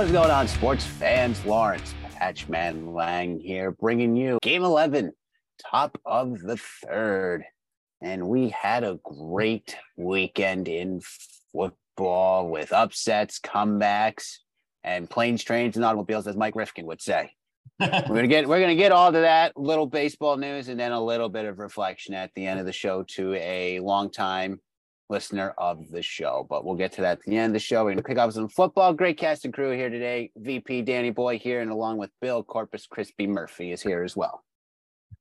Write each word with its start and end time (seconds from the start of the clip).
What 0.00 0.06
is 0.06 0.12
going 0.12 0.30
on, 0.30 0.48
sports 0.48 0.86
fans? 0.86 1.44
Lawrence 1.44 1.94
Patchman 2.14 2.94
Lang 2.94 3.38
here, 3.38 3.70
bringing 3.70 4.16
you 4.16 4.38
Game 4.40 4.64
11, 4.64 5.12
top 5.70 6.00
of 6.06 6.40
the 6.40 6.56
third. 6.56 7.44
And 8.00 8.26
we 8.26 8.48
had 8.48 8.82
a 8.82 8.98
great 9.04 9.76
weekend 9.98 10.68
in 10.68 11.02
football 11.52 12.48
with 12.48 12.72
upsets, 12.72 13.38
comebacks, 13.40 14.38
and 14.82 15.08
planes, 15.08 15.44
trains, 15.44 15.76
and 15.76 15.84
automobiles, 15.84 16.26
as 16.26 16.34
Mike 16.34 16.56
Rifkin 16.56 16.86
would 16.86 17.02
say. 17.02 17.32
we're 17.78 17.90
gonna 18.08 18.26
get 18.26 18.48
we're 18.48 18.60
gonna 18.60 18.76
get 18.76 18.92
all 18.92 19.12
to 19.12 19.18
that 19.18 19.54
little 19.54 19.86
baseball 19.86 20.38
news 20.38 20.70
and 20.70 20.80
then 20.80 20.92
a 20.92 21.04
little 21.04 21.28
bit 21.28 21.44
of 21.44 21.58
reflection 21.58 22.14
at 22.14 22.30
the 22.34 22.46
end 22.46 22.58
of 22.58 22.64
the 22.64 22.72
show 22.72 23.02
to 23.02 23.34
a 23.34 23.80
long 23.80 24.10
time 24.10 24.60
listener 25.10 25.54
of 25.58 25.90
the 25.90 26.00
show. 26.00 26.46
But 26.48 26.64
we'll 26.64 26.76
get 26.76 26.92
to 26.92 27.00
that 27.02 27.18
at 27.18 27.22
the 27.24 27.36
end 27.36 27.50
of 27.50 27.52
the 27.54 27.58
show. 27.58 27.84
We're 27.84 27.90
going 27.90 27.96
to 27.98 28.02
pick 28.02 28.18
up 28.18 28.32
some 28.32 28.48
football. 28.48 28.94
Great 28.94 29.18
cast 29.18 29.44
and 29.44 29.52
crew 29.52 29.72
here 29.72 29.90
today. 29.90 30.30
VP 30.36 30.82
Danny 30.82 31.10
Boy 31.10 31.38
here, 31.38 31.60
and 31.60 31.70
along 31.70 31.98
with 31.98 32.10
Bill 32.20 32.42
Corpus 32.42 32.86
Crispy 32.86 33.26
Murphy 33.26 33.72
is 33.72 33.82
here 33.82 34.02
as 34.02 34.16
well. 34.16 34.42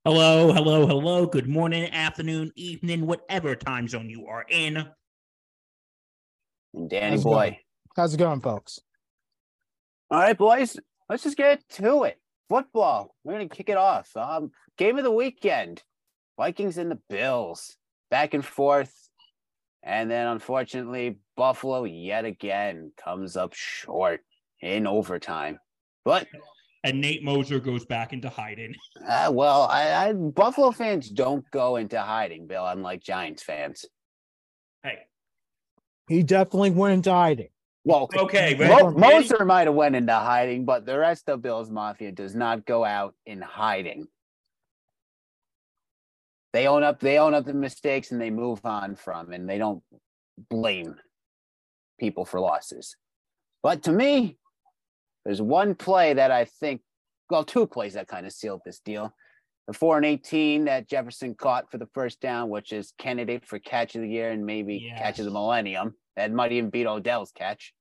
Hello, 0.05 0.53
hello, 0.53 0.87
hello. 0.87 1.25
Good 1.25 1.49
morning, 1.49 1.89
afternoon, 1.91 2.51
evening, 2.55 3.05
whatever 3.05 3.55
time 3.55 3.87
zone 3.87 4.09
you 4.09 4.27
are 4.27 4.45
in. 4.47 4.77
And 6.73 6.89
Danny 6.89 7.15
How's 7.15 7.23
Boy. 7.23 7.33
going? 7.33 7.57
How's 7.97 8.13
it 8.13 8.17
going, 8.17 8.39
folks? 8.39 8.79
All 10.11 10.19
right, 10.19 10.37
boys, 10.37 10.77
let's 11.09 11.23
just 11.23 11.37
get 11.37 11.67
to 11.71 12.03
it. 12.03 12.17
Football. 12.47 13.13
We're 13.23 13.33
going 13.33 13.49
to 13.49 13.55
kick 13.55 13.69
it 13.69 13.77
off. 13.77 14.15
Um, 14.15 14.51
game 14.77 14.97
of 14.97 15.03
the 15.03 15.11
weekend 15.11 15.83
Vikings 16.37 16.77
and 16.77 16.89
the 16.89 16.99
Bills. 17.09 17.75
Back 18.09 18.33
and 18.33 18.45
forth. 18.45 19.08
And 19.83 20.11
then 20.11 20.27
unfortunately, 20.27 21.17
Buffalo 21.37 21.85
yet 21.85 22.25
again 22.25 22.91
comes 23.01 23.37
up 23.37 23.53
short 23.53 24.21
in 24.61 24.85
overtime. 24.87 25.59
But 26.03 26.27
And 26.83 27.01
Nate 27.01 27.23
Moser 27.23 27.59
goes 27.59 27.85
back 27.85 28.13
into 28.13 28.29
hiding. 28.29 28.75
uh, 29.07 29.29
well, 29.33 29.63
I, 29.63 30.09
I 30.09 30.13
Buffalo 30.13 30.71
fans 30.71 31.09
don't 31.09 31.49
go 31.51 31.77
into 31.77 31.99
hiding, 31.99 32.47
Bill, 32.47 32.65
unlike 32.65 33.01
Giants 33.01 33.43
fans. 33.43 33.85
Hey, 34.83 34.99
He 36.07 36.23
definitely 36.23 36.71
went 36.71 36.93
into 36.93 37.11
hiding. 37.11 37.49
Well, 37.85 38.09
okay. 38.17 38.55
Mo- 38.55 38.91
Moser 38.91 39.45
might 39.45 39.67
have 39.67 39.75
went 39.75 39.95
into 39.95 40.13
hiding, 40.13 40.65
but 40.65 40.85
the 40.85 40.99
rest 40.99 41.29
of 41.29 41.41
Bill's 41.41 41.71
Mafia 41.71 42.11
does 42.11 42.35
not 42.35 42.65
go 42.65 42.83
out 42.83 43.15
in 43.25 43.41
hiding. 43.41 44.07
They 46.53 46.67
own 46.67 46.83
up. 46.83 46.99
They 46.99 47.19
own 47.19 47.33
up 47.33 47.45
the 47.45 47.53
mistakes 47.53 48.11
and 48.11 48.19
they 48.19 48.31
move 48.31 48.65
on 48.65 48.95
from, 48.95 49.31
and 49.31 49.47
they 49.47 49.57
don't 49.57 49.83
blame 50.49 50.95
people 51.99 52.25
for 52.25 52.39
losses. 52.39 52.95
But 53.61 53.83
to 53.83 53.91
me, 53.91 54.37
there's 55.25 55.41
one 55.41 55.75
play 55.75 56.13
that 56.13 56.31
I 56.31 56.45
think, 56.45 56.81
well, 57.29 57.43
two 57.43 57.67
plays 57.67 57.93
that 57.93 58.07
kind 58.07 58.25
of 58.25 58.31
sealed 58.31 58.61
this 58.65 58.79
deal. 58.79 59.13
The 59.67 59.73
four 59.73 59.97
and 59.97 60.05
eighteen 60.05 60.65
that 60.65 60.89
Jefferson 60.89 61.35
caught 61.35 61.69
for 61.69 61.77
the 61.77 61.89
first 61.93 62.19
down, 62.21 62.49
which 62.49 62.71
is 62.71 62.93
candidate 62.97 63.45
for 63.45 63.59
catch 63.59 63.95
of 63.95 64.01
the 64.01 64.09
year 64.09 64.31
and 64.31 64.43
maybe 64.43 64.91
catch 64.97 65.19
of 65.19 65.25
the 65.25 65.31
millennium. 65.31 65.93
That 66.15 66.31
might 66.33 66.51
even 66.51 66.71
beat 66.71 66.87
Odell's 66.87 67.31
catch. 67.31 67.73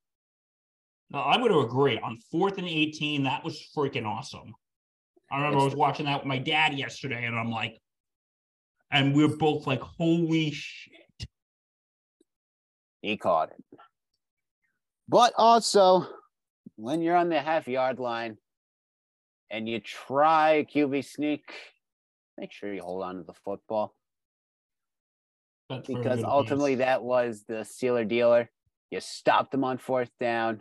No, 1.10 1.20
I'm 1.20 1.40
going 1.40 1.52
to 1.52 1.60
agree. 1.60 1.98
On 1.98 2.18
fourth 2.30 2.58
and 2.58 2.68
18, 2.68 3.24
that 3.24 3.42
was 3.42 3.66
freaking 3.74 4.04
awesome. 4.04 4.54
I 5.30 5.38
remember 5.38 5.60
I 5.60 5.64
was 5.64 5.74
watching 5.74 6.06
that 6.06 6.18
with 6.18 6.26
my 6.26 6.38
dad 6.38 6.74
yesterday, 6.74 7.24
and 7.24 7.38
I'm 7.38 7.50
like, 7.50 7.78
and 8.90 9.14
we 9.14 9.24
are 9.24 9.28
both 9.28 9.66
like, 9.66 9.80
holy 9.80 10.50
shit. 10.50 11.26
he 13.02 13.16
caught 13.16 13.50
it. 13.50 13.78
But 15.08 15.32
also, 15.36 16.06
when 16.76 17.00
you're 17.02 17.16
on 17.16 17.28
the 17.28 17.40
half 17.40 17.66
yard 17.66 17.98
line 17.98 18.36
and 19.50 19.68
you 19.68 19.80
try 19.80 20.50
a 20.52 20.64
QB 20.64 21.04
sneak, 21.04 21.42
make 22.36 22.52
sure 22.52 22.72
you 22.72 22.82
hold 22.82 23.02
on 23.02 23.16
to 23.16 23.22
the 23.22 23.34
football 23.44 23.94
That's 25.70 25.86
because 25.86 26.22
ultimately 26.22 26.76
that 26.76 27.02
was 27.02 27.44
the 27.48 27.64
sealer 27.64 28.04
dealer. 28.04 28.50
You 28.90 29.00
stopped 29.00 29.50
them 29.50 29.64
on 29.64 29.78
fourth 29.78 30.10
down. 30.20 30.60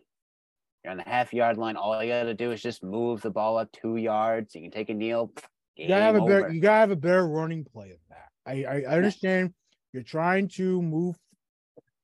You're 0.84 0.92
on 0.92 0.98
the 0.98 1.04
half 1.04 1.34
yard 1.34 1.58
line. 1.58 1.76
All 1.76 2.02
you 2.02 2.10
got 2.10 2.24
to 2.24 2.34
do 2.34 2.52
is 2.52 2.62
just 2.62 2.84
move 2.84 3.22
the 3.22 3.30
ball 3.30 3.58
up 3.58 3.70
two 3.72 3.98
yards. 3.98 4.56
You 4.56 4.62
can 4.62 4.72
take 4.72 4.90
a 4.90 4.94
kneel. 4.94 5.32
You 5.78 5.88
gotta 5.88 6.04
have 6.04 6.16
a 6.16 6.22
better. 6.22 6.46
over. 6.46 6.54
You 6.54 6.62
gotta 6.62 6.80
have 6.80 6.92
a 6.92 6.96
better 6.96 7.28
running 7.28 7.66
play 7.66 7.90
than 7.90 7.98
that. 8.10 8.30
I, 8.46 8.64
I 8.64 8.82
I 8.82 8.96
understand 8.96 9.54
you're 9.94 10.04
trying 10.04 10.48
to 10.50 10.82
move 10.82 11.16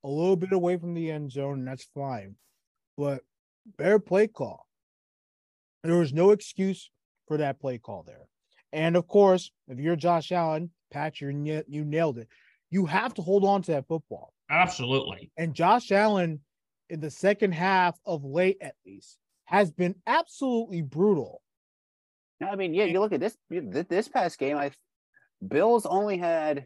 a 0.03 0.09
little 0.09 0.35
bit 0.35 0.51
away 0.51 0.77
from 0.77 0.93
the 0.93 1.11
end 1.11 1.31
zone, 1.31 1.59
and 1.59 1.67
that's 1.67 1.87
fine. 1.95 2.35
But 2.97 3.21
better 3.77 3.99
play 3.99 4.27
call. 4.27 4.67
There 5.83 5.95
was 5.97 6.13
no 6.13 6.31
excuse 6.31 6.89
for 7.27 7.37
that 7.37 7.59
play 7.59 7.77
call 7.77 8.03
there. 8.03 8.27
And 8.71 8.95
of 8.95 9.07
course, 9.07 9.51
if 9.67 9.79
you're 9.79 9.95
Josh 9.95 10.31
Allen, 10.31 10.71
Pat, 10.91 11.21
you 11.21 11.63
you 11.67 11.85
nailed 11.85 12.17
it. 12.17 12.27
You 12.69 12.85
have 12.87 13.13
to 13.15 13.21
hold 13.21 13.45
on 13.45 13.61
to 13.63 13.71
that 13.73 13.87
football. 13.87 14.33
Absolutely. 14.49 15.31
And 15.37 15.53
Josh 15.53 15.91
Allen, 15.91 16.41
in 16.89 16.99
the 16.99 17.11
second 17.11 17.53
half 17.53 17.95
of 18.05 18.23
late 18.23 18.57
at 18.61 18.75
least, 18.85 19.17
has 19.45 19.71
been 19.71 19.95
absolutely 20.07 20.81
brutal. 20.81 21.42
I 22.43 22.55
mean, 22.55 22.73
yeah, 22.73 22.85
you 22.85 22.99
look 22.99 23.13
at 23.13 23.19
this 23.19 23.37
this 23.49 24.07
past 24.07 24.39
game. 24.39 24.57
I 24.57 24.71
Bills 25.45 25.85
only 25.85 26.17
had 26.17 26.65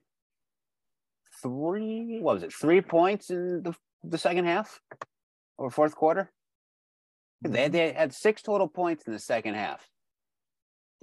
three. 1.41 2.19
What 2.21 2.35
was 2.35 2.43
it? 2.43 2.53
Three 2.53 2.81
points 2.81 3.29
in 3.29 3.63
the 3.63 3.75
the 4.03 4.17
second 4.17 4.45
half 4.45 4.79
or 5.57 5.69
fourth 5.69 5.95
quarter. 5.95 6.31
They 7.41 7.49
mm-hmm. 7.49 7.71
they 7.71 7.93
had 7.93 8.13
six 8.13 8.41
total 8.41 8.67
points 8.67 9.05
in 9.05 9.13
the 9.13 9.19
second 9.19 9.55
half. 9.55 9.87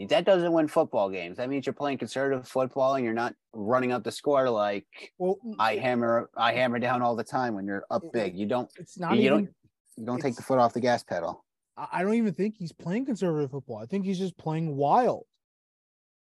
That 0.09 0.25
doesn't 0.25 0.53
win 0.53 0.67
football 0.67 1.09
games. 1.09 1.37
That 1.37 1.49
means 1.49 1.67
you're 1.67 1.73
playing 1.73 1.99
conservative 1.99 2.49
football 2.49 2.97
and 2.97 3.05
you're 3.05 3.15
not 3.15 3.35
running 3.53 3.93
up 3.93 4.03
the 4.03 4.11
score 4.11 4.51
like 4.51 4.87
Well, 5.19 5.39
I 5.61 5.77
hammer 5.77 6.31
I 6.37 6.53
hammer 6.53 6.81
down 6.81 7.01
all 7.01 7.15
the 7.15 7.23
time 7.25 7.55
when 7.55 7.67
you're 7.67 7.85
up 7.91 8.03
big. 8.13 8.37
You 8.37 8.47
don't 8.47 8.69
it's 8.77 8.99
not 8.99 9.17
you 9.17 9.23
even 9.23 9.33
don't 9.33 9.55
you 9.97 10.07
don't 10.07 10.21
take 10.21 10.35
the 10.35 10.43
foot 10.43 10.59
off 10.59 10.75
the 10.75 10.81
gas 10.81 11.05
pedal. 11.05 11.44
I 11.77 12.03
don't 12.03 12.15
even 12.15 12.35
think 12.35 12.55
he's 12.57 12.73
playing 12.73 13.07
conservative 13.07 13.51
football. 13.51 13.79
I 13.79 13.87
think 13.87 14.05
he's 14.05 14.19
just 14.19 14.37
playing 14.39 14.77
wild. 14.77 15.25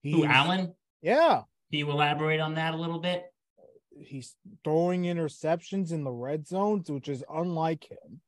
Who, 0.05 0.25
Allen? 0.25 0.75
Yeah. 1.03 1.43
Can 1.71 1.79
you 1.79 1.91
elaborate 1.91 2.41
on 2.41 2.55
that 2.55 2.75
a 2.75 2.77
little 2.77 3.01
bit? 3.01 3.25
He's 3.99 4.37
throwing 4.65 5.03
interceptions 5.03 5.93
in 5.93 6.05
the 6.05 6.13
red 6.13 6.47
zones, 6.47 6.91
which 6.91 7.09
is 7.09 7.25
unlike 7.29 7.91
him. 7.91 8.21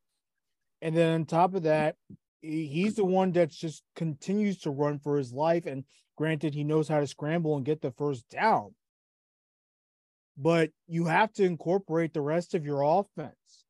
And 0.81 0.95
then 0.95 1.13
on 1.13 1.25
top 1.25 1.55
of 1.55 1.63
that, 1.63 1.95
he's 2.41 2.95
the 2.95 3.05
one 3.05 3.31
that 3.31 3.49
just 3.49 3.83
continues 3.95 4.59
to 4.59 4.69
run 4.69 4.99
for 4.99 5.17
his 5.17 5.31
life. 5.31 5.65
And 5.65 5.85
granted, 6.17 6.53
he 6.53 6.65
knows 6.65 6.89
how 6.89 6.99
to 6.99 7.07
scramble 7.07 7.55
and 7.55 7.65
get 7.65 7.81
the 7.81 7.91
first 7.91 8.27
down. 8.29 8.75
But 10.37 10.71
you 10.87 11.05
have 11.05 11.31
to 11.33 11.43
incorporate 11.43 12.13
the 12.13 12.21
rest 12.21 12.53
of 12.53 12.65
your 12.65 12.81
offense. 12.81 13.65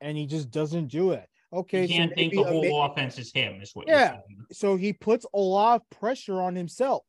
And 0.00 0.16
he 0.16 0.26
just 0.26 0.50
doesn't 0.50 0.88
do 0.88 1.10
it. 1.12 1.28
Okay. 1.52 1.82
you 1.82 1.88
so 1.88 1.94
can't 1.94 2.14
think 2.14 2.32
the 2.32 2.42
whole 2.42 2.62
may- 2.62 2.80
offense 2.84 3.18
is 3.18 3.32
him, 3.32 3.60
is 3.60 3.74
what 3.74 3.86
Yeah. 3.88 4.20
you're 4.28 4.46
so 4.52 4.76
he 4.76 4.92
puts 4.92 5.26
a 5.34 5.38
lot 5.38 5.80
of 5.82 5.90
pressure 5.90 6.40
on 6.40 6.54
himself, 6.54 7.04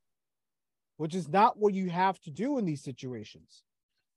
which 0.98 1.16
is 1.16 1.28
not 1.30 1.58
what 1.58 1.74
you 1.74 1.90
have 1.90 2.20
to 2.22 2.32
do 2.32 2.58
in 2.58 2.66
these 2.66 2.84
situations. 2.84 3.64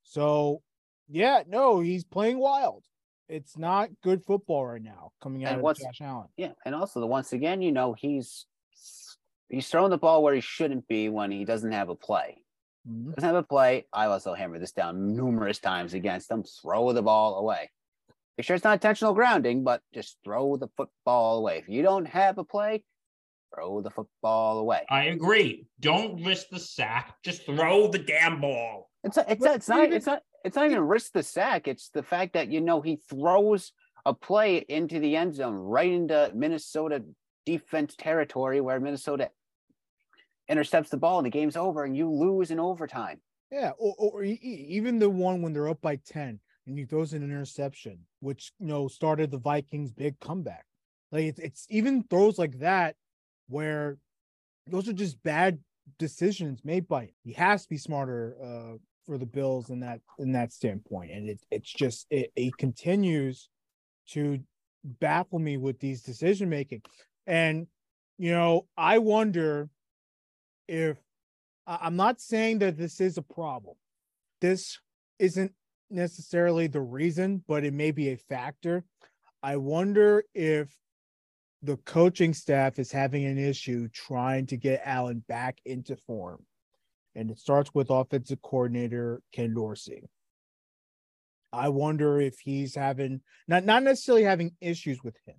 So, 0.02 0.62
yeah, 1.08 1.42
no, 1.46 1.80
he's 1.80 2.04
playing 2.04 2.38
wild. 2.38 2.84
It's 3.28 3.56
not 3.58 3.90
good 4.02 4.24
football 4.24 4.64
right 4.66 4.82
now 4.82 5.10
coming 5.20 5.42
And 5.44 5.48
out 5.52 5.56
of 5.58 5.62
what's- 5.62 5.82
Josh 5.82 6.00
Allen. 6.00 6.28
Yeah, 6.36 6.52
and 6.64 6.74
also 6.74 7.00
the 7.00 7.06
once 7.06 7.32
again, 7.32 7.62
you 7.62 7.72
know, 7.72 7.92
he's 7.92 8.46
he's 9.48 9.68
throwing 9.68 9.90
the 9.90 9.98
ball 9.98 10.22
where 10.24 10.34
he 10.34 10.40
shouldn't 10.40 10.88
be 10.88 11.08
when 11.08 11.30
he 11.30 11.44
doesn't 11.44 11.70
have 11.72 11.88
a 11.88 11.94
play. 11.94 12.42
Mhm. 12.88 13.14
Doesn't 13.14 13.28
have 13.28 13.36
a 13.36 13.42
play. 13.44 13.86
I 13.92 14.06
also 14.06 14.34
hammered 14.34 14.60
this 14.60 14.72
down 14.72 15.14
numerous 15.16 15.58
times 15.60 15.94
against 15.94 16.28
them. 16.28 16.42
Throw 16.42 16.92
the 16.92 17.02
ball 17.02 17.36
away. 17.38 17.70
Make 18.36 18.44
sure 18.44 18.54
it's 18.54 18.64
not 18.64 18.74
intentional 18.74 19.14
grounding, 19.14 19.64
but 19.64 19.80
just 19.94 20.18
throw 20.24 20.56
the 20.56 20.68
football 20.76 21.38
away. 21.38 21.58
If 21.58 21.68
you 21.68 21.82
don't 21.82 22.06
have 22.06 22.36
a 22.36 22.44
play, 22.44 22.84
throw 23.54 23.80
the 23.80 23.90
football 23.90 24.58
away. 24.58 24.82
I 24.90 25.04
agree. 25.04 25.66
Don't 25.80 26.22
risk 26.22 26.48
the 26.50 26.58
sack. 26.58 27.14
Just 27.24 27.46
throw 27.46 27.88
the 27.88 27.98
damn 27.98 28.40
ball. 28.40 28.90
It's 29.04 29.16
it's 29.16 29.42
But 29.42 29.56
it's 29.56 29.68
not 29.68 29.84
even- 29.84 29.92
it's 29.94 30.06
not 30.06 30.22
it's 30.44 30.54
not 30.56 30.66
even 30.66 30.80
risk 30.80 31.12
the 31.12 31.22
sack. 31.22 31.66
It's 31.66 31.88
the 31.88 32.02
fact 32.02 32.34
that 32.34 32.48
you 32.48 32.60
know 32.60 32.80
he 32.80 32.96
throws 32.96 33.72
a 34.04 34.12
play 34.12 34.58
into 34.68 35.00
the 35.00 35.16
end 35.16 35.34
zone 35.34 35.54
right 35.54 35.90
into 35.90 36.30
Minnesota 36.34 37.02
defense 37.46 37.96
territory 37.96 38.60
where 38.60 38.78
Minnesota 38.78 39.30
intercepts 40.48 40.90
the 40.90 40.96
ball 40.96 41.18
and 41.18 41.26
the 41.26 41.30
game's 41.30 41.56
over 41.56 41.84
and 41.84 41.96
you 41.96 42.10
lose 42.10 42.50
in 42.50 42.60
overtime. 42.60 43.20
Yeah, 43.50 43.72
or, 43.78 43.94
or 43.98 44.22
even 44.24 44.98
the 44.98 45.08
one 45.10 45.42
when 45.42 45.52
they're 45.52 45.68
up 45.68 45.80
by 45.80 45.96
10 45.96 46.38
and 46.66 46.78
he 46.78 46.84
throws 46.84 47.12
an 47.12 47.22
interception, 47.22 47.98
which 48.20 48.52
you 48.58 48.66
know 48.66 48.88
started 48.88 49.30
the 49.30 49.38
Vikings' 49.38 49.92
big 49.92 50.18
comeback. 50.20 50.64
Like 51.12 51.24
it's, 51.24 51.38
it's 51.38 51.66
even 51.70 52.04
throws 52.04 52.38
like 52.38 52.58
that 52.58 52.96
where 53.48 53.98
those 54.66 54.88
are 54.88 54.92
just 54.92 55.22
bad 55.22 55.58
decisions 55.98 56.60
made 56.64 56.88
by 56.88 57.04
him. 57.04 57.14
He 57.22 57.32
has 57.34 57.62
to 57.62 57.68
be 57.68 57.78
smarter 57.78 58.36
uh, 58.42 58.78
for 59.06 59.18
the 59.18 59.26
Bills 59.26 59.70
in 59.70 59.80
that 59.80 60.00
in 60.18 60.32
that 60.32 60.52
standpoint, 60.52 61.12
and 61.12 61.30
it, 61.30 61.40
it's 61.50 61.72
just 61.72 62.06
it, 62.10 62.32
it 62.34 62.56
continues 62.56 63.48
to 64.10 64.40
baffle 64.84 65.38
me 65.38 65.56
with 65.56 65.78
these 65.80 66.02
decision 66.02 66.48
making, 66.48 66.82
and 67.26 67.66
you 68.18 68.32
know 68.32 68.66
I 68.76 68.98
wonder 68.98 69.68
if 70.68 70.98
I'm 71.66 71.96
not 71.96 72.20
saying 72.20 72.58
that 72.60 72.76
this 72.76 73.00
is 73.00 73.18
a 73.18 73.22
problem. 73.22 73.76
This 74.40 74.78
isn't 75.18 75.52
necessarily 75.90 76.66
the 76.66 76.80
reason, 76.80 77.42
but 77.46 77.64
it 77.64 77.72
may 77.72 77.90
be 77.90 78.10
a 78.10 78.16
factor. 78.16 78.84
I 79.42 79.56
wonder 79.56 80.24
if 80.34 80.68
the 81.62 81.76
coaching 81.78 82.34
staff 82.34 82.78
is 82.78 82.92
having 82.92 83.24
an 83.24 83.38
issue 83.38 83.88
trying 83.88 84.46
to 84.46 84.56
get 84.56 84.82
Allen 84.84 85.24
back 85.28 85.58
into 85.64 85.96
form. 85.96 86.44
And 87.14 87.30
it 87.30 87.38
starts 87.38 87.70
with 87.74 87.90
offensive 87.90 88.42
coordinator 88.42 89.22
Ken 89.32 89.54
Dorsey. 89.54 90.08
I 91.52 91.70
wonder 91.70 92.20
if 92.20 92.38
he's 92.38 92.74
having 92.74 93.22
not 93.48 93.64
not 93.64 93.82
necessarily 93.82 94.24
having 94.24 94.52
issues 94.60 95.02
with 95.02 95.16
him, 95.26 95.36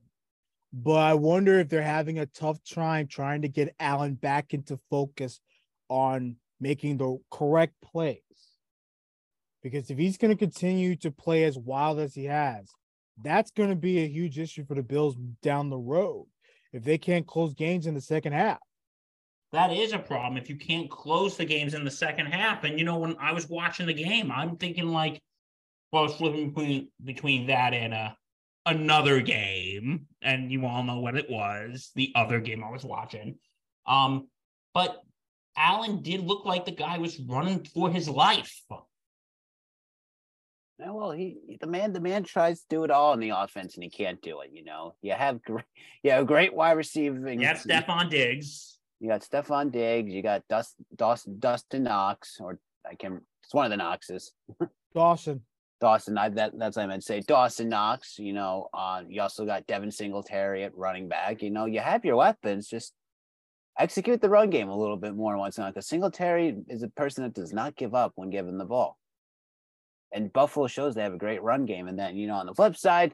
but 0.74 0.98
I 0.98 1.14
wonder 1.14 1.60
if 1.60 1.70
they're 1.70 1.82
having 1.82 2.18
a 2.18 2.26
tough 2.26 2.58
time 2.64 3.08
trying 3.08 3.44
to 3.44 3.50
get 3.50 3.76
Allen 3.80 4.16
back 4.16 4.54
into 4.54 4.80
focus 4.90 5.40
on 5.90 6.38
making 6.60 6.98
the 6.98 7.20
correct 7.30 7.76
plays. 7.84 8.22
Because 9.64 9.90
if 9.90 9.98
he's 9.98 10.18
going 10.18 10.32
to 10.32 10.38
continue 10.38 10.96
to 10.98 11.12
play 11.12 11.44
as 11.44 11.58
wild 11.58 12.00
as 12.00 12.14
he 12.14 12.26
has, 12.26 12.72
that's 13.24 13.52
going 13.52 13.70
to 13.70 13.76
be 13.76 14.00
a 14.00 14.08
huge 14.08 14.38
issue 14.40 14.66
for 14.66 14.76
the 14.76 14.84
Bills 14.84 15.16
down 15.42 15.70
the 15.70 15.78
road 15.78 16.28
if 16.74 16.84
they 16.84 16.98
can't 16.98 17.26
close 17.26 17.54
games 17.54 17.88
in 17.88 17.94
the 17.94 18.02
second 18.02 18.34
half. 18.34 18.60
That 19.54 19.72
is 19.72 19.94
a 19.94 20.00
problem 20.00 20.38
if 20.38 20.50
you 20.50 20.58
can't 20.58 20.90
close 20.90 21.38
the 21.38 21.46
games 21.46 21.74
in 21.74 21.86
the 21.86 21.92
second 21.92 22.28
half. 22.28 22.64
And 22.64 22.78
you 22.78 22.86
know, 22.86 22.98
when 22.98 23.16
I 23.20 23.32
was 23.32 23.48
watching 23.48 23.88
the 23.88 23.94
game, 23.94 24.32
I'm 24.32 24.58
thinking 24.58 24.90
like, 24.90 25.22
well, 25.92 26.04
I 26.04 26.08
was 26.08 26.16
flipping 26.16 26.50
between 26.50 26.90
between 27.04 27.48
that 27.48 27.74
and 27.74 27.94
uh, 27.94 28.10
another 28.66 29.22
game, 29.22 30.08
and 30.22 30.52
you 30.52 30.66
all 30.66 30.84
know 30.84 31.00
what 31.00 31.16
it 31.16 31.30
was, 31.30 31.92
the 31.96 32.12
other 32.14 32.42
game 32.42 32.64
I 32.64 32.70
was 32.70 32.84
watching. 32.84 33.38
Um, 33.86 34.28
but 34.74 35.02
Allen 35.56 36.02
did 36.02 36.22
look 36.22 36.46
like 36.46 36.66
the 36.66 36.72
guy 36.72 36.98
was 36.98 37.20
running 37.20 37.64
for 37.64 37.90
his 37.90 38.10
life. 38.10 38.62
Yeah, 40.80 40.92
well, 40.92 41.12
he 41.12 41.58
the 41.60 41.66
man 41.66 41.92
the 41.92 42.00
man 42.00 42.24
tries 42.24 42.60
to 42.62 42.66
do 42.70 42.84
it 42.84 42.92
all 42.92 43.14
in 43.14 43.20
the 43.20 43.32
offense 43.32 43.76
and 43.76 43.84
he 43.84 43.90
can't 43.90 44.22
do 44.22 44.42
it. 44.42 44.52
You 44.54 44.64
know, 44.64 44.94
you 45.02 45.14
have 45.14 45.42
great 45.42 45.66
you 46.04 46.12
have 46.12 46.28
great 46.28 46.54
wide 46.54 46.74
receiving. 46.74 47.42
Yeah, 47.42 47.56
Stefon 47.56 48.10
Diggs. 48.10 48.80
You 49.00 49.10
got 49.10 49.22
Stefon 49.22 49.72
Diggs. 49.72 50.14
You 50.14 50.22
got 50.22 50.48
Dust, 50.48 50.76
Dawson, 50.96 51.40
Dustin 51.40 51.84
Knox, 51.84 52.38
or 52.40 52.60
I 52.90 52.96
can. 52.96 53.22
It's 53.44 53.54
one 53.54 53.66
of 53.66 53.72
the 53.72 53.78
Knoxes. 53.78 54.34
Dawson, 54.96 55.42
Dawson. 55.82 56.18
I, 56.18 56.30
that 56.30 56.58
that's 56.58 56.78
what 56.78 56.84
I 56.84 56.88
meant 56.88 57.02
to 57.02 57.06
say. 57.06 57.22
Dawson 57.22 57.70
Knox. 57.70 58.20
You 58.20 58.34
know, 58.34 58.70
uh, 58.74 59.02
you 59.08 59.22
also 59.22 59.46
got 59.46 59.66
Devin 59.66 59.92
Singletary 59.92 60.64
at 60.64 60.78
running 60.78 61.08
back. 61.08 61.42
You 61.42 61.50
know, 61.50 61.66
you 61.66 61.80
have 61.80 62.06
your 62.06 62.18
weapons. 62.18 62.68
Just 62.68 62.94
execute 63.80 64.22
the 64.22 64.30
run 64.30 64.52
game 64.52 64.70
a 64.70 64.78
little 64.78 64.98
bit 64.98 65.16
more 65.16 65.38
once 65.38 65.58
in 65.58 65.62
a 65.62 65.66
while. 65.66 65.72
Because 65.72 65.88
Singletary 65.88 66.56
is 66.68 66.84
a 66.84 66.90
person 66.90 67.24
that 67.24 67.34
does 67.34 67.54
not 67.54 67.76
give 67.76 67.96
up 67.96 68.12
when 68.16 68.30
given 68.30 68.60
the 68.60 68.66
ball. 68.66 68.98
And 70.18 70.34
Buffalo 70.34 70.66
shows 70.66 70.96
they 70.96 71.04
have 71.04 71.14
a 71.14 71.18
great 71.18 71.44
run 71.44 71.66
game. 71.66 71.88
And 71.88 71.98
then, 71.98 72.18
you 72.18 72.26
know, 72.26 72.34
on 72.34 72.48
the 72.48 72.56
flip 72.56 72.76
side, 72.76 73.14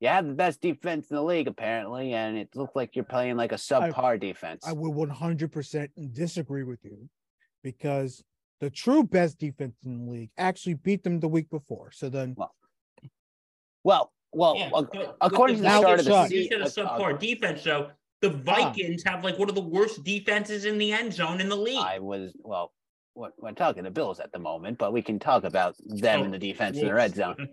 you 0.00 0.08
have 0.08 0.26
the 0.26 0.32
best 0.32 0.62
defense 0.62 1.10
in 1.10 1.16
the 1.16 1.22
league, 1.22 1.48
apparently, 1.48 2.14
and 2.14 2.38
it 2.38 2.48
looked 2.54 2.74
like 2.74 2.96
you're 2.96 3.04
playing 3.04 3.36
like 3.36 3.52
a 3.52 3.56
subpar 3.56 4.18
defense. 4.18 4.64
I 4.66 4.72
would 4.72 4.92
100% 4.92 6.14
disagree 6.14 6.62
with 6.62 6.78
you 6.82 7.10
because 7.62 8.24
the 8.60 8.70
true 8.70 9.04
best 9.04 9.38
defense 9.38 9.76
in 9.84 10.06
the 10.06 10.10
league 10.10 10.30
actually 10.38 10.74
beat 10.74 11.04
them 11.04 11.20
the 11.20 11.28
week 11.28 11.50
before. 11.50 11.90
So 11.92 12.08
then, 12.08 12.34
well, 13.84 14.10
well, 14.32 14.56
Yeah, 14.56 14.70
ac- 14.74 14.86
but 14.94 15.16
according 15.20 15.56
to 15.56 15.62
the 15.62 15.68
Now 15.68 15.80
start 15.80 15.98
of 15.98 16.06
the 16.06 16.10
shot. 16.10 16.30
You 16.30 16.44
said 16.44 16.62
season, 16.62 16.84
a 16.86 16.90
uh, 16.90 16.90
uh, 16.90 16.98
subpar 16.98 17.18
defense, 17.18 17.62
so 17.62 17.90
the 18.22 18.30
Vikings 18.30 19.02
have 19.04 19.24
like 19.24 19.38
one 19.38 19.50
of 19.50 19.54
the 19.54 19.60
worst 19.60 20.04
defenses 20.04 20.64
in 20.64 20.78
the 20.78 20.90
end 20.90 21.12
zone 21.12 21.40
in 21.40 21.50
the 21.50 21.56
league. 21.56 21.84
I 21.84 21.98
was 21.98 22.32
well. 22.42 22.72
We're, 23.18 23.30
we're 23.38 23.52
talking 23.52 23.82
the 23.84 23.90
Bills 23.90 24.20
at 24.20 24.30
the 24.32 24.38
moment, 24.38 24.78
but 24.78 24.92
we 24.92 25.02
can 25.02 25.18
talk 25.18 25.42
about 25.44 25.74
them 25.84 26.20
Oh, 26.20 26.24
in 26.24 26.30
the 26.30 26.38
defense 26.38 26.78
in 26.78 26.86
the 26.86 26.94
red 26.94 27.14
zone. 27.16 27.48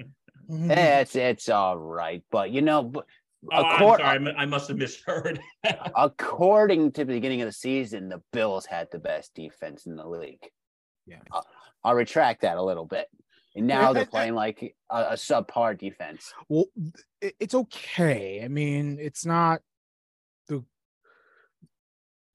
Mhm. 0.50 0.70
Eh, 0.70 1.00
it's 1.00 1.16
it's 1.16 1.50
all 1.50 1.76
right, 1.78 2.22
but 2.32 2.52
you 2.52 2.62
know, 2.62 2.84
but 2.84 3.06
Oh, 3.52 3.64
I'm 3.64 3.80
sorry, 3.80 4.34
I 4.38 4.46
must 4.46 4.68
have 4.70 4.78
misheard. 4.78 5.40
according 5.96 6.92
to 6.94 7.06
the 7.06 7.14
beginning 7.14 7.42
of 7.42 7.48
the 7.48 7.52
season, 7.52 8.10
the 8.10 8.22
Bills 8.34 8.66
had 8.66 8.88
the 8.92 9.00
best 9.00 9.34
defense 9.36 9.86
in 9.86 9.96
the 9.96 10.08
league. 10.08 10.44
Yeah. 11.08 11.18
I'll, 11.32 11.46
I'll 11.84 11.96
retract 11.96 12.42
that 12.42 12.58
a 12.58 12.64
little 12.64 12.86
bit. 12.86 13.08
And 13.56 13.68
now 13.68 13.94
they're 13.94 14.04
I- 14.04 14.06
I- 14.06 14.10
playing 14.10 14.36
like 14.36 14.76
a, 14.92 14.96
a 14.98 15.14
subpar 15.14 15.78
defense. 15.80 16.34
well, 16.50 16.66
it's 17.22 17.56
okay. 17.56 18.42
I 18.44 18.48
mean, 18.48 18.98
it's 19.00 19.26
not 19.26 19.62
the 19.62 19.66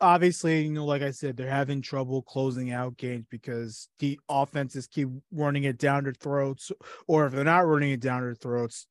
obviously, 0.01 0.63
you 0.63 0.73
know, 0.73 0.85
like 0.85 1.03
I 1.03 1.11
said, 1.11 1.37
they're 1.37 1.49
having 1.49 1.83
trouble 1.83 2.23
closing 2.23 2.73
out 2.73 2.97
games 2.97 3.27
because 3.31 3.89
the 3.99 4.19
offenses 4.29 4.87
keep 4.87 5.09
running 5.33 5.65
it 5.65 5.79
down 5.79 6.05
their 6.05 6.15
throats, 6.15 6.73
or 7.07 7.27
if 7.27 7.33
they're 7.33 7.45
not 7.45 7.67
running 7.67 7.93
it 7.93 8.01
down 8.01 8.23
their 8.23 8.35
throats, 8.35 8.87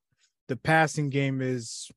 the 0.47 0.56
passing 0.56 1.09
game 1.09 1.41
is, 1.41 1.91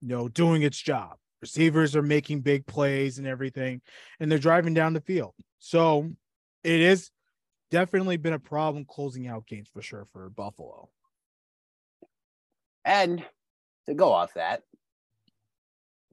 you 0.00 0.08
know, 0.08 0.28
doing 0.28 0.62
its 0.62 0.78
job. 0.78 1.16
Receivers 1.40 1.94
are 1.94 2.02
making 2.02 2.40
big 2.40 2.66
plays 2.66 3.18
and 3.18 3.26
everything, 3.26 3.80
and 4.18 4.30
they're 4.30 4.38
driving 4.38 4.74
down 4.74 4.92
the 4.92 5.00
field. 5.00 5.34
So 5.58 6.10
it 6.64 6.80
is 6.80 7.10
definitely 7.70 8.16
been 8.16 8.32
a 8.32 8.38
problem 8.38 8.84
closing 8.84 9.28
out 9.28 9.46
games 9.46 9.68
for 9.72 9.82
sure 9.82 10.04
for 10.12 10.28
Buffalo. 10.30 10.88
And 12.84 13.24
to 13.86 13.94
go 13.94 14.12
off 14.12 14.34
that, 14.34 14.62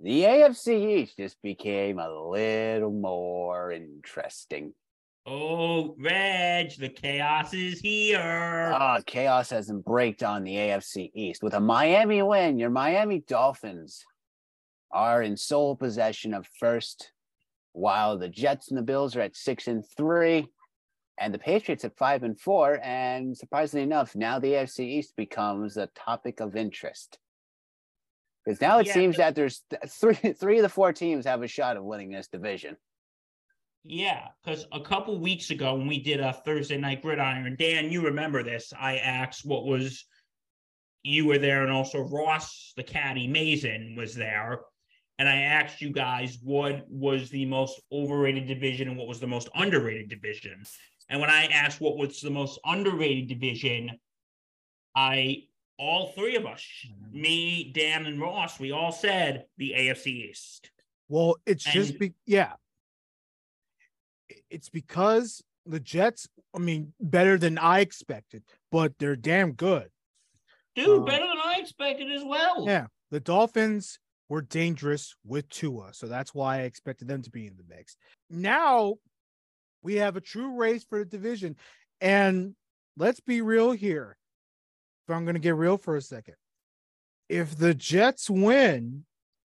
the 0.02 0.24
AFC 0.24 1.00
East 1.00 1.18
just 1.18 1.42
became 1.42 2.00
a 2.00 2.10
little 2.10 2.92
more 2.92 3.72
interesting. 3.72 4.74
oh, 5.26 5.96
Reg, 5.98 6.72
the 6.78 6.90
chaos 6.90 7.54
is 7.54 7.80
here. 7.80 8.72
Ah, 8.76 9.00
chaos 9.06 9.50
hasn't 9.50 9.86
braked 9.86 10.22
on 10.22 10.44
the 10.44 10.54
AFC 10.54 11.12
East. 11.16 11.42
With 11.42 11.54
a 11.54 11.60
Miami 11.60 12.22
win, 12.22 12.60
your 12.60 12.70
Miami 12.70 13.24
Dolphins 13.28 14.04
are 14.92 15.24
in 15.24 15.36
sole 15.38 15.76
possession 15.76 16.34
of 16.34 16.46
first, 16.60 17.12
while 17.72 18.18
the 18.18 18.30
Jets 18.30 18.70
and 18.70 18.78
the 18.78 18.84
Bills 18.84 19.16
are 19.16 19.22
at 19.22 19.36
six 19.36 19.68
and 19.68 19.84
three, 19.98 20.48
and 21.18 21.34
the 21.34 21.40
Patriots 21.40 21.86
at 21.86 21.98
five 21.98 22.24
and 22.24 22.40
four. 22.40 22.80
And 22.84 23.36
surprisingly 23.36 23.84
enough, 23.84 24.16
now 24.16 24.40
the 24.40 24.52
AFC 24.52 24.82
East 24.82 25.16
becomes 25.16 25.78
a 25.78 25.88
topic 25.96 26.42
of 26.42 26.56
interest. 26.56 27.18
Because 28.46 28.62
now 28.62 28.80
it 28.80 28.88
Yeah, 28.88 28.94
seems 28.94 29.18
that 29.18 29.36
there's 29.36 29.64
th- 29.70 29.82
three 29.90 30.14
three 30.40 30.58
of 30.60 30.64
the 30.64 30.70
four 30.70 30.94
teams 30.94 31.26
have 31.26 31.42
a 31.42 31.48
shot 31.48 31.78
of 31.78 31.84
winning 31.84 32.12
this 32.12 32.28
division. 32.28 32.78
Yeah, 33.84 34.30
because 34.44 34.66
a 34.72 34.82
couple 34.82 35.20
weeks 35.20 35.52
ago 35.52 35.76
when 35.76 35.88
we 35.88 36.02
did 36.02 36.20
a 36.20 36.34
Thursday 36.34 36.78
night 36.78 37.02
gridiron, 37.02 37.56
Dan, 37.58 37.92
you 37.92 38.06
remember 38.06 38.42
this? 38.44 38.74
I 38.80 38.98
asked 38.98 39.46
what 39.46 39.66
was 39.66 40.06
you 41.04 41.28
were 41.28 41.38
there, 41.38 41.62
and 41.62 41.72
also 41.72 42.00
Ross, 42.00 42.74
the 42.76 42.84
caddy 42.84 43.28
Mason, 43.28 43.96
was 43.96 44.16
there, 44.16 44.62
and 45.20 45.30
I 45.30 45.38
asked 45.38 45.82
you 45.82 45.92
guys 45.92 46.40
what 46.42 46.84
was 46.90 47.30
the 47.30 47.46
most 47.46 47.80
overrated 47.92 48.48
division 48.48 48.88
and 48.90 48.98
what 48.98 49.08
was 49.08 49.20
the 49.20 49.28
most 49.28 49.50
underrated 49.56 50.10
division. 50.10 50.64
And 51.10 51.22
when 51.22 51.30
I 51.30 51.46
asked 51.46 51.80
what 51.80 51.98
was 51.98 52.22
the 52.22 52.32
most 52.32 52.60
underrated 52.66 53.28
division, 53.28 53.92
I 54.96 55.44
all 55.78 56.08
three 56.14 56.36
of 56.36 56.46
us, 56.46 56.64
me, 57.12 57.72
Dan, 57.74 58.06
and 58.06 58.20
Ross, 58.20 58.60
we 58.60 58.72
all 58.72 58.92
said 58.92 59.46
the 59.58 59.74
AFC 59.76 60.08
East. 60.30 60.72
Well, 61.10 61.38
it's 61.46 61.64
just 61.64 62.00
be 62.00 62.14
yeah. 62.26 62.54
It's 64.50 64.70
because 64.70 65.44
the 65.66 65.80
Jets, 65.80 66.28
I 66.56 66.60
mean, 66.60 66.94
better 67.00 67.38
than 67.38 67.58
I 67.58 67.80
expected, 67.80 68.44
but 68.72 68.94
they're 69.00 69.16
damn 69.16 69.54
good. 69.54 69.90
Dude, 70.76 71.00
Um, 71.00 71.06
better 71.06 71.28
than 71.28 71.38
I 71.44 71.58
expected 71.60 72.12
as 72.12 72.24
well. 72.24 72.66
Yeah. 72.68 72.88
The 73.12 73.20
Dolphins 73.20 74.00
were 74.30 74.42
dangerous 74.42 75.16
with 75.26 75.48
Tua, 75.50 75.94
so 75.94 76.08
that's 76.08 76.34
why 76.34 76.60
I 76.60 76.62
expected 76.62 77.08
them 77.08 77.22
to 77.22 77.30
be 77.30 77.48
in 77.48 77.56
the 77.56 77.64
mix. 77.76 77.96
Now 78.30 78.96
we 79.84 79.96
have 79.96 80.18
a 80.18 80.22
true 80.22 80.56
race 80.56 80.84
for 80.84 81.00
the 81.00 81.06
division. 81.06 81.56
And 82.02 82.56
let's 82.98 83.20
be 83.20 83.42
real 83.42 83.72
here. 83.72 84.18
If 85.08 85.14
I'm 85.14 85.24
going 85.26 85.36
to 85.36 85.40
get 85.40 85.56
real 85.56 85.78
for 85.78 85.96
a 85.96 86.02
second, 86.02 86.36
if 87.30 87.56
the 87.58 87.74
Jets 87.76 88.30
win 88.30 89.06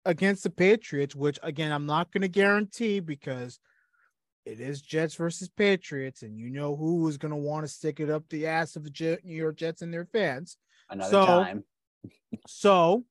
against 0.05 0.43
the 0.43 0.50
Patriots, 0.50 1.15
which 1.15 1.38
again, 1.43 1.72
I'm 1.72 1.86
not 1.86 2.12
going 2.12 2.22
to 2.22 2.27
guarantee 2.27 3.00
because 3.00 3.60
it 4.45 4.60
is 4.60 4.81
Jets 4.81 5.15
versus 5.15 5.50
Patriots, 5.50 6.24
and 6.24 6.38
you 6.38 6.50
know 6.50 6.75
who 6.75 7.07
is 7.07 7.17
going 7.17 7.31
to 7.31 7.38
want 7.38 7.65
to 7.65 7.72
stick 7.72 8.00
it 8.00 8.10
up 8.10 8.24
the 8.29 8.48
ass 8.48 8.75
of 8.75 8.83
the 8.83 8.89
Jet, 8.89 9.24
New 9.24 9.36
York 9.36 9.55
Jets 9.57 9.81
and 9.83 9.93
their 9.93 10.05
fans. 10.05 10.57
Another 10.89 11.12
So- 11.12 11.25
time. 11.25 11.63
So, 12.48 13.05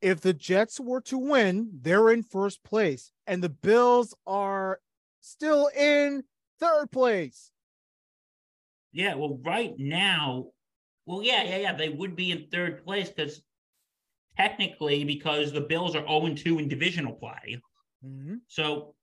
if 0.00 0.22
the 0.22 0.32
Jets 0.32 0.80
were 0.80 1.02
to 1.02 1.18
win, 1.18 1.68
they're 1.82 2.10
in 2.10 2.22
first 2.22 2.64
place, 2.64 3.12
and 3.26 3.44
the 3.44 3.50
Bills 3.50 4.14
are 4.26 4.80
still 5.20 5.68
in 5.76 6.24
third 6.58 6.90
place. 6.90 7.52
Yeah, 8.92 9.14
well, 9.16 9.38
right 9.44 9.74
now, 9.78 10.46
well, 11.10 11.24
yeah, 11.24 11.42
yeah, 11.42 11.56
yeah, 11.56 11.72
they 11.72 11.88
would 11.88 12.14
be 12.14 12.30
in 12.30 12.46
third 12.52 12.84
place 12.84 13.08
because 13.08 13.42
technically, 14.36 15.02
because 15.02 15.50
the 15.50 15.60
Bills 15.60 15.96
are 15.96 16.06
0 16.06 16.34
2 16.36 16.60
in 16.60 16.68
divisional 16.68 17.14
play. 17.14 17.60
Mm-hmm. 18.06 18.36
So, 18.46 18.94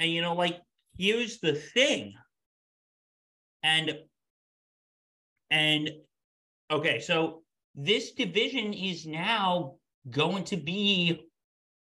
and 0.00 0.10
you 0.10 0.22
know, 0.22 0.34
like, 0.34 0.60
here's 0.98 1.38
the 1.38 1.54
thing. 1.54 2.14
And, 3.62 3.96
and, 5.52 5.88
okay, 6.68 6.98
so 6.98 7.44
this 7.76 8.10
division 8.10 8.72
is 8.74 9.06
now 9.06 9.76
going 10.10 10.42
to 10.44 10.56
be 10.56 11.28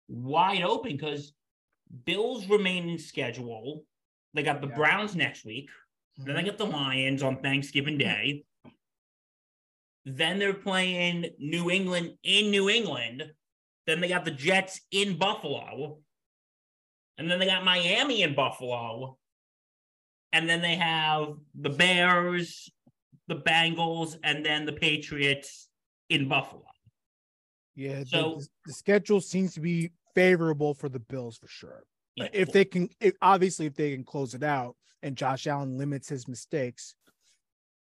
wide 0.07 0.63
open 0.63 0.93
because 0.93 1.33
Bills 2.05 2.47
remain 2.47 2.87
in 2.87 2.97
schedule. 2.97 3.83
They 4.33 4.43
got 4.43 4.61
the 4.61 4.69
Yeah. 4.69 4.75
Browns 4.75 5.13
next 5.13 5.43
week. 5.43 5.69
Then 6.15 6.27
they 6.27 6.33
mm-hmm. 6.35 6.45
get 6.45 6.57
the 6.57 6.65
Lions 6.65 7.21
on 7.21 7.41
Thanksgiving 7.41 7.97
mm-hmm. 7.97 8.07
Day. 8.07 8.43
Then 10.09 10.39
they're 10.39 10.53
playing 10.53 11.25
New 11.37 11.69
England 11.69 12.13
in 12.23 12.49
New 12.49 12.69
England. 12.69 13.29
Then 13.85 13.99
they 13.99 14.07
got 14.07 14.23
the 14.23 14.31
Jets 14.31 14.79
in 14.89 15.17
Buffalo. 15.17 15.99
And 17.17 17.29
then 17.29 17.39
they 17.39 17.45
got 17.45 17.65
Miami 17.65 18.21
in 18.21 18.33
Buffalo. 18.33 19.17
And 20.31 20.47
then 20.47 20.61
they 20.61 20.75
have 20.75 21.33
the 21.59 21.71
Bears, 21.71 22.69
the 23.27 23.35
Bengals, 23.35 24.15
and 24.23 24.45
then 24.45 24.65
the 24.65 24.71
Patriots 24.71 25.67
in 26.09 26.29
Buffalo. 26.29 26.63
Yeah, 27.75 28.03
So- 28.05 28.37
the, 28.39 28.47
the 28.67 28.73
schedule 28.73 29.19
seems 29.19 29.53
to 29.55 29.59
be 29.59 29.91
favorable 30.15 30.73
for 30.73 30.87
the 30.87 30.99
Bills 30.99 31.37
for 31.37 31.49
sure. 31.49 31.83
Yeah. 32.15 32.29
If 32.31 32.53
they 32.53 32.63
can, 32.63 32.89
if, 33.01 33.13
obviously, 33.21 33.65
if 33.65 33.75
they 33.75 33.93
can 33.93 34.05
close 34.05 34.33
it 34.33 34.41
out 34.41 34.77
and 35.03 35.17
Josh 35.17 35.47
Allen 35.47 35.77
limits 35.77 36.07
his 36.07 36.29
mistakes, 36.29 36.95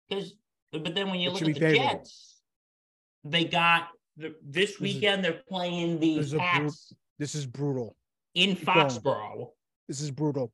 Because, 0.10 0.36
but 0.72 0.96
then 0.96 1.10
when 1.10 1.20
you 1.20 1.30
It 1.30 1.34
look 1.34 1.42
at 1.42 1.48
the 1.54 1.54
favorable. 1.60 1.90
Jets, 1.90 2.42
they 3.24 3.46
got 3.46 3.90
the, 4.18 4.36
this 4.44 4.72
is- 4.72 4.80
weekend 4.80 5.24
they're 5.24 5.42
playing 5.48 6.00
the 6.00 6.18
this 6.18 6.28
is 6.28 6.34
bru- 6.34 6.72
this 7.20 7.36
is 7.36 7.46
brutal. 7.46 7.96
in. 8.34 8.56
Foxborough. 8.56 9.50
This 9.88 10.02
is 10.02 10.12
brutal. 10.12 10.52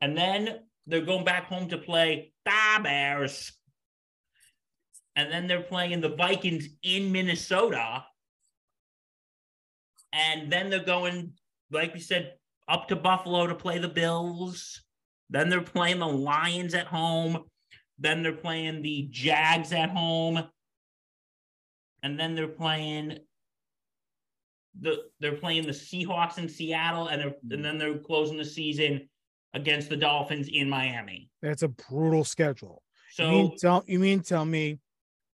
And 0.00 0.16
then 0.16 0.60
they're 0.86 1.00
going 1.04 1.24
back 1.24 1.44
home 1.46 1.68
to 1.68 1.78
play 1.78 2.32
the 2.44 2.80
Bears. 2.82 3.52
And 5.14 5.30
then 5.30 5.46
they're 5.46 5.62
playing 5.62 6.00
the 6.00 6.14
Vikings 6.16 6.68
in 6.82 7.12
Minnesota. 7.12 8.04
And 10.12 10.50
then 10.50 10.70
they're 10.70 10.84
going, 10.84 11.32
like 11.70 11.94
we 11.94 12.00
said, 12.00 12.34
up 12.68 12.88
to 12.88 12.96
Buffalo 12.96 13.46
to 13.46 13.54
play 13.54 13.78
the 13.78 13.88
Bills. 13.88 14.82
Then 15.30 15.48
they're 15.48 15.60
playing 15.62 15.98
the 15.98 16.06
Lions 16.08 16.74
at 16.74 16.86
home. 16.86 17.44
Then 18.02 18.22
they're 18.22 18.32
playing 18.32 18.82
the 18.82 19.08
Jags 19.10 19.72
at 19.72 19.90
home. 19.90 20.42
And 22.02 22.18
then 22.18 22.34
they're 22.34 22.48
playing 22.48 23.20
the 24.80 25.04
they're 25.20 25.36
playing 25.36 25.66
the 25.66 25.72
Seahawks 25.72 26.38
in 26.38 26.48
Seattle, 26.48 27.06
and 27.08 27.22
they're 27.22 27.34
and 27.50 27.64
then 27.64 27.78
they're 27.78 27.98
closing 27.98 28.36
the 28.36 28.44
season 28.44 29.08
against 29.54 29.88
the 29.88 29.96
Dolphins 29.96 30.48
in 30.52 30.68
Miami. 30.68 31.30
That's 31.42 31.62
a 31.62 31.68
brutal 31.68 32.24
schedule. 32.24 32.82
So 33.12 33.24
you 33.24 33.30
mean 33.30 33.56
tell 33.58 33.84
you 33.86 33.98
mean 34.00 34.20
tell 34.20 34.44
me 34.44 34.78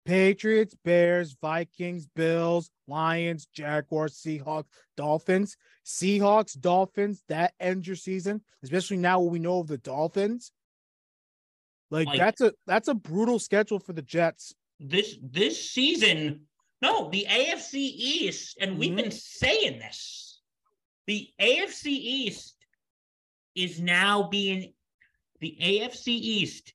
Patriots, 0.06 0.76
Bears, 0.84 1.36
Vikings, 1.40 2.08
Bills, 2.16 2.72
Lions, 2.88 3.48
Jaguars, 3.54 4.16
Seahawks, 4.16 4.66
Dolphins, 4.98 5.56
Seahawks, 5.86 6.60
Dolphins, 6.60 7.24
that 7.28 7.54
ends 7.60 7.86
your 7.86 7.96
season, 7.96 8.42
especially 8.64 8.98
now 8.98 9.20
what 9.20 9.32
we 9.32 9.40
know 9.40 9.60
of 9.60 9.68
the 9.68 9.78
Dolphins. 9.78 10.52
Like, 11.96 12.08
Like- 12.08 12.20
that's 12.20 12.42
a 12.42 12.54
that's 12.68 12.90
a 12.90 12.94
brutal 12.94 13.40
schedule 13.40 13.80
for 13.80 13.94
the 13.94 14.02
Jets. 14.02 14.54
this 14.82 15.18
this 15.22 15.72
season, 15.72 16.46
no, 16.82 17.10
the 17.10 17.26
AFC 17.30 17.80
East, 17.80 18.58
and 18.60 18.78
we've 18.78 18.92
Mhm. 18.92 18.98
been 18.98 19.12
saying 19.12 19.80
this. 19.80 20.42
The 21.08 21.34
AFC 21.40 21.92
East 21.92 22.58
is 23.56 23.80
now 23.80 24.28
being 24.28 24.74
the 25.40 25.56
AFC 25.62 26.12
East 26.12 26.74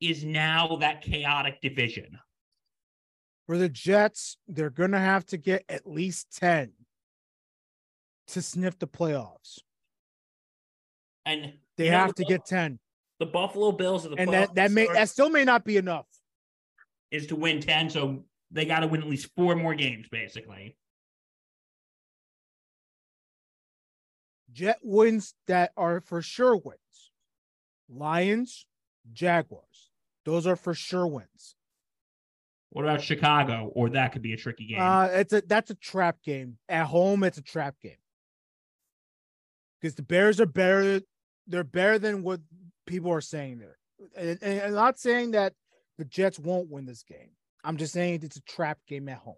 is 0.00 0.24
now 0.24 0.76
that 0.76 1.02
chaotic 1.02 1.60
division. 1.60 2.18
For 3.46 3.58
the 3.58 3.68
Jets, 3.68 4.38
they're 4.48 4.70
gonna 4.70 4.98
have 5.00 5.26
to 5.26 5.36
get 5.36 5.66
at 5.68 5.86
least 5.86 6.32
10 6.32 6.72
to 8.28 8.40
sniff 8.40 8.78
the 8.78 8.88
playoffs. 8.88 9.58
And 11.26 11.60
They 11.76 11.88
have 11.88 12.14
to 12.14 12.24
get 12.24 12.46
10. 12.46 12.80
The 13.22 13.30
Buffalo 13.30 13.70
Bills 13.70 14.04
are 14.04 14.08
the 14.08 14.16
And 14.16 14.32
that, 14.32 14.52
that 14.56 14.72
may 14.72 14.88
that 14.88 15.08
still 15.08 15.30
may 15.30 15.44
not 15.44 15.64
be 15.64 15.76
enough. 15.76 16.06
is 17.12 17.28
to 17.28 17.36
win 17.36 17.60
10, 17.60 17.90
so 17.90 18.24
they 18.50 18.64
got 18.64 18.80
to 18.80 18.88
win 18.88 19.00
at 19.00 19.08
least 19.08 19.30
four 19.36 19.54
more 19.54 19.76
games, 19.76 20.08
basically. 20.10 20.76
Jet 24.52 24.80
wins 24.82 25.34
that 25.46 25.70
are 25.76 26.00
for 26.00 26.20
sure 26.20 26.56
wins. 26.56 27.12
Lions, 27.88 28.66
Jaguars. 29.12 29.90
Those 30.24 30.44
are 30.44 30.56
for 30.56 30.74
sure 30.74 31.06
wins. 31.06 31.54
What 32.70 32.84
about 32.84 33.02
Chicago? 33.02 33.70
Or 33.72 33.90
that 33.90 34.12
could 34.12 34.22
be 34.22 34.32
a 34.32 34.36
tricky 34.36 34.66
game. 34.66 34.80
Uh 34.80 35.04
it's 35.12 35.32
a 35.32 35.42
that's 35.46 35.70
a 35.70 35.74
trap 35.76 36.22
game. 36.24 36.58
At 36.68 36.86
home, 36.86 37.22
it's 37.22 37.38
a 37.38 37.42
trap 37.42 37.76
game. 37.80 37.92
Because 39.80 39.94
the 39.94 40.02
Bears 40.02 40.40
are 40.40 40.46
better, 40.46 41.02
they're 41.46 41.64
better 41.64 41.98
than 42.00 42.24
what 42.24 42.40
people 42.86 43.12
are 43.12 43.20
saying 43.20 43.58
there. 43.58 43.78
And, 44.16 44.38
and 44.42 44.60
I'm 44.60 44.74
not 44.74 44.98
saying 44.98 45.32
that 45.32 45.54
the 45.98 46.04
Jets 46.04 46.38
won't 46.38 46.70
win 46.70 46.84
this 46.84 47.02
game. 47.02 47.30
I'm 47.64 47.76
just 47.76 47.92
saying 47.92 48.20
it's 48.22 48.36
a 48.36 48.42
trap 48.42 48.78
game 48.88 49.08
at 49.08 49.18
home. 49.18 49.36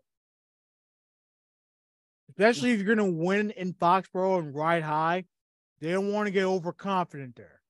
Especially 2.31 2.73
if 2.73 2.81
you're 2.81 2.97
gonna 2.97 3.11
win 3.11 3.51
in 3.51 3.75
Foxborough 3.75 4.39
and 4.39 4.55
ride 4.55 4.83
high, 4.83 5.25
they 5.81 5.93
don't 5.93 6.13
want 6.13 6.27
to 6.27 6.31
get 6.31 6.45
overconfident 6.45 7.37
there. 7.37 7.61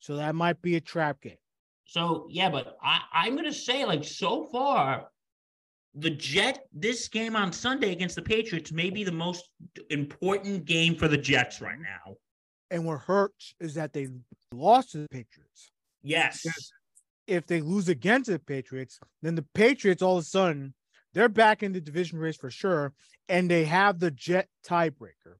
So 0.00 0.16
that 0.16 0.34
might 0.34 0.60
be 0.60 0.76
a 0.76 0.80
trap 0.80 1.20
game. 1.20 1.36
So 1.84 2.26
yeah, 2.28 2.50
but 2.50 2.76
I, 2.82 3.00
I'm 3.12 3.36
gonna 3.36 3.52
say 3.52 3.84
like 3.84 4.04
so 4.04 4.46
far, 4.46 5.08
the 5.94 6.10
Jet 6.10 6.66
this 6.72 7.08
game 7.08 7.36
on 7.36 7.52
Sunday 7.52 7.92
against 7.92 8.16
the 8.16 8.22
Patriots 8.22 8.72
may 8.72 8.90
be 8.90 9.04
the 9.04 9.12
most 9.12 9.48
important 9.90 10.64
game 10.64 10.96
for 10.96 11.06
the 11.06 11.18
Jets 11.18 11.60
right 11.60 11.74
mm-hmm. 11.74 11.82
now. 11.82 12.16
And 12.72 12.86
what 12.86 13.00
hurts 13.00 13.54
is 13.60 13.74
that 13.74 13.92
they 13.92 14.08
lost 14.50 14.92
to 14.92 14.98
the 14.98 15.08
Patriots. 15.10 15.72
Yes. 16.02 16.40
Yes. 16.44 16.72
If 17.26 17.46
they 17.46 17.60
lose 17.60 17.88
against 17.88 18.30
the 18.30 18.38
Patriots, 18.38 18.98
then 19.20 19.34
the 19.34 19.44
Patriots 19.54 20.00
all 20.00 20.16
of 20.16 20.22
a 20.22 20.26
sudden 20.26 20.72
they're 21.12 21.28
back 21.28 21.62
in 21.62 21.72
the 21.72 21.80
division 21.82 22.18
race 22.18 22.36
for 22.36 22.50
sure, 22.50 22.94
and 23.28 23.50
they 23.50 23.64
have 23.64 23.98
the 23.98 24.10
Jet 24.10 24.48
tiebreaker. 24.66 25.36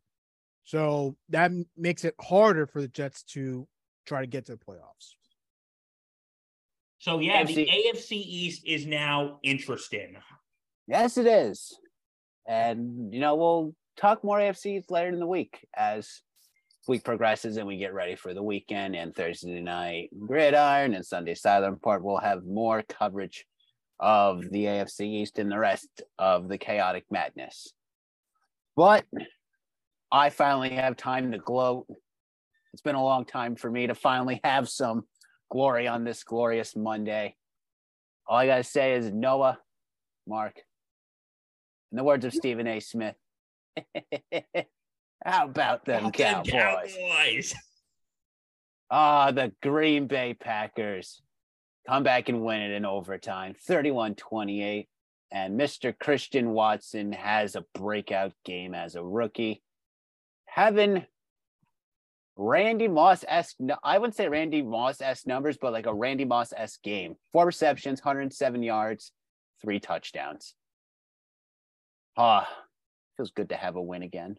So 0.65 1.17
that 1.31 1.51
makes 1.75 2.05
it 2.05 2.15
harder 2.21 2.67
for 2.67 2.83
the 2.83 2.89
Jets 2.89 3.23
to 3.33 3.67
try 4.07 4.21
to 4.21 4.27
get 4.27 4.45
to 4.47 4.53
the 4.53 4.59
playoffs. 4.59 5.15
So 6.99 7.19
yeah, 7.19 7.43
the 7.45 7.67
AFC 7.67 8.13
AFC 8.13 8.13
East 8.13 8.63
is 8.67 8.87
now 8.87 9.39
interesting. 9.43 10.17
Yes, 10.87 11.17
it 11.17 11.27
is. 11.27 11.77
And, 12.47 13.13
you 13.13 13.21
know, 13.21 13.37
we'll 13.37 13.75
talk 13.97 14.23
more 14.23 14.39
AFCs 14.39 14.91
later 14.91 15.09
in 15.09 15.19
the 15.19 15.27
week 15.27 15.67
as 15.75 16.21
week 16.89 17.05
progresses 17.05 17.57
and 17.57 17.67
we 17.67 17.77
get 17.77 17.95
ready 17.95 18.17
for 18.17 18.35
the 18.35 18.43
weekend 18.43 18.97
and 18.97 19.15
Thursday 19.15 19.61
night 19.61 20.11
gridiron 20.27 20.95
and 20.95 21.07
Sunday 21.07 21.35
Southern 21.35 21.77
part. 21.77 22.03
We'll 22.03 22.19
have 22.19 22.45
more 22.45 22.83
coverage 22.83 23.45
of 24.01 24.51
the 24.51 24.65
AFC 24.65 25.03
East 25.03 25.39
and 25.39 25.51
the 25.51 25.59
rest 25.59 26.03
of 26.19 26.49
the 26.49 26.59
chaotic 26.59 27.05
madness. 27.11 27.73
But 28.75 29.05
I 30.11 30.31
finally 30.31 30.71
have 30.71 30.97
time 30.97 31.33
to 31.33 31.39
gloat. 31.39 31.87
It's 32.73 32.83
been 32.83 32.97
a 32.97 33.05
long 33.05 33.25
time 33.25 33.55
for 33.55 33.71
me 33.71 33.87
to 33.87 33.95
finally 33.95 34.41
have 34.43 34.69
some 34.69 35.05
glory 35.51 35.87
on 35.87 36.05
this 36.05 36.25
glorious 36.25 36.75
Monday. 36.75 37.37
All 38.27 38.39
I 38.39 38.47
got 38.47 38.57
to 38.57 38.65
say 38.65 38.95
is 38.95 39.13
Noah, 39.13 39.59
Mark, 40.27 40.57
in 41.93 41.97
the 41.97 42.05
words 42.05 42.25
of 42.25 42.33
Stephen 42.33 42.67
A. 42.67 42.81
Smith, 42.81 43.17
how 45.25 45.45
about 45.47 45.85
them 45.85 46.05
Them 46.05 46.13
Cowboys? 46.13 46.97
Cowboys. 46.97 47.55
Ah, 48.95 49.31
the 49.31 49.51
Green 49.63 50.07
Bay 50.07 50.35
Packers. 50.35 51.23
come 51.89 52.03
back 52.03 52.29
and 52.29 52.45
win 52.45 52.61
it 52.61 52.73
in 52.73 52.85
overtime, 52.85 53.55
31 53.67 54.17
28. 54.17 54.87
And 55.31 55.59
Mr. 55.59 55.99
Christian 55.99 56.51
Watson 56.51 57.13
has 57.13 57.57
a 57.57 57.65
breakout 57.73 58.35
game 58.45 58.75
as 58.75 58.95
a 58.95 59.03
rookie, 59.03 59.63
having 60.45 61.07
Randy 62.37 62.87
Moss 62.87 63.25
esque. 63.27 63.57
I 63.83 63.97
wouldn't 63.97 64.15
say 64.15 64.29
Randy 64.29 64.61
Moss 64.61 65.01
esque 65.01 65.27
numbers, 65.27 65.57
but 65.57 65.73
like 65.73 65.87
a 65.87 65.95
Randy 65.95 66.27
Moss 66.27 66.53
esque 66.55 66.83
game. 66.83 67.17
Four 67.33 67.47
receptions, 67.47 68.01
107 68.05 68.63
yards, 68.63 69.13
three 69.63 69.81
touchdowns. 69.81 70.55
Ah, 72.15 72.47
feels 73.17 73.31
good 73.31 73.49
to 73.49 73.57
have 73.57 73.77
a 73.77 73.83
win 73.83 74.03
again. 74.03 74.37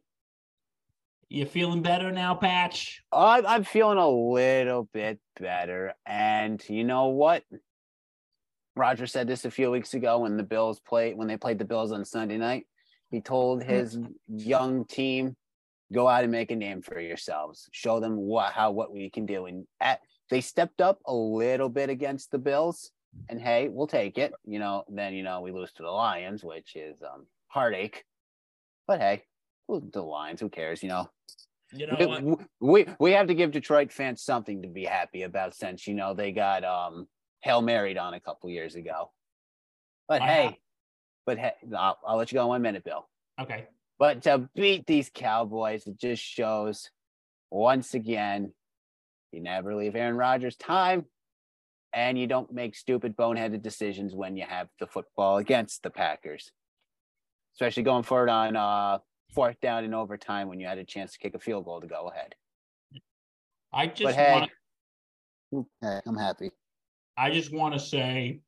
You 1.34 1.48
feeling 1.48 1.82
better 1.82 2.12
now, 2.12 2.36
Patch? 2.36 3.02
I'm, 3.12 3.44
I'm 3.48 3.64
feeling 3.64 3.98
a 3.98 4.08
little 4.08 4.88
bit 4.94 5.18
better. 5.40 5.96
And 6.06 6.64
you 6.70 6.84
know 6.84 7.08
what? 7.08 7.44
Roger 8.76 9.08
said 9.08 9.28
this 9.28 9.44
a 9.44 9.50
few 9.50 9.72
weeks 9.72 9.96
ago 9.96 10.20
when 10.20 10.38
the 10.38 10.44
Bills 10.44 10.80
played 10.80 11.18
when 11.18 11.28
they 11.28 11.38
played 11.38 11.58
the 11.58 11.66
Bills 11.66 11.92
on 11.92 12.06
Sunday 12.06 12.38
night. 12.38 12.68
He 13.10 13.20
told 13.20 13.64
his 13.64 13.98
young 14.28 14.86
team, 14.86 15.36
"Go 15.92 16.08
out 16.08 16.22
and 16.22 16.32
make 16.32 16.52
a 16.52 16.56
name 16.56 16.84
for 16.84 17.00
yourselves. 17.00 17.68
Show 17.72 18.00
them 18.00 18.16
what 18.16 18.54
how 18.54 18.70
what 18.70 18.94
we 18.94 19.10
can 19.10 19.26
do." 19.26 19.48
And 19.48 19.66
at, 19.82 20.02
they 20.30 20.40
stepped 20.40 20.82
up 20.82 21.00
a 21.08 21.14
little 21.16 21.70
bit 21.70 21.90
against 21.90 22.30
the 22.30 22.38
Bills, 22.38 22.92
and 23.28 23.42
hey, 23.42 23.70
we'll 23.70 23.88
take 23.88 24.20
it. 24.20 24.34
You 24.46 24.60
know, 24.60 24.84
then 24.88 25.16
you 25.16 25.24
know 25.24 25.42
we 25.42 25.52
lose 25.52 25.74
to 25.74 25.82
the 25.82 25.90
Lions, 25.90 26.44
which 26.44 26.76
is 26.76 27.02
um, 27.02 27.26
heartache. 27.48 28.04
But 28.86 29.00
hey, 29.00 29.24
the 29.68 30.04
Lions, 30.04 30.40
who 30.40 30.50
cares? 30.50 30.84
You 30.84 30.90
know, 30.90 31.10
You 31.76 31.88
know 31.88 32.38
we, 32.60 32.86
we 32.86 32.86
we 33.00 33.12
have 33.12 33.28
to 33.28 33.34
give 33.34 33.52
Detroit 33.52 33.92
fans 33.92 34.22
something 34.22 34.62
to 34.62 34.68
be 34.68 34.86
happy 34.86 35.24
about 35.24 35.56
since 35.56 35.88
you 35.88 35.96
know 35.96 36.14
they 36.14 36.32
got 36.32 36.64
um 36.64 37.08
Hail 37.42 37.62
Married 37.62 37.98
on 37.98 38.14
a 38.14 38.20
couple 38.20 38.50
years 38.50 38.76
ago. 38.76 39.12
But 40.08 40.22
I 40.22 40.28
hey, 40.28 40.44
have- 40.44 40.54
but 41.26 41.38
hey, 41.38 41.54
I'll, 41.78 41.98
I'll 42.06 42.18
let 42.18 42.32
you 42.32 42.38
go 42.38 42.44
in 42.44 42.50
one 42.50 42.62
minute, 42.62 42.84
Bill. 42.84 43.08
Okay. 43.40 43.68
But 43.98 44.24
to 44.24 44.50
beat 44.56 44.86
these 44.86 45.10
Cowboys, 45.14 45.88
it 45.88 45.98
just 45.98 46.22
shows 46.22 46.90
once 47.50 47.94
again 47.94 48.54
you 49.32 49.42
never 49.42 49.76
leave 49.76 49.96
Aaron 49.96 50.16
Rodgers 50.16 50.56
time, 50.56 51.06
and 51.94 52.20
you 52.20 52.28
don't 52.28 52.52
make 52.52 52.76
stupid 52.76 53.16
boneheaded 53.16 53.62
decisions 53.62 54.14
when 54.14 54.36
you 54.36 54.46
have 54.48 54.68
the 54.80 54.88
football 54.88 55.38
against 55.38 55.84
the 55.84 55.90
Packers, 55.90 56.52
especially 57.56 57.84
going 57.84 58.04
forward 58.04 58.30
on 58.30 58.56
uh, 58.56 59.00
fourth 59.34 59.60
down 59.62 59.84
in 59.84 59.94
overtime 59.94 60.48
when 60.48 60.60
you 60.60 60.68
had 60.68 60.78
a 60.78 60.84
chance 60.84 61.14
to 61.14 61.20
kick 61.20 61.34
a 61.36 61.40
field 61.40 61.66
goal 61.66 61.82
to 61.82 61.88
go 61.88 62.10
ahead. 62.10 62.36
I 63.72 63.88
just 63.88 64.04
but 64.04 64.16
hey, 64.16 64.32
want 64.32 64.52
hey, 65.82 66.00
I'm 66.06 66.18
happy. 66.18 66.52
I 67.18 67.32
just 67.32 67.52
want 67.54 67.74
to 67.74 67.80
say 67.80 68.42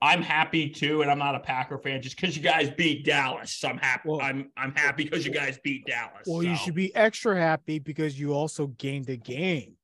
I'm 0.00 0.22
happy 0.22 0.68
too, 0.68 1.02
and 1.02 1.10
I'm 1.10 1.18
not 1.18 1.36
a 1.36 1.40
Packer 1.40 1.78
fan 1.78 2.02
just 2.02 2.16
because 2.20 2.36
you 2.36 2.42
guys 2.42 2.70
beat 2.70 3.04
Dallas. 3.04 3.62
I'm 3.64 3.78
happy. 3.78 4.08
Well- 4.08 4.20
I'm 4.20 4.50
I'm 4.56 4.74
happy 4.74 5.04
because 5.04 5.24
you 5.24 5.32
guys 5.32 5.58
beat 5.62 5.86
Dallas. 5.86 6.24
Well, 6.26 6.42
you 6.42 6.56
should 6.56 6.74
be 6.74 6.94
extra 6.96 7.38
happy 7.38 7.78
because 7.78 8.18
you 8.18 8.32
also 8.32 8.66
gained 8.66 9.08
a 9.08 9.16
game 9.16 9.76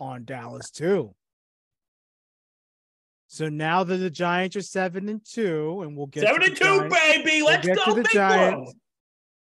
on 0.00 0.24
Dallas 0.24 0.70
too. 0.70 1.14
So 3.28 3.48
now 3.48 3.82
that 3.84 3.96
the 3.96 4.10
Giants 4.10 4.56
are 4.56 4.62
seven 4.62 5.08
and 5.08 5.24
two, 5.24 5.80
and 5.82 5.96
we'll 5.96 6.06
get 6.08 6.20
to 6.20 6.26
seven 6.26 6.42
the 6.42 6.48
and 6.48 6.56
two, 6.56 6.64
Giants- 6.90 6.96
baby. 7.24 7.42
Let's 7.42 7.66
get 7.66 7.78
to 7.78 7.84
go, 7.86 7.94
the 7.94 8.02
Giants. 8.12 8.66
one. 8.66 8.74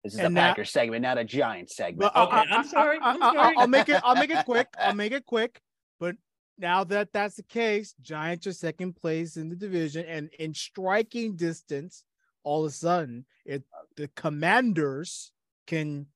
This 0.06 0.14
is 0.14 0.18
And 0.20 0.28
a 0.28 0.30
now- 0.30 0.48
Packers 0.50 0.70
segment, 0.70 1.02
not 1.02 1.18
a 1.18 1.24
Giants 1.24 1.74
segment. 1.74 2.12
Well, 2.14 2.26
Okay, 2.28 2.44
I'm 2.48 2.64
sorry, 2.64 2.98
I'm 3.02 3.18
sorry. 3.18 3.56
will 3.56 3.66
make 3.66 3.88
it. 3.88 4.00
I'll 4.04 4.14
make 4.14 4.30
it 4.30 4.44
quick. 4.44 4.68
I'll 4.78 4.94
make 4.94 5.10
it 5.10 5.26
quick. 5.26 5.60
But 5.98 6.14
now 6.58 6.84
that 6.84 7.12
that's 7.12 7.34
the 7.34 7.42
case, 7.42 7.92
Giants 8.00 8.46
are 8.46 8.52
second 8.52 8.94
place 8.94 9.36
in 9.36 9.48
the 9.48 9.56
division, 9.56 10.06
and 10.06 10.30
in 10.38 10.54
striking 10.54 11.34
distance, 11.34 12.04
all 12.44 12.64
of 12.64 12.70
a 12.70 12.74
sudden, 12.74 13.26
it 13.44 13.64
the 13.96 14.06
Commanders 14.14 15.32
can 15.66 16.06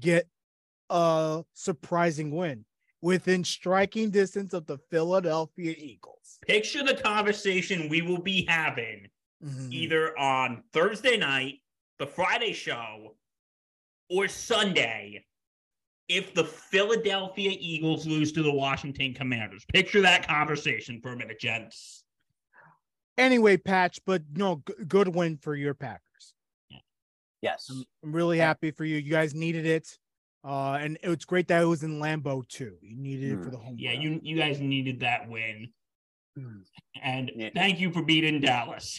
get 0.00 0.26
a 0.88 1.44
surprising 1.54 2.34
win 2.34 2.64
within 3.00 3.44
striking 3.44 4.10
distance 4.10 4.52
of 4.54 4.66
the 4.66 4.78
Philadelphia 4.90 5.72
Eagles. 5.78 6.40
Picture 6.44 6.82
the 6.82 6.94
conversation 6.96 7.88
we 7.88 8.02
will 8.02 8.20
be 8.20 8.44
having 8.46 9.08
Mhm. 9.44 9.72
either 9.72 10.18
on 10.18 10.64
Thursday 10.72 11.16
night, 11.16 11.60
the 11.98 12.06
Friday 12.06 12.52
show, 12.52 13.16
or 14.10 14.28
Sunday 14.28 15.24
if 16.08 16.34
the 16.34 16.44
Philadelphia 16.44 17.56
Eagles 17.58 18.06
lose 18.06 18.32
to 18.32 18.42
the 18.42 18.52
Washington 18.52 19.14
Commanders. 19.14 19.64
Picture 19.72 20.00
that 20.02 20.26
conversation 20.26 21.00
for 21.00 21.12
a 21.12 21.16
minute, 21.16 21.38
gents. 21.40 22.04
Anyway, 23.16 23.56
Patch, 23.56 24.00
but 24.06 24.22
no, 24.34 24.62
g- 24.66 24.74
good 24.88 25.14
win 25.14 25.38
for 25.40 25.54
your 25.54 25.74
Packers. 25.74 26.34
yes. 27.42 27.68
I'm, 27.70 27.84
I'm 28.04 28.12
really 28.12 28.38
Yeah. 28.38 28.46
happy 28.46 28.70
for 28.72 28.84
you. 28.84 28.96
You 28.98 29.10
guys 29.10 29.34
needed 29.34 29.66
it. 29.66 29.86
Uh, 30.42 30.78
and 30.80 30.98
it's 31.02 31.24
great 31.26 31.46
that 31.48 31.62
it 31.62 31.66
was 31.66 31.82
in 31.84 32.00
Lambeau 32.00 32.46
too. 32.48 32.76
You 32.80 32.96
needed 32.96 33.32
it 33.32 33.42
for 33.44 33.50
Mm. 33.50 33.52
the 33.52 33.58
home. 33.58 33.76
Yeah, 33.78 33.90
ground. 33.90 34.02
you 34.02 34.20
you 34.22 34.36
guys 34.36 34.58
needed 34.60 35.00
that 35.00 35.28
win. 35.28 35.68
Mm. 36.38 36.62
And 37.02 37.30
Yeah. 37.36 37.50
thank 37.54 37.78
you 37.78 37.92
for 37.92 38.02
beating 38.02 38.40
Dallas. 38.40 38.98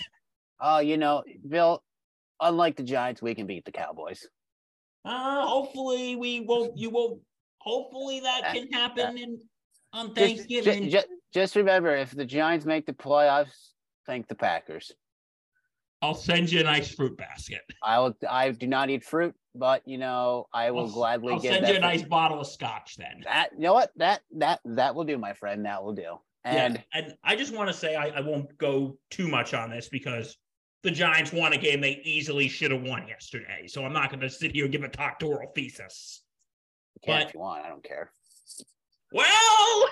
Oh, 0.60 0.80
you 0.80 0.98
know, 0.98 1.24
Bill, 1.48 1.84
unlike 2.40 2.76
the 2.78 2.84
Giants, 2.84 3.22
we 3.24 3.34
can 3.34 3.48
beat 3.48 3.66
the 3.66 3.72
Cowboys. 3.72 4.28
Uh 5.04 5.46
hopefully 5.46 6.16
we 6.16 6.42
won't 6.42 6.78
you 6.78 6.90
won't 6.90 7.20
hopefully 7.60 8.20
that 8.20 8.54
can 8.54 8.72
happen 8.72 9.18
in 9.18 9.40
on 9.94 10.08
Just, 10.08 10.18
Thanksgiving. 10.18 10.90
ju- 10.90 11.18
just 11.34 11.56
remember, 11.56 11.96
if 11.96 12.12
the 12.12 12.26
Giants 12.26 12.66
make 12.66 12.86
the 12.86 12.94
playoffs, 12.94 13.72
thank 14.06 14.28
the 14.28 14.36
Packers. 14.36 14.92
I'll 16.02 16.16
send 16.16 16.52
you 16.52 16.62
a 16.62 16.64
nice 16.64 16.94
fruit 16.94 17.16
basket. 17.18 17.62
I 17.84 18.00
will. 18.00 18.18
I 18.28 18.52
do 18.52 18.68
not 18.68 18.90
eat 18.90 19.04
fruit, 19.04 19.36
but 19.54 19.84
you 19.86 20.00
know, 20.00 20.48
I 20.52 20.72
will 20.72 20.86
I'll, 20.86 20.92
gladly 20.92 21.34
I'll 21.34 21.40
send 21.40 21.68
you 21.68 21.76
a 21.76 21.80
nice 21.80 22.02
bottle 22.02 22.40
of 22.40 22.48
scotch 22.48 22.96
then. 22.98 23.22
That 23.24 23.50
you 23.56 23.62
know 23.62 23.74
what 23.74 23.92
that 23.98 24.22
that 24.38 24.62
that 24.66 24.96
will 24.96 25.04
do, 25.04 25.18
my 25.20 25.34
friend. 25.34 25.66
That 25.66 25.84
will 25.84 25.94
do. 25.94 26.18
And 26.44 26.76
yeah, 26.76 27.00
and 27.00 27.16
I 27.24 27.36
just 27.36 27.54
want 27.54 27.70
to 27.70 27.74
say 27.74 27.96
I, 27.96 28.08
I 28.08 28.22
won't 28.22 28.58
go 28.58 28.98
too 29.12 29.28
much 29.28 29.54
on 29.54 29.70
this 29.70 29.90
because 29.90 30.38
the 30.84 30.92
Giants 30.92 31.32
won 31.32 31.54
a 31.54 31.58
game 31.58 31.82
they 31.82 32.02
easily 32.04 32.48
should 32.48 32.72
have 32.72 32.82
won 32.82 33.08
yesterday. 33.08 33.68
So 33.68 33.86
I'm 33.86 33.94
not 33.94 34.10
going 34.10 34.22
to 34.22 34.30
sit 34.30 34.54
here 34.54 34.66
and 34.66 34.72
give 34.72 34.84
a 34.84 34.88
doctoral 34.88 35.52
thesis. 35.54 36.24
you 36.96 37.02
can 37.06 37.20
but- 37.20 37.28
if 37.28 37.34
you 37.34 37.40
want. 37.40 37.66
I 37.66 37.70
don't 37.70 37.84
care. 37.84 38.12
Well, 39.14 39.90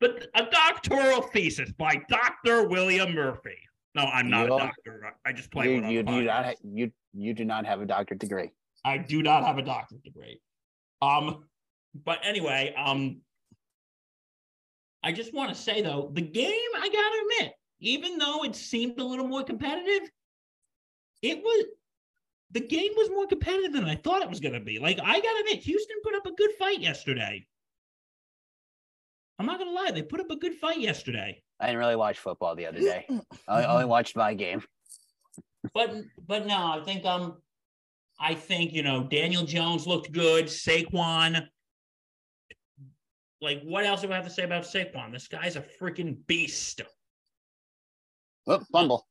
but 0.00 0.26
a 0.34 0.44
doctoral 0.44 1.22
thesis 1.22 1.72
by 1.72 2.02
Dr. 2.08 2.68
William 2.68 3.14
Murphy. 3.14 3.56
No, 3.94 4.02
I'm 4.02 4.28
not 4.28 4.48
You 4.48 4.54
a 4.54 4.58
doctor. 4.58 5.14
I 5.24 5.32
just 5.32 5.50
play 5.50 5.74
You 5.74 5.86
you 5.86 6.02
do 6.02 6.22
not 6.22 6.54
you 6.62 6.90
you 7.14 7.34
do 7.34 7.44
not 7.44 7.66
have 7.66 7.80
a 7.80 7.86
doctorate 7.86 8.20
degree. 8.20 8.50
I 8.84 8.98
do 8.98 9.22
not 9.22 9.44
have 9.44 9.58
a 9.58 9.62
doctorate 9.62 10.02
degree. 10.02 10.40
Um, 11.02 11.44
but 12.04 12.18
anyway, 12.24 12.74
um, 12.76 13.20
I 15.02 15.12
just 15.12 15.34
want 15.34 15.50
to 15.50 15.54
say 15.54 15.82
though, 15.82 16.10
the 16.12 16.22
game 16.22 16.70
I 16.76 16.88
gotta 16.88 17.22
admit, 17.22 17.54
even 17.82 18.16
though 18.16 18.44
it 18.44 18.54
seemed 18.54 18.98
a 19.00 19.04
little 19.04 19.26
more 19.26 19.42
competitive, 19.42 20.08
it 21.20 21.38
was 21.38 21.66
the 22.52 22.60
game 22.60 22.92
was 22.96 23.10
more 23.10 23.26
competitive 23.26 23.72
than 23.72 23.84
I 23.84 23.96
thought 23.96 24.22
it 24.22 24.30
was 24.30 24.40
gonna 24.40 24.60
be. 24.60 24.78
Like 24.78 24.98
I 25.00 25.20
gotta 25.20 25.40
admit, 25.40 25.64
Houston 25.64 25.96
put 26.02 26.14
up 26.14 26.24
a 26.26 26.32
good 26.32 26.52
fight 26.58 26.80
yesterday. 26.80 27.44
I'm 29.38 29.46
not 29.46 29.58
gonna 29.58 29.72
lie, 29.72 29.90
they 29.90 30.02
put 30.02 30.20
up 30.20 30.30
a 30.30 30.36
good 30.36 30.54
fight 30.54 30.78
yesterday. 30.78 31.42
I 31.58 31.66
didn't 31.66 31.80
really 31.80 31.96
watch 31.96 32.18
football 32.18 32.54
the 32.54 32.66
other 32.66 32.78
day. 32.78 33.06
I 33.48 33.64
only 33.64 33.84
watched 33.84 34.16
my 34.16 34.32
game. 34.34 34.62
But 35.74 35.94
but 36.26 36.46
no, 36.46 36.56
I 36.56 36.82
think 36.84 37.04
um 37.04 37.38
I 38.20 38.34
think 38.34 38.72
you 38.72 38.84
know 38.84 39.02
Daniel 39.02 39.44
Jones 39.44 39.88
looked 39.88 40.12
good. 40.12 40.44
Saquon. 40.44 41.48
Like 43.40 43.60
what 43.64 43.84
else 43.84 44.02
do 44.02 44.12
I 44.12 44.14
have 44.14 44.24
to 44.24 44.30
say 44.30 44.44
about 44.44 44.62
Saquon? 44.62 45.12
This 45.12 45.26
guy's 45.26 45.56
a 45.56 45.64
freaking 45.80 46.18
beast. 46.28 46.82
Whoop, 48.44 48.64
fumble. 48.72 49.06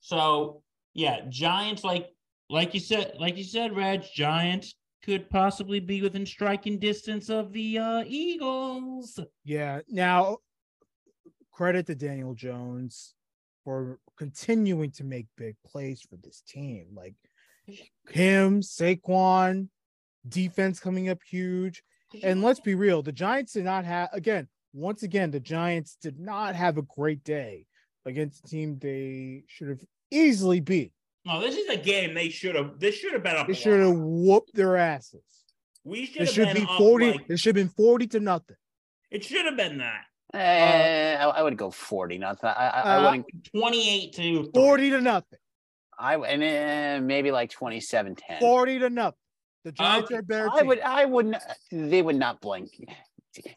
So 0.00 0.62
yeah, 0.94 1.20
Giants 1.28 1.84
like 1.84 2.08
like 2.48 2.74
you 2.74 2.80
said, 2.80 3.12
like 3.18 3.36
you 3.36 3.44
said, 3.44 3.76
Reg, 3.76 4.02
Giants 4.14 4.74
could 5.04 5.30
possibly 5.30 5.80
be 5.80 6.02
within 6.02 6.26
striking 6.26 6.78
distance 6.78 7.30
of 7.30 7.52
the 7.52 7.78
uh 7.78 8.04
Eagles. 8.06 9.18
Yeah. 9.44 9.80
Now, 9.88 10.38
credit 11.52 11.86
to 11.86 11.94
Daniel 11.94 12.34
Jones 12.34 13.14
for 13.64 13.98
continuing 14.16 14.90
to 14.92 15.04
make 15.04 15.26
big 15.36 15.56
plays 15.66 16.02
for 16.02 16.16
this 16.16 16.42
team. 16.46 16.88
Like 16.94 17.14
him, 18.08 18.62
Saquon, 18.62 19.68
defense 20.28 20.80
coming 20.80 21.08
up 21.08 21.18
huge. 21.28 21.82
And 22.22 22.42
let's 22.42 22.60
be 22.60 22.74
real, 22.74 23.02
the 23.02 23.12
Giants 23.12 23.52
did 23.52 23.64
not 23.64 23.84
have 23.84 24.08
again, 24.12 24.48
once 24.72 25.04
again, 25.04 25.30
the 25.30 25.40
Giants 25.40 25.96
did 26.02 26.18
not 26.18 26.56
have 26.56 26.78
a 26.78 26.82
great 26.82 27.22
day 27.22 27.66
against 28.06 28.44
a 28.44 28.48
team 28.48 28.78
they 28.80 29.44
should 29.46 29.68
have 29.68 29.80
easily 30.10 30.60
beat. 30.60 30.92
No, 31.24 31.40
this 31.40 31.56
is 31.56 31.68
a 31.68 31.76
game 31.76 32.14
they 32.14 32.28
should 32.30 32.54
have. 32.54 32.78
This 32.78 32.94
should 32.96 33.12
have 33.12 33.22
been 33.22 33.36
a. 33.36 33.46
They 33.46 33.52
should 33.54 33.80
have 33.80 33.96
whooped 33.96 34.54
their 34.54 34.76
asses. 34.76 35.22
We 35.84 36.06
should 36.06 36.22
It 36.22 36.24
have 36.26 36.34
should 36.34 36.54
been 36.54 36.66
be 36.66 36.76
40. 36.78 37.10
like- 37.12 37.20
it 37.30 37.38
should 37.38 37.56
have 37.56 37.66
been 37.66 37.74
40 37.74 38.06
to 38.08 38.20
nothing. 38.20 38.56
It 39.10 39.24
should 39.24 39.44
have 39.44 39.56
been 39.56 39.78
that. 39.78 40.04
Eh, 40.32 41.16
I, 41.18 41.24
I 41.24 41.42
would 41.42 41.56
go 41.56 41.70
40 41.70 42.18
nothing. 42.18 42.48
I, 42.48 42.52
I, 42.52 42.80
I 42.80 42.96
Uh, 42.96 43.10
wouldn't. 43.10 43.44
28 43.52 44.12
to 44.12 44.42
three. 44.44 44.50
40 44.54 44.90
to 44.90 45.00
nothing. 45.00 45.38
I 45.98 46.16
and 46.16 46.42
eh, 46.42 47.00
maybe 47.00 47.30
like 47.32 47.50
27 47.50 48.14
10. 48.14 48.40
40 48.40 48.78
to 48.78 48.90
nothing. 48.90 49.16
The 49.64 49.72
Giants 49.72 50.10
Um, 50.10 50.16
are 50.16 50.20
a 50.20 50.22
better 50.22 50.48
I 50.50 50.58
team. 50.58 50.66
would. 50.68 50.80
I 50.80 51.04
wouldn't. 51.04 51.36
They 51.70 52.00
would 52.00 52.16
not 52.16 52.40
blink. 52.40 52.70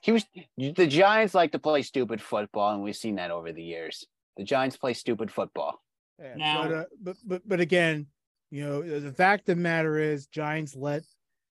He 0.01 0.11
was. 0.11 0.25
The 0.57 0.85
Giants 0.87 1.33
like 1.33 1.51
to 1.53 1.59
play 1.59 1.81
stupid 1.83 2.21
football, 2.21 2.73
and 2.73 2.83
we've 2.83 2.95
seen 2.97 3.15
that 3.15 3.31
over 3.31 3.51
the 3.53 3.63
years. 3.63 4.05
The 4.37 4.43
Giants 4.43 4.77
play 4.77 4.93
stupid 4.93 5.31
football. 5.31 5.81
Yeah, 6.19 6.35
Now- 6.35 6.63
but, 6.67 6.71
uh, 6.75 6.85
but 7.01 7.17
but 7.25 7.41
but 7.47 7.59
again, 7.59 8.07
you 8.51 8.63
know, 8.65 8.99
the 8.99 9.11
fact 9.11 9.49
of 9.49 9.55
the 9.57 9.61
matter 9.61 9.97
is, 9.97 10.27
Giants 10.27 10.75
let 10.75 11.03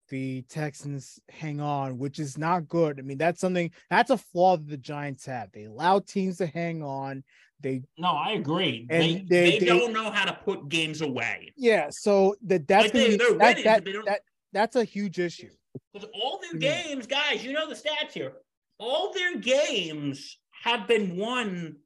the 0.10 0.44
Texans 0.44 1.20
hang 1.30 1.60
on, 1.60 1.98
which 1.98 2.20
is 2.20 2.38
not 2.38 2.68
good. 2.68 3.00
I 3.00 3.04
mean, 3.04 3.18
that's 3.18 3.40
something 3.42 3.72
that's 3.90 4.10
a 4.12 4.18
flaw 4.18 4.58
that 4.58 4.68
the 4.68 4.78
Giants 4.78 5.26
have. 5.26 5.52
They 5.52 5.64
allow 5.66 6.00
teams 6.00 6.38
to 6.38 6.46
hang 6.48 6.84
on. 6.84 7.24
They 7.62 7.84
No, 7.98 8.10
I 8.10 8.32
agree. 8.32 8.86
And 8.90 9.02
they, 9.02 9.14
they- 9.16 9.26
they, 9.52 9.60
they- 9.60 9.66
don't 9.66 9.94
know 9.94 10.12
how 10.12 10.26
to 10.26 10.34
put 10.34 10.70
games 10.70 11.02
away. 11.02 11.54
yeah, 11.58 11.88
so 11.92 12.36
that 12.46 12.68
that's 12.68 12.86
Like, 12.86 12.94
gonna 12.94 13.06
be- 13.10 13.18
that, 13.18 13.38
winning, 13.40 13.64
that, 13.64 13.78
but 13.78 13.86
they 13.86 13.92
don't- 13.92 14.06
that 14.06 14.22
that's 14.52 14.76
a 14.76 14.84
huge 14.84 15.18
issue. 15.20 15.50
Because 15.94 16.08
all 16.14 16.40
their 16.40 16.60
games, 16.60 17.08
guys, 17.08 17.44
you 17.44 17.54
know 17.54 17.68
the 17.68 17.74
stats 17.76 18.12
here. 18.12 18.34
All 18.78 19.12
their 19.14 19.38
games 19.40 20.38
have 20.64 20.88
been 20.88 21.16
won 21.18 21.78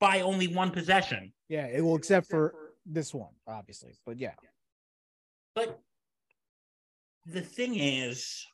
by 0.00 0.20
only 0.20 0.48
one 0.48 0.70
possession. 0.70 1.32
Yeah, 1.48 1.66
it 1.66 1.80
will 1.80 1.96
except 1.96 2.28
for 2.28 2.72
this 2.86 3.12
one, 3.14 3.32
obviously. 3.46 3.94
But 4.06 4.18
yeah, 4.18 4.34
But 5.54 5.80
the 7.26 7.40
thing 7.42 7.74
is, 7.76 8.46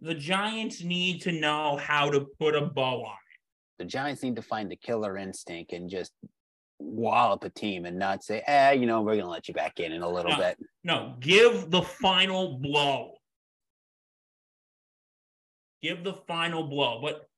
the 0.00 0.14
Giants 0.14 0.82
need 0.82 1.22
to 1.22 1.32
know 1.32 1.76
how 1.76 2.10
to 2.10 2.26
put 2.38 2.54
a 2.54 2.66
bow 2.66 3.04
on 3.04 3.14
it. 3.14 3.78
The 3.78 3.84
Giants 3.86 4.22
need 4.22 4.36
to 4.36 4.42
find 4.42 4.70
the 4.70 4.76
killer 4.76 5.16
instinct 5.16 5.72
and 5.72 5.88
just 5.88 6.12
wallop 6.78 7.44
a 7.44 7.50
team 7.50 7.84
and 7.86 7.98
not 7.98 8.22
say, 8.24 8.42
"Eh, 8.46 8.72
you 8.72 8.86
know, 8.86 9.02
we're 9.02 9.16
gonna 9.16 9.28
let 9.28 9.48
you 9.48 9.54
back 9.54 9.80
in 9.80 9.92
in 9.92 10.02
a 10.02 10.08
little 10.08 10.32
No. 10.32 10.36
bit." 10.38 10.58
No, 10.84 11.16
give 11.20 11.70
the 11.70 11.82
final 11.82 12.58
blow. 12.58 13.16
Give 15.82 16.04
the 16.04 16.14
final 16.28 16.64
blow. 16.64 17.00
But 17.00 17.28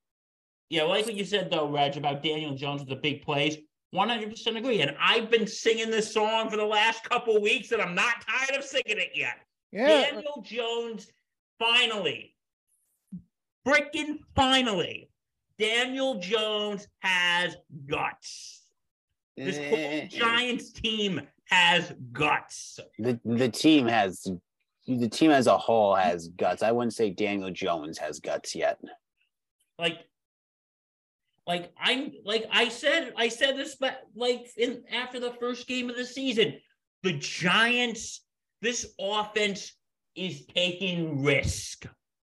yeah, 0.69 0.83
like 0.83 1.05
what 1.05 1.15
you 1.15 1.25
said 1.25 1.49
though, 1.51 1.67
Reg, 1.69 1.97
about 1.97 2.23
Daniel 2.23 2.55
Jones 2.55 2.81
with 2.81 2.89
the 2.89 2.95
big 2.95 3.21
plays. 3.23 3.57
100% 3.93 4.57
agree. 4.57 4.81
And 4.81 4.95
I've 4.99 5.29
been 5.31 5.47
singing 5.47 5.89
this 5.89 6.13
song 6.13 6.49
for 6.49 6.57
the 6.57 6.65
last 6.65 7.07
couple 7.07 7.39
weeks 7.41 7.71
and 7.71 7.81
I'm 7.81 7.95
not 7.95 8.25
tired 8.27 8.57
of 8.57 8.63
singing 8.65 8.97
it 8.97 9.11
yet. 9.15 9.37
yeah, 9.71 9.87
Daniel 10.11 10.41
Jones 10.43 11.07
finally, 11.59 12.35
freaking 13.65 14.19
finally, 14.35 15.09
Daniel 15.57 16.19
Jones 16.19 16.87
has 16.99 17.55
guts. 17.87 18.63
This 19.37 19.57
whole 19.57 19.77
Eh, 19.77 20.07
Giants 20.07 20.71
team 20.71 21.21
has 21.49 21.93
guts. 22.11 22.79
the 22.99 23.19
the 23.25 23.49
team 23.49 23.85
has 23.87 24.27
the 24.87 25.07
team 25.09 25.31
as 25.31 25.47
a 25.47 25.57
whole 25.57 25.95
has 25.95 26.29
guts. 26.29 26.63
I 26.63 26.71
wouldn't 26.71 26.93
say 26.93 27.09
Daniel 27.09 27.51
Jones 27.51 27.97
has 27.97 28.19
guts 28.19 28.55
yet. 28.55 28.79
like 29.79 29.99
like 31.47 31.71
i'm 31.79 32.11
like 32.23 32.45
i 32.51 32.67
said 32.69 33.13
i 33.17 33.27
said 33.27 33.55
this 33.55 33.75
but 33.75 34.01
like 34.15 34.47
in 34.57 34.83
after 34.91 35.19
the 35.19 35.31
first 35.33 35.67
game 35.67 35.89
of 35.89 35.95
the 35.95 36.05
season 36.05 36.55
the 37.03 37.13
giants 37.13 38.25
this 38.61 38.93
offense 38.99 39.73
is 40.15 40.45
taking 40.47 41.23
risk. 41.23 41.85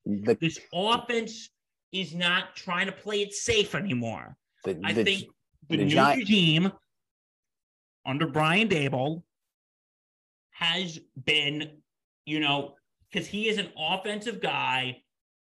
The 0.06 0.36
this 0.40 0.58
offense 0.74 1.50
is 1.92 2.16
not 2.16 2.56
trying 2.56 2.88
to 2.88 2.92
play 2.92 3.22
it 3.22 3.34
safe 3.34 3.76
anymore. 3.76 4.36
The, 4.64 4.80
i 4.84 4.94
the- 4.94 5.04
think 5.04 5.26
the, 5.70 5.78
new 5.78 5.90
Gi- 5.90 6.16
regime 6.18 6.72
under 8.06 8.26
Brian 8.28 8.68
Daboll 8.68 9.22
has 10.52 11.00
been 11.26 11.78
you 12.26 12.40
know 12.40 12.76
because 13.12 13.28
he 13.28 13.48
is 13.50 13.58
an 13.58 13.70
offensive 13.78 14.40
guy 14.42 14.98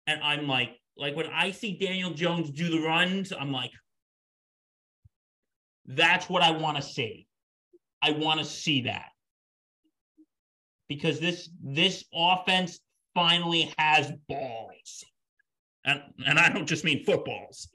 and 0.07 0.21
i'm 0.23 0.47
like 0.47 0.79
like 0.97 1.15
when 1.15 1.27
i 1.27 1.51
see 1.51 1.77
daniel 1.77 2.11
jones 2.11 2.51
do 2.51 2.69
the 2.69 2.85
runs 2.85 3.31
i'm 3.31 3.51
like 3.51 3.71
that's 5.85 6.29
what 6.29 6.41
i 6.41 6.51
want 6.51 6.77
to 6.77 6.83
see 6.83 7.27
i 8.01 8.11
want 8.11 8.39
to 8.39 8.45
see 8.45 8.81
that 8.81 9.09
because 10.87 11.19
this 11.19 11.49
this 11.61 12.05
offense 12.13 12.79
finally 13.13 13.73
has 13.77 14.11
balls 14.27 15.03
and 15.85 16.01
and 16.25 16.39
i 16.39 16.49
don't 16.49 16.67
just 16.67 16.83
mean 16.83 17.03
footballs 17.03 17.69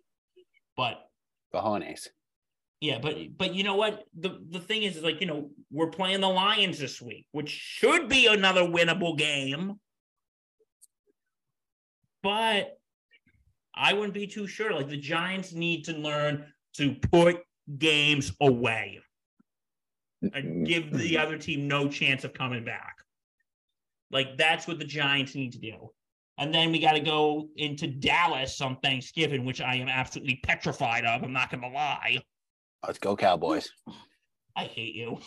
but 0.78 1.08
cojones. 1.52 2.08
yeah, 2.80 2.98
but 2.98 3.16
but 3.36 3.54
you 3.54 3.64
know 3.64 3.74
what? 3.74 4.04
The 4.18 4.38
the 4.48 4.60
thing 4.60 4.84
is, 4.84 4.96
is 4.96 5.02
like, 5.02 5.20
you 5.20 5.26
know, 5.26 5.50
we're 5.70 5.90
playing 5.90 6.20
the 6.20 6.28
Lions 6.28 6.78
this 6.78 7.02
week, 7.02 7.26
which 7.32 7.50
should 7.50 8.08
be 8.08 8.26
another 8.26 8.62
winnable 8.62 9.18
game. 9.18 9.80
But 12.22 12.77
I 13.78 13.92
wouldn't 13.92 14.14
be 14.14 14.26
too 14.26 14.46
sure. 14.46 14.72
Like 14.72 14.88
the 14.88 14.96
Giants 14.96 15.52
need 15.52 15.84
to 15.84 15.92
learn 15.92 16.46
to 16.74 16.94
put 17.10 17.38
games 17.78 18.32
away 18.40 19.00
and 20.32 20.66
give 20.66 20.90
the 20.90 21.14
mm-hmm. 21.14 21.22
other 21.22 21.38
team 21.38 21.68
no 21.68 21.88
chance 21.88 22.24
of 22.24 22.34
coming 22.34 22.64
back. 22.64 22.96
Like 24.10 24.36
that's 24.36 24.66
what 24.66 24.78
the 24.78 24.84
Giants 24.84 25.34
need 25.34 25.52
to 25.52 25.58
do. 25.58 25.90
And 26.38 26.54
then 26.54 26.70
we 26.70 26.78
got 26.78 26.92
to 26.92 27.00
go 27.00 27.48
into 27.56 27.88
Dallas 27.88 28.60
on 28.60 28.76
Thanksgiving, 28.82 29.44
which 29.44 29.60
I 29.60 29.74
am 29.74 29.88
absolutely 29.88 30.40
petrified 30.44 31.04
of. 31.04 31.22
I'm 31.22 31.32
not 31.32 31.50
going 31.50 31.62
to 31.62 31.68
lie. 31.68 32.18
Let's 32.86 32.98
go 32.98 33.16
Cowboys. 33.16 33.68
I 34.54 34.64
hate 34.64 34.94
you. 34.94 35.18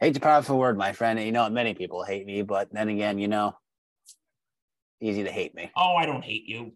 Hate's 0.00 0.18
a 0.18 0.20
powerful 0.20 0.58
word, 0.58 0.76
my 0.76 0.92
friend. 0.92 1.20
You 1.20 1.30
know, 1.30 1.48
many 1.48 1.74
people 1.74 2.02
hate 2.02 2.26
me, 2.26 2.42
but 2.42 2.72
then 2.72 2.88
again, 2.88 3.18
you 3.18 3.28
know, 3.28 3.54
easy 5.00 5.22
to 5.22 5.30
hate 5.30 5.54
me. 5.54 5.70
Oh, 5.76 5.94
I 5.94 6.06
don't 6.06 6.24
hate 6.24 6.44
you. 6.44 6.72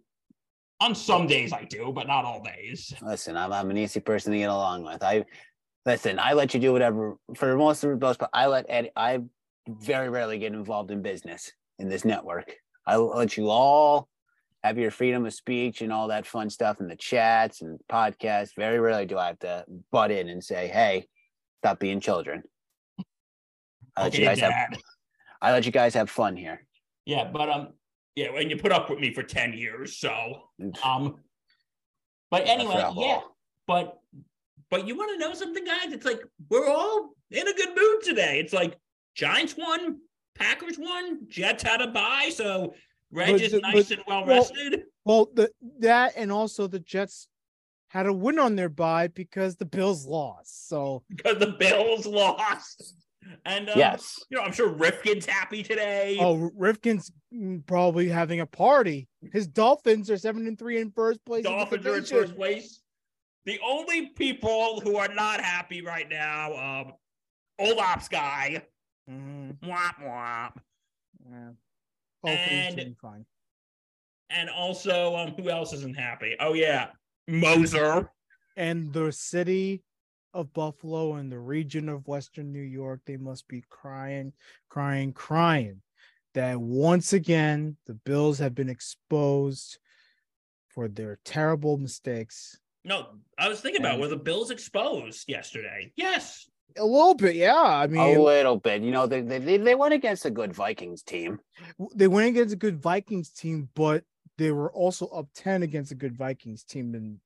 On 0.81 0.95
some 0.95 1.27
days 1.27 1.53
I 1.53 1.65
do, 1.65 1.93
but 1.95 2.07
not 2.07 2.25
all 2.25 2.43
days. 2.43 2.93
Listen, 3.01 3.37
I'm, 3.37 3.53
I'm 3.53 3.71
an 3.71 3.79
easy 3.79 4.01
person 4.01 4.33
to 4.33 4.39
get 4.39 4.51
along 4.51 4.85
with. 4.85 5.03
I 5.03 5.25
listen. 5.87 6.19
I 6.19 6.33
let 6.33 6.53
you 6.53 6.61
do 6.61 6.73
whatever 6.73 7.17
for 7.37 7.57
most 7.57 7.85
of 7.85 7.91
the 7.91 7.97
most. 7.97 8.19
But 8.19 8.31
I 8.33 8.47
let 8.47 8.67
Eddie. 8.69 8.91
I 8.97 9.21
very 9.69 10.09
rarely 10.09 10.39
get 10.39 10.53
involved 10.53 10.91
in 10.91 11.01
business 11.01 11.53
in 11.79 11.89
this 11.89 12.05
network. 12.05 12.55
I 12.87 12.97
let 12.97 13.37
you 13.37 13.49
all 13.49 14.09
have 14.63 14.79
your 14.79 14.91
freedom 14.91 15.27
of 15.27 15.35
speech 15.35 15.81
and 15.83 15.93
all 15.93 16.09
that 16.09 16.27
fun 16.27 16.51
stuff 16.51 16.81
in 16.81 16.89
the 16.89 16.97
chats 16.97 17.63
and 17.63 17.79
podcasts. 17.91 18.55
Very 18.57 18.79
rarely 18.81 19.07
do 19.07 19.17
I 19.17 19.29
have 19.29 19.39
to 19.41 19.65
butt 19.93 20.11
in 20.11 20.29
and 20.29 20.43
say, 20.43 20.69
"Hey, 20.69 21.07
stop 21.63 21.79
being 21.79 22.01
children." 22.01 22.43
I 23.97 24.03
let 24.03 24.15
you 24.15 24.25
Okay, 24.25 24.27
guys 24.27 24.41
have. 24.41 24.79
I 25.41 25.53
let 25.53 25.67
you 25.67 25.73
guys 25.73 25.95
have 25.95 26.11
fun 26.11 26.37
here. 26.37 26.67
Yeah, 27.05 27.31
but 27.31 27.49
um, 27.49 27.69
yeah, 28.17 28.29
and 28.37 28.51
you 28.51 28.57
put 28.57 28.73
up 28.73 28.91
with 28.91 28.99
me 28.99 29.13
for 29.13 29.23
ten 29.23 29.53
years, 29.53 29.97
so 29.97 30.49
um, 30.85 31.17
but 32.31 32.47
anyway, 32.47 32.85
yeah, 32.97 33.21
but 33.67 33.99
but 34.71 34.87
you 34.87 34.97
want 34.97 35.13
to 35.13 35.19
know 35.19 35.35
something, 35.35 35.65
guys? 35.65 35.93
It's 35.93 36.05
like 36.07 36.21
we're 36.49 36.69
all 36.69 37.11
in 37.31 37.47
a 37.49 37.53
good 37.53 37.71
mood 37.77 38.03
today. 38.03 38.39
It's 38.39 38.53
like 38.53 38.77
Giants 39.15 39.57
won, 39.57 39.99
Packers 40.37 40.79
won, 40.79 41.27
Jets 41.29 41.63
had 41.63 41.81
a 41.81 41.89
bye, 41.89 42.31
so 42.35 42.75
Reg 43.11 43.33
But 43.33 43.41
is 43.41 43.53
the- 43.53 43.61
nice 43.61 43.89
but- 43.89 43.99
and 43.99 44.05
well 44.07 44.27
well- 44.27 44.37
rested. 44.39 44.83
well, 45.05 45.29
the 45.35 45.51
that 45.81 46.15
and 46.17 46.31
also 46.33 46.67
the 46.67 46.81
Jets 46.81 47.29
had 47.89 48.07
a 48.07 48.13
win 48.13 48.39
on 48.41 48.57
their 48.57 48.69
bye 48.69 49.09
because 49.09 49.57
the 49.57 49.65
Bills 49.65 50.07
lost. 50.07 50.69
So 50.69 51.03
because 51.09 51.39
the 51.39 51.53
Bills 51.59 52.07
lost. 52.07 52.95
And 53.47 53.69
um, 53.71 53.79
Yes. 53.79 54.19
you 54.31 54.37
know, 54.37 54.43
I'm 54.45 54.53
sure 54.53 54.69
Rifkin's 54.69 55.27
happy 55.27 55.63
today. 55.63 56.19
oh, 56.21 56.51
Rifkin's 56.57 57.11
mm, 57.35 57.65
probably 57.67 58.09
having 58.09 58.41
a 58.41 58.47
party. 58.47 59.09
His 59.33 59.47
Dolphins 59.47 60.11
are 60.11 60.17
seven 60.19 60.47
and 60.47 60.59
three 60.59 60.79
in 60.81 60.91
first 60.93 61.25
place. 61.25 61.45
in 61.45 61.51
the 61.53 61.57
Dolphins 61.59 61.87
are 61.87 61.97
in 61.97 62.05
first 62.05 62.37
place. 62.37 62.81
The 63.47 63.59
only 63.65 64.09
people 64.09 64.81
who 64.81 64.97
are 64.97 65.09
not 65.13 65.41
happy 65.41 65.83
right 65.83 66.09
now, 66.09 66.55
um, 66.83 66.93
old 67.59 67.79
ops 67.79 68.09
guy, 68.09 68.63
Mhm, 69.11 69.59
womp 69.61 69.99
womp, 70.03 70.57
yeah. 71.31 71.51
Hopefully 72.23 72.61
he's 72.61 72.75
And- 72.75 72.97
fine. 72.99 73.27
and 74.31 74.49
also 74.49 75.15
um, 75.15 75.33
who 75.35 75.51
else 75.51 75.73
isn't 75.75 75.95
happy? 75.97 76.37
Oh 76.41 76.55
yeah, 76.55 76.91
Moser. 77.29 78.11
And 78.57 78.93
the 78.93 79.13
city 79.13 79.83
of 80.35 80.53
Buffalo 80.53 81.15
and 81.15 81.31
the 81.31 81.39
region 81.39 81.89
of 81.89 82.07
Western 82.07 82.53
New 82.53 82.61
York, 82.61 83.01
they 83.07 83.17
must 83.17 83.49
be 83.49 83.65
crying, 83.71 84.33
crying, 84.69 85.13
crying 85.13 85.81
that 86.35 86.61
once 86.61 87.13
again 87.13 87.77
the 87.87 87.95
Bills 87.95 88.39
have 88.41 88.55
been 88.55 88.69
exposed 88.69 89.79
for 90.69 90.89
their 90.89 91.19
terrible 91.25 91.79
mistakes. 91.79 92.59
No, 92.85 93.07
I 93.39 93.49
was 93.49 93.61
thinking 93.61 93.81
about 93.81 93.99
were 93.99 94.09
the 94.09 94.17
Bills 94.17 94.51
exposed 94.51 95.29
yesterday? 95.29 95.93
Yes. 95.97 96.47
A 96.77 96.85
little 96.85 97.15
bit, 97.15 97.37
yeah. 97.37 97.55
I 97.55 97.85
A 97.85 97.89
mean, 97.89 98.19
a 98.19 98.21
little 98.21 98.59
bit. 98.59 98.83
You 98.83 98.91
know, 98.91 99.07
they, 99.07 99.21
they 99.21 99.57
they 99.57 99.75
went 99.77 99.95
against 99.95 100.27
a 100.27 100.31
good 100.31 100.53
Vikings 100.53 101.03
team. 101.03 101.39
they 101.95 102.09
went 102.09 102.29
against 102.29 102.53
a 102.53 102.59
good 102.59 102.83
Vikings 102.83 103.31
team, 103.31 103.69
but 103.75 104.03
they 104.39 104.51
were 104.51 104.73
also 104.73 105.07
up 105.07 105.29
10 105.37 105.63
against 105.63 105.93
a 105.93 105.95
good 105.95 106.17
Vikings 106.17 106.65
team 106.65 106.95
and 106.95 107.19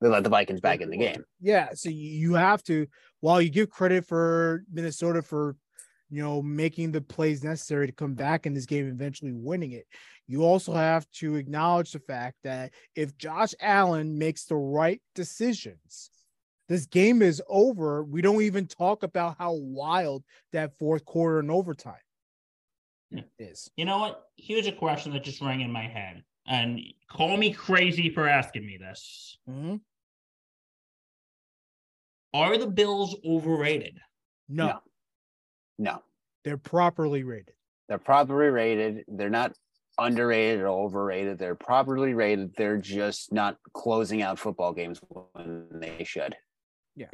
They 0.00 0.08
let 0.08 0.24
the 0.24 0.30
Vikings 0.30 0.60
back 0.60 0.80
in 0.80 0.90
the 0.90 0.96
game. 0.96 1.24
yeah, 1.40 1.70
so 1.74 1.88
you 1.90 2.08
you 2.10 2.34
have 2.34 2.62
to 2.64 2.86
while 3.20 3.40
you 3.40 3.50
give 3.50 3.70
credit 3.70 4.06
for 4.06 4.64
Minnesota 4.72 5.22
for 5.22 5.56
you 6.08 6.22
know 6.22 6.42
making 6.42 6.92
the 6.92 7.00
plays 7.00 7.44
necessary 7.44 7.86
to 7.86 7.92
come 7.92 8.14
back 8.14 8.46
in 8.46 8.54
this 8.54 8.66
game, 8.66 8.88
eventually 8.88 9.32
winning 9.32 9.72
it. 9.72 9.86
You 10.26 10.42
also 10.44 10.72
have 10.72 11.10
to 11.16 11.36
acknowledge 11.36 11.92
the 11.92 11.98
fact 12.00 12.36
that 12.44 12.72
if 12.94 13.16
Josh 13.18 13.54
Allen 13.60 14.16
makes 14.18 14.44
the 14.46 14.56
right 14.56 15.02
decisions, 15.14 16.10
this 16.68 16.86
game 16.86 17.20
is 17.20 17.42
over. 17.48 18.02
We 18.04 18.22
don't 18.22 18.42
even 18.42 18.66
talk 18.66 19.02
about 19.02 19.36
how 19.38 19.52
wild 19.54 20.24
that 20.52 20.78
fourth 20.78 21.04
quarter 21.04 21.40
and 21.40 21.50
overtime 21.50 21.94
Yeah. 23.10 23.22
is. 23.38 23.70
You 23.76 23.84
know 23.84 23.98
what? 23.98 24.28
Here's 24.36 24.66
a 24.66 24.72
question 24.72 25.12
that 25.12 25.24
just 25.24 25.40
rang 25.40 25.60
in 25.60 25.70
my 25.70 25.86
head. 25.86 26.24
And 26.46 26.80
call 27.08 27.36
me 27.36 27.52
crazy 27.52 28.08
for 28.10 28.26
asking 28.28 28.66
me 28.66 28.78
this. 28.78 29.36
Mhm. 29.48 29.80
Are 32.32 32.56
the 32.58 32.66
Bills 32.66 33.16
overrated? 33.24 33.98
No, 34.48 34.66
No. 34.66 34.80
No, 35.78 36.02
they're 36.44 36.58
properly 36.58 37.22
rated. 37.22 37.54
they're 37.88 37.98
properly 37.98 38.48
rated. 38.48 39.04
They're 39.08 39.30
not 39.30 39.54
underrated 39.98 40.60
or 40.60 40.68
overrated. 40.68 41.38
They're 41.38 41.54
properly 41.54 42.12
rated. 42.14 42.54
They're 42.56 42.76
just 42.76 43.32
not 43.32 43.56
closing 43.72 44.20
out 44.22 44.38
football 44.38 44.72
games 44.74 45.00
when 45.08 45.66
they 45.72 46.04
should. 46.04 46.36
Yeah. 46.96 47.06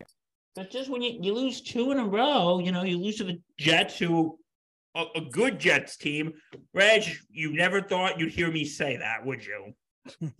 But 0.56 0.70
just 0.70 0.90
when 0.90 1.02
you, 1.02 1.18
you 1.20 1.32
lose 1.34 1.60
two 1.60 1.92
in 1.92 1.98
a 1.98 2.04
row, 2.04 2.58
you 2.58 2.72
know, 2.72 2.82
you 2.82 2.98
lose 2.98 3.18
to 3.18 3.24
the 3.24 3.40
Jets, 3.58 3.98
who 3.98 4.38
a, 4.96 5.04
a 5.14 5.20
good 5.20 5.60
Jets 5.60 5.96
team. 5.96 6.32
Reg, 6.74 7.04
you 7.30 7.52
never 7.52 7.80
thought 7.82 8.18
you'd 8.18 8.32
hear 8.32 8.50
me 8.50 8.64
say 8.64 8.96
that, 8.96 9.24
would 9.24 9.44
you? 9.44 9.74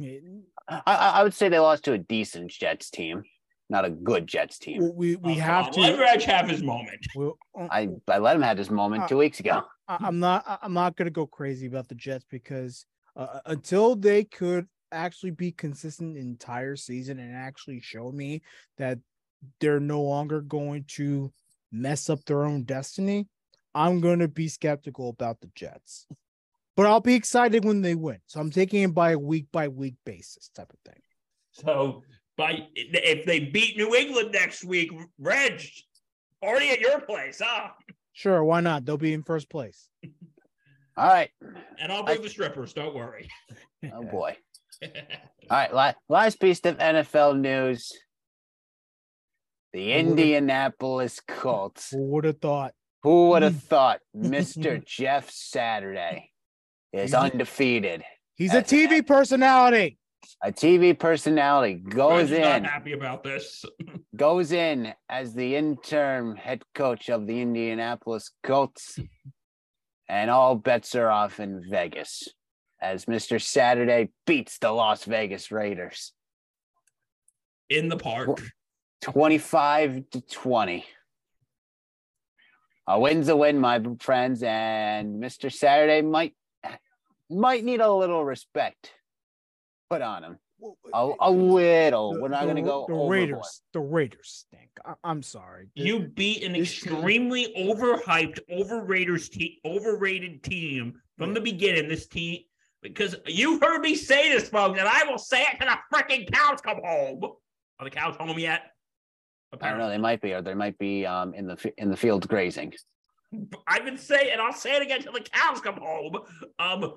I, 0.69 0.83
I 0.87 0.95
I 1.21 1.23
would 1.23 1.35
say 1.35 1.49
they 1.49 1.59
lost 1.59 1.85
to 1.85 1.93
a 1.93 1.99
decent 1.99 2.51
Jets 2.51 2.91
team, 2.91 3.23
not 3.69 3.85
a 3.85 3.91
good 3.91 4.27
Jets 4.27 4.59
team. 4.59 4.83
Well, 4.83 4.95
we 4.95 5.17
we 5.17 5.33
Oh, 5.33 5.35
have 5.37 5.65
come 5.67 5.75
to. 5.75 5.81
Let 5.81 5.99
Reg 5.99 6.23
have 6.23 6.49
his 6.49 6.63
moment. 6.63 7.05
well, 7.15 7.37
uh, 7.59 7.69
I, 7.71 7.89
I 8.09 8.19
let 8.19 8.37
him 8.37 8.43
have 8.43 8.57
this 8.57 8.71
moment 8.71 9.05
Uh, 9.05 9.09
two 9.09 9.17
weeks 9.19 9.41
ago. 9.41 9.63
I, 9.89 9.97
I'm 10.01 10.19
not. 10.19 10.45
I- 10.47 10.59
I'm 10.63 10.73
not 10.73 10.97
gonna 10.97 11.11
go 11.11 11.27
crazy 11.27 11.67
about 11.67 11.89
the 11.89 11.95
Jets 11.95 12.25
because 12.31 12.87
uh, 13.17 13.41
until 13.47 13.97
they 13.97 14.25
could 14.25 14.67
actually 14.93 15.33
be 15.33 15.51
consistent 15.53 16.15
the 16.15 16.21
entire 16.21 16.77
season 16.77 17.19
and 17.19 17.35
actually 17.35 17.81
show 17.81 18.13
me 18.13 18.43
that 18.79 18.99
they're 19.61 19.81
no 19.81 20.01
longer 20.03 20.41
going 20.41 20.85
to 20.89 21.33
mess 21.73 22.09
up 22.09 22.25
their 22.25 22.45
own 22.45 22.63
destiny, 22.63 23.27
I'm 23.75 24.01
going 24.01 24.21
to 24.21 24.29
be 24.29 24.49
skeptical 24.49 25.09
about 25.11 25.41
the 25.41 25.51
Jets. 25.55 26.07
But 26.77 26.87
I'll 26.87 27.01
be 27.01 27.15
excited 27.15 27.65
when 27.65 27.81
they 27.83 27.95
win. 27.95 28.19
So 28.27 28.39
I'm 28.41 28.51
taking 28.51 28.83
it 28.83 28.95
by 28.95 29.13
a 29.13 29.19
week 29.19 29.47
by 29.51 29.69
week 29.69 29.95
basis 30.05 30.51
type 30.55 30.73
of 30.73 30.79
thing. 30.93 31.03
So, 31.53 32.03
by 32.37 32.67
if 32.75 33.25
they 33.25 33.41
beat 33.41 33.77
New 33.77 33.95
England 33.95 34.31
next 34.33 34.65
week, 34.65 34.91
Reg, 35.19 35.63
already 36.43 36.71
at 36.71 36.81
your 36.81 37.01
place, 37.01 37.41
huh? 37.45 37.71
Sure, 38.13 38.43
why 38.45 38.61
not? 38.61 38.85
They'll 38.85 38.97
be 38.97 39.13
in 39.13 39.23
first 39.23 39.51
place. 39.51 39.89
All 40.97 41.09
right. 41.09 41.31
And 41.79 41.93
I'll 41.93 42.03
bring 42.03 42.23
the 42.23 42.29
strippers. 42.29 42.73
Don't 42.73 42.95
worry. 42.95 43.29
Oh 43.95 44.03
boy. 44.03 44.37
All 44.83 44.89
right. 45.49 45.73
La- 45.73 45.93
last 46.09 46.41
piece 46.41 46.59
of 46.65 46.79
NFL 46.79 47.39
news. 47.39 47.93
The 49.73 49.93
Indianapolis 49.93 51.21
Colts. 51.29 51.91
Who 51.91 52.03
would 52.07 52.25
have 52.25 52.39
thought? 52.39 52.73
Who 53.05 53.29
would 53.29 53.43
have 53.43 53.53
hmm. 53.53 53.59
thought 53.59 54.01
Mr. 54.17 54.85
Jeff 54.85 55.31
Saturday 55.31 56.33
is 56.93 57.03
He's 57.03 57.13
a- 57.13 57.21
undefeated? 57.21 58.03
He's 58.35 58.51
a 58.51 58.63
That's- 58.63 58.73
TV 58.73 59.07
personality. 59.07 59.99
A 60.43 60.53
TV 60.53 60.99
personality 60.99 61.75
goes 61.75 62.31
in. 62.31 62.43
not 62.43 62.67
happy 62.67 62.93
about 62.93 63.23
this. 63.23 63.65
goes 64.17 64.53
in 64.53 64.93
as 65.09 65.35
the 65.35 65.57
interim 65.57 66.37
head 66.37 66.63
coach 66.75 67.09
of 67.09 67.27
the 67.27 67.41
Indianapolis 67.41 68.31
Colts, 68.43 68.99
and 70.09 70.31
all 70.31 70.55
bets 70.57 70.95
are 70.95 71.11
off 71.11 71.41
in 71.41 71.65
Vegas 71.69 72.29
as 72.81 73.07
Mr. 73.07 73.41
Saturday 73.41 74.11
beats 74.27 74.59
the 74.59 74.71
Las 74.71 75.05
Vegas 75.05 75.51
Raiders 75.51 76.13
In 77.69 77.89
the 77.89 77.97
park. 77.97 78.41
25 79.03 80.11
to 80.11 80.21
20. 80.21 80.85
A 82.89 83.01
win's 83.01 83.29
a 83.29 83.37
win, 83.37 83.59
my 83.59 83.83
friends, 84.01 84.43
and 84.43 85.23
Mr. 85.23 85.53
Saturday 85.53 86.03
might 86.03 86.35
might 87.29 87.65
need 87.65 87.81
a 87.81 87.93
little 87.93 88.25
respect 88.25 88.93
put 89.91 90.03
on 90.03 90.25
him. 90.25 90.39
A, 90.95 91.13
a 91.21 91.31
little. 91.31 92.15
The- 92.15 92.21
We're 92.23 92.29
not 92.29 92.45
going 92.45 92.57
to 92.57 92.63
go 92.63 92.87
The 92.89 92.95
overboard. 92.95 93.11
Raiders. 93.11 93.63
The 93.73 93.81
Raiders 93.81 94.47
stink. 94.49 94.71
I, 94.85 94.95
I'm 95.05 95.23
sorry. 95.23 95.69
The- 95.77 95.83
You 95.83 96.01
beat 96.01 96.43
an 96.43 96.53
this 96.55 96.81
team- 96.81 96.95
extremely 96.95 97.53
overhyped, 97.59 98.41
overrated 98.51 99.31
team, 99.33 99.53
overrated 99.65 100.43
team 100.43 100.95
from 101.19 101.35
the 101.35 101.41
beginning. 101.41 101.89
This 101.89 102.07
team, 102.07 102.41
because 102.83 103.17
you 103.27 103.61
heard 103.61 103.81
me 103.81 103.95
say 103.95 104.31
this, 104.33 104.49
folks, 104.49 104.79
and 104.79 104.89
I 104.89 105.05
will 105.05 105.19
say 105.19 105.43
it 105.43 105.59
till 105.61 105.69
the 105.69 105.79
freaking 105.95 106.31
cows 106.33 106.61
come 106.61 106.79
home. 106.85 107.21
Are 107.79 107.85
the 107.85 107.91
cows 107.91 108.17
home 108.17 108.39
yet? 108.39 108.63
I 109.61 109.71
don't 109.71 109.79
know. 109.79 109.89
They 109.89 109.99
might 109.99 110.21
be, 110.21 110.33
or 110.33 110.43
they 110.43 110.55
might 110.55 110.77
be 110.79 111.07
um, 111.07 111.33
in 111.35 111.47
the 111.47 111.73
in 111.79 111.91
the 111.91 111.97
field 111.97 112.27
grazing. 112.29 112.73
I've 113.67 113.85
been 113.85 113.97
saying, 113.99 114.31
and 114.33 114.41
I'll 114.41 114.53
say 114.53 114.77
it 114.77 114.83
again 114.83 115.03
till 115.03 115.13
the 115.13 115.21
cows 115.21 115.61
come 115.61 115.77
home. 115.77 116.17
Um, 116.59 116.95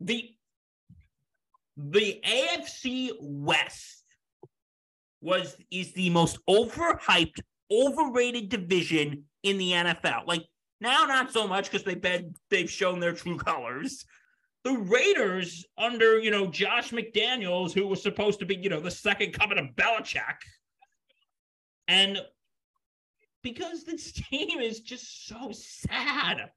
the 0.00 0.30
the 1.76 2.20
AFC 2.24 3.10
West 3.20 4.04
was 5.20 5.56
is 5.70 5.92
the 5.92 6.10
most 6.10 6.38
overhyped, 6.48 7.40
overrated 7.70 8.48
division 8.48 9.24
in 9.42 9.58
the 9.58 9.72
NFL. 9.72 10.26
Like 10.26 10.44
now, 10.80 11.04
not 11.04 11.32
so 11.32 11.46
much 11.46 11.70
because 11.70 11.84
they've 11.84 12.00
been 12.00 12.34
they've 12.50 12.70
shown 12.70 13.00
their 13.00 13.12
true 13.12 13.38
colors. 13.38 14.04
The 14.64 14.72
Raiders, 14.72 15.64
under 15.78 16.18
you 16.18 16.30
know 16.30 16.46
Josh 16.46 16.90
McDaniels, 16.90 17.72
who 17.72 17.86
was 17.86 18.02
supposed 18.02 18.40
to 18.40 18.46
be 18.46 18.56
you 18.56 18.68
know 18.68 18.80
the 18.80 18.90
second 18.90 19.32
coming 19.32 19.58
of 19.58 19.74
Belichick, 19.76 20.36
and 21.88 22.20
because 23.42 23.84
this 23.84 24.12
team 24.12 24.60
is 24.60 24.80
just 24.80 25.26
so 25.26 25.50
sad. 25.52 26.50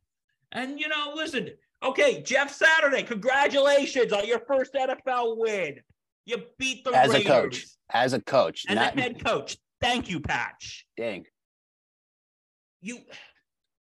And 0.51 0.79
you 0.79 0.87
know, 0.87 1.13
listen, 1.15 1.49
okay, 1.85 2.21
Jeff 2.21 2.53
Saturday, 2.53 3.03
congratulations 3.03 4.11
on 4.11 4.27
your 4.27 4.39
first 4.39 4.73
NFL 4.73 5.37
win. 5.37 5.79
You 6.25 6.37
beat 6.57 6.83
the 6.83 6.91
As 6.91 7.13
a 7.13 7.23
coach, 7.23 7.65
as 7.93 8.13
a 8.13 8.21
coach, 8.21 8.65
as 8.67 8.75
not 8.75 8.97
a 8.97 9.01
head 9.01 9.23
coach. 9.23 9.57
Thank 9.81 10.09
you, 10.09 10.19
Patch. 10.19 10.85
dang. 10.97 11.25
You, 12.81 12.99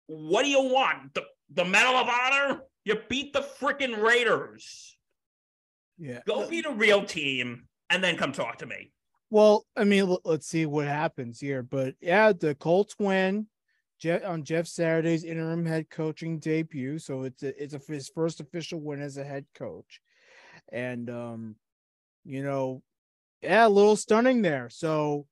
what 0.08 0.43
do 0.43 0.49
you 0.49 0.62
want? 0.62 1.13
The 1.13 1.23
the 1.54 1.65
Medal 1.65 1.95
of 1.95 2.08
Honor? 2.08 2.62
You 2.84 2.97
beat 3.10 3.34
the 3.34 3.41
freaking 3.41 4.01
Raiders. 4.01 4.97
yeah. 5.97 6.19
Go 6.27 6.49
beat 6.49 6.65
a 6.65 6.71
real 6.71 7.04
team, 7.06 7.67
and 7.89 8.04
then 8.04 8.17
come 8.17 8.32
talk 8.32 8.58
to 8.60 8.65
me. 8.65 8.91
Well, 9.30 9.65
I 9.77 9.86
mean, 9.86 10.15
let's 10.25 10.47
see 10.47 10.65
what 10.65 10.88
happens 10.88 11.39
here. 11.39 11.63
But 11.63 11.95
yeah, 12.01 12.34
the 12.34 12.56
Colts 12.56 12.95
win 12.99 13.47
Je- 14.01 14.23
on 14.23 14.43
Jeff 14.43 14.67
Saturday's 14.67 15.23
interim 15.23 15.65
head 15.65 15.89
coaching 15.89 16.39
debut. 16.39 16.97
So 16.97 17.23
it's 17.23 17.43
a, 17.43 17.63
it's 17.63 17.73
a, 17.75 17.81
his 17.87 18.09
first 18.09 18.41
official 18.41 18.81
win 18.81 19.01
as 19.01 19.17
a 19.17 19.23
head 19.23 19.45
coach, 19.53 20.01
and 20.71 21.09
um, 21.09 21.55
you 22.25 22.43
know, 22.43 22.81
yeah, 23.41 23.67
a 23.67 23.69
little 23.69 23.95
stunning 23.95 24.41
there. 24.41 24.69
So 24.69 25.27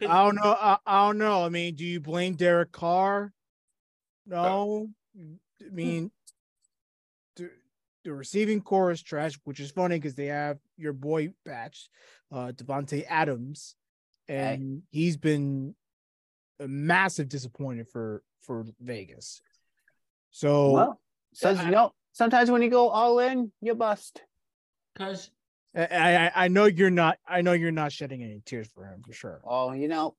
I 0.00 0.24
don't 0.24 0.36
know. 0.36 0.56
I, 0.58 0.78
I 0.86 1.06
don't 1.06 1.18
know. 1.18 1.44
I 1.44 1.48
mean, 1.48 1.74
do 1.74 1.84
you 1.84 2.00
blame 2.00 2.34
Derek 2.34 2.72
Carr? 2.72 3.32
No. 4.26 4.88
I 5.16 5.70
mean, 5.70 6.10
the, 7.36 7.50
the 8.04 8.12
receiving 8.12 8.60
core 8.60 8.90
is 8.90 9.02
trash, 9.02 9.38
which 9.44 9.60
is 9.60 9.70
funny 9.70 9.96
because 9.96 10.14
they 10.14 10.26
have 10.26 10.58
your 10.76 10.92
boy 10.92 11.32
Patch, 11.44 11.88
uh, 12.32 12.52
Davante 12.52 13.04
Adams, 13.08 13.74
and 14.28 14.82
he's 14.90 15.16
been 15.16 15.74
a 16.62 16.68
massive 16.68 17.28
disappointment 17.28 17.88
for 17.88 18.22
for 18.40 18.64
Vegas. 18.80 19.42
So 20.30 20.70
Well, 20.70 21.00
so 21.32 21.50
I- 21.50 21.64
you 21.64 21.70
know, 21.70 21.92
sometimes 22.12 22.50
when 22.50 22.62
you 22.62 22.70
go 22.70 22.88
all 22.88 23.18
in, 23.18 23.52
you 23.60 23.74
bust. 23.74 24.22
Because 24.94 25.30
I, 25.74 25.82
I 26.26 26.32
I 26.44 26.48
know 26.48 26.66
you're 26.66 26.90
not 26.90 27.18
I 27.26 27.42
know 27.42 27.52
you're 27.52 27.70
not 27.70 27.92
shedding 27.92 28.22
any 28.22 28.40
tears 28.44 28.68
for 28.68 28.84
him 28.84 29.02
for 29.02 29.12
sure. 29.12 29.40
Oh, 29.44 29.72
you 29.72 29.88
know, 29.88 30.16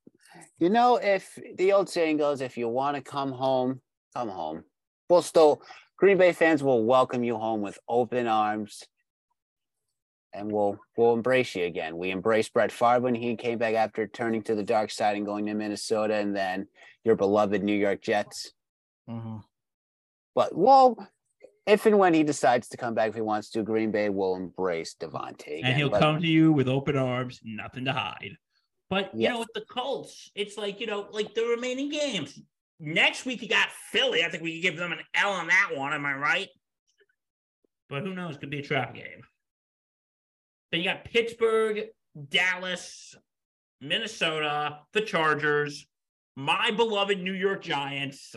you 0.60 0.70
know, 0.70 0.98
if 0.98 1.38
the 1.58 1.74
old 1.74 1.90
saying 1.90 2.18
goes, 2.18 2.42
if 2.42 2.58
you 2.58 2.68
want 2.68 2.96
to 2.98 3.02
come 3.04 3.32
home, 3.32 3.82
come 4.16 4.30
home. 4.30 4.64
We'll 5.10 5.22
still, 5.22 5.62
Green 5.98 6.18
Bay 6.18 6.32
fans 6.32 6.64
will 6.64 6.84
welcome 6.86 7.24
you 7.24 7.36
home 7.38 7.62
with 7.62 7.78
open 7.88 8.26
arms, 8.26 8.84
and 10.34 10.52
we'll 10.52 10.78
we'll 10.98 11.14
embrace 11.14 11.56
you 11.56 11.66
again. 11.66 11.98
We 11.98 12.12
embraced 12.12 12.54
Brett 12.54 12.72
Favre 12.72 13.00
when 13.02 13.16
he 13.16 13.36
came 13.36 13.58
back 13.58 13.76
after 13.76 14.08
turning 14.08 14.42
to 14.44 14.56
the 14.56 14.64
dark 14.64 14.92
side 14.92 15.16
and 15.18 15.26
going 15.26 15.46
to 15.46 15.54
Minnesota, 15.54 16.16
and 16.16 16.36
then 16.36 16.68
your 17.04 17.16
beloved 17.16 17.64
New 17.64 17.76
York 17.76 18.02
Jets. 18.02 18.52
Uh-huh. 19.10 19.40
But 20.36 20.56
well, 20.58 21.08
if 21.68 21.86
and 21.86 22.00
when 22.00 22.14
he 22.14 22.24
decides 22.24 22.68
to 22.70 22.78
come 22.78 22.94
back, 22.96 23.10
if 23.10 23.16
he 23.16 23.22
wants 23.22 23.52
to, 23.52 23.64
Green 23.64 23.92
Bay 23.92 24.10
will 24.10 24.36
embrace 24.36 24.96
Davante. 25.00 25.62
and 25.64 25.78
he'll 25.78 25.90
but- 25.90 26.00
come 26.00 26.22
to 26.22 26.28
you 26.28 26.52
with 26.52 26.68
open 26.68 26.98
arms, 26.98 27.40
nothing 27.44 27.86
to 27.86 27.94
hide. 27.94 28.38
But 28.90 29.14
you 29.16 29.22
Yes. 29.22 29.34
know, 29.34 29.40
with 29.40 29.50
the 29.56 29.66
Colts, 29.70 30.32
it's 30.36 30.58
like 30.58 30.80
you 30.80 30.88
know, 30.88 31.08
like 31.12 31.34
the 31.34 31.46
remaining 31.46 31.90
games. 31.90 32.40
Next 32.80 33.26
week 33.26 33.42
you 33.42 33.48
got 33.48 33.70
Philly. 33.92 34.24
I 34.24 34.30
think 34.30 34.44
we 34.44 34.54
could 34.56 34.62
give 34.64 34.78
them 34.78 34.92
an 34.92 35.00
L 35.14 35.32
on 35.32 35.48
that 35.48 35.70
one. 35.76 35.94
Am 35.94 36.06
I 36.06 36.14
right? 36.14 36.50
But 37.90 38.04
who 38.04 38.14
knows? 38.14 38.38
Could 38.38 38.50
be 38.50 38.60
a 38.60 38.64
trap 38.64 38.94
game. 38.94 39.24
Then 40.74 40.82
you 40.82 40.90
got 40.90 41.06
Pittsburgh, 41.06 41.84
Dallas, 42.30 43.16
Minnesota, 43.80 44.80
the 44.92 45.02
Chargers, 45.02 45.86
my 46.36 46.72
beloved 46.72 47.20
New 47.20 47.34
York 47.34 47.62
Giants, 47.62 48.36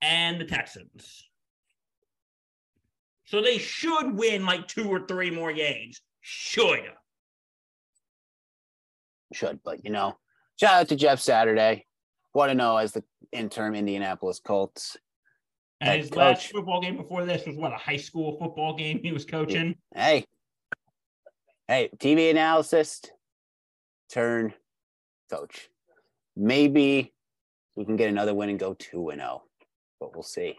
and 0.00 0.40
the 0.40 0.44
Texans. 0.44 1.24
So 3.24 3.42
they 3.42 3.58
should 3.58 4.14
win 4.14 4.46
like 4.46 4.68
two 4.68 4.88
or 4.88 5.04
three 5.04 5.32
more 5.32 5.52
games. 5.52 6.00
Should. 6.20 6.92
should, 9.32 9.58
but 9.64 9.84
you 9.84 9.90
know, 9.90 10.16
shout 10.60 10.74
out 10.74 10.88
to 10.90 10.96
Jeff 10.96 11.18
Saturday. 11.18 11.86
Want 12.34 12.50
to 12.50 12.54
know 12.54 12.76
as 12.76 12.92
the 12.92 13.02
interim 13.32 13.74
Indianapolis 13.74 14.38
Colts. 14.38 14.96
And 15.80 16.00
his 16.00 16.14
last 16.14 16.50
football 16.50 16.80
game 16.80 16.96
before 16.96 17.24
this 17.24 17.46
was 17.46 17.56
what 17.56 17.72
a 17.72 17.76
high 17.76 17.96
school 17.96 18.36
football 18.38 18.74
game 18.76 19.00
he 19.02 19.12
was 19.12 19.24
coaching. 19.24 19.76
Hey, 19.94 20.24
hey, 21.68 21.90
TV 21.98 22.30
analysis, 22.30 23.00
turn 24.10 24.54
coach. 25.30 25.68
Maybe 26.36 27.12
we 27.76 27.84
can 27.84 27.96
get 27.96 28.08
another 28.08 28.34
win 28.34 28.48
and 28.48 28.58
go 28.58 28.74
two 28.74 29.10
and 29.10 29.20
zero, 29.20 29.42
but 30.00 30.14
we'll 30.14 30.24
see. 30.24 30.56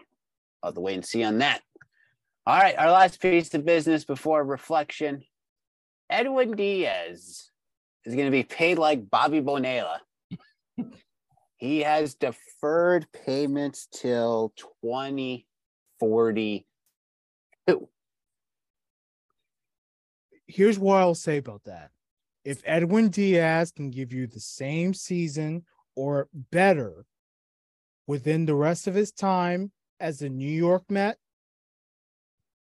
I'll 0.62 0.68
have 0.68 0.74
to 0.74 0.80
wait 0.80 0.94
and 0.94 1.04
see 1.04 1.22
on 1.22 1.38
that. 1.38 1.60
All 2.46 2.58
right, 2.58 2.76
our 2.78 2.90
last 2.90 3.20
piece 3.20 3.52
of 3.52 3.66
business 3.66 4.04
before 4.04 4.42
reflection. 4.42 5.22
Edwin 6.08 6.56
Diaz 6.56 7.50
is 8.04 8.14
going 8.14 8.26
to 8.26 8.32
be 8.32 8.42
paid 8.42 8.78
like 8.78 9.08
Bobby 9.10 9.40
Bonilla. 9.40 10.00
he 11.60 11.80
has 11.80 12.14
deferred 12.14 13.06
payments 13.12 13.86
till 13.92 14.52
2042. 14.82 16.64
Here's 20.46 20.78
what 20.78 20.96
I'll 20.96 21.14
say 21.14 21.36
about 21.36 21.64
that. 21.64 21.90
If 22.44 22.62
Edwin 22.64 23.10
Diaz 23.10 23.72
can 23.72 23.90
give 23.90 24.10
you 24.14 24.26
the 24.26 24.40
same 24.40 24.94
season 24.94 25.66
or 25.94 26.28
better 26.32 27.04
within 28.06 28.46
the 28.46 28.54
rest 28.54 28.86
of 28.86 28.94
his 28.94 29.12
time 29.12 29.70
as 30.00 30.22
a 30.22 30.30
New 30.30 30.50
York 30.50 30.84
Met, 30.90 31.18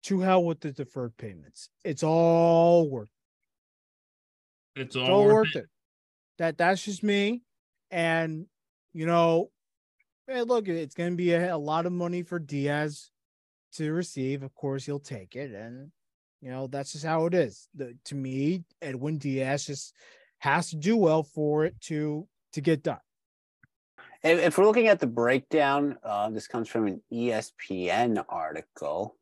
to 0.05 0.21
hell 0.21 0.43
with 0.43 0.61
the 0.61 0.73
deferred 0.73 1.14
payments. 1.19 1.69
It's 1.85 2.03
all 2.03 2.88
worth 2.88 3.11
It's 4.75 4.87
It's 4.87 4.97
all, 4.97 5.11
all 5.11 5.27
worth 5.27 5.35
worth 5.35 5.57
it. 5.57 5.66
That 6.38 6.57
that's 6.57 6.83
just 6.83 7.03
me. 7.03 7.43
And 7.90 8.47
you 8.92 9.07
know, 9.07 9.50
hey, 10.26 10.42
look, 10.42 10.68
it's 10.68 10.94
gonna 10.94 11.12
be 11.12 11.33
a, 11.33 11.55
a 11.55 11.59
lot 11.59 11.87
of 11.87 11.92
money 11.92 12.22
for 12.22 12.38
Diaz 12.38 13.11
to 13.74 13.92
receive. 13.92 14.42
Of 14.42 14.55
course, 14.55 14.85
he'll 14.85 15.00
take 15.00 15.37
it, 15.37 15.53
and 15.53 15.90
you 16.40 16.50
know 16.50 16.66
that's 16.66 16.92
just 16.92 17.05
how 17.05 17.26
it 17.26 17.35
is. 17.35 17.68
The, 17.74 17.96
to 18.07 18.14
me, 18.14 18.64
Edwin 18.83 19.18
Diaz 19.18 19.66
just 19.66 19.94
has 20.38 20.70
to 20.70 20.76
do 20.76 20.96
well 20.96 21.22
for 21.22 21.64
it 21.64 21.81
to 21.83 22.26
to 22.53 22.61
get 22.61 22.83
done. 22.83 23.00
If, 24.22 24.38
if 24.38 24.59
we're 24.59 24.66
looking 24.66 24.88
at 24.88 25.00
the 25.00 25.07
breakdown, 25.07 25.96
uh, 26.05 26.31
this 26.31 26.46
comes 26.46 26.68
from 26.68 26.87
an 26.87 27.03
ESPN 27.12 28.24
article. 28.29 29.16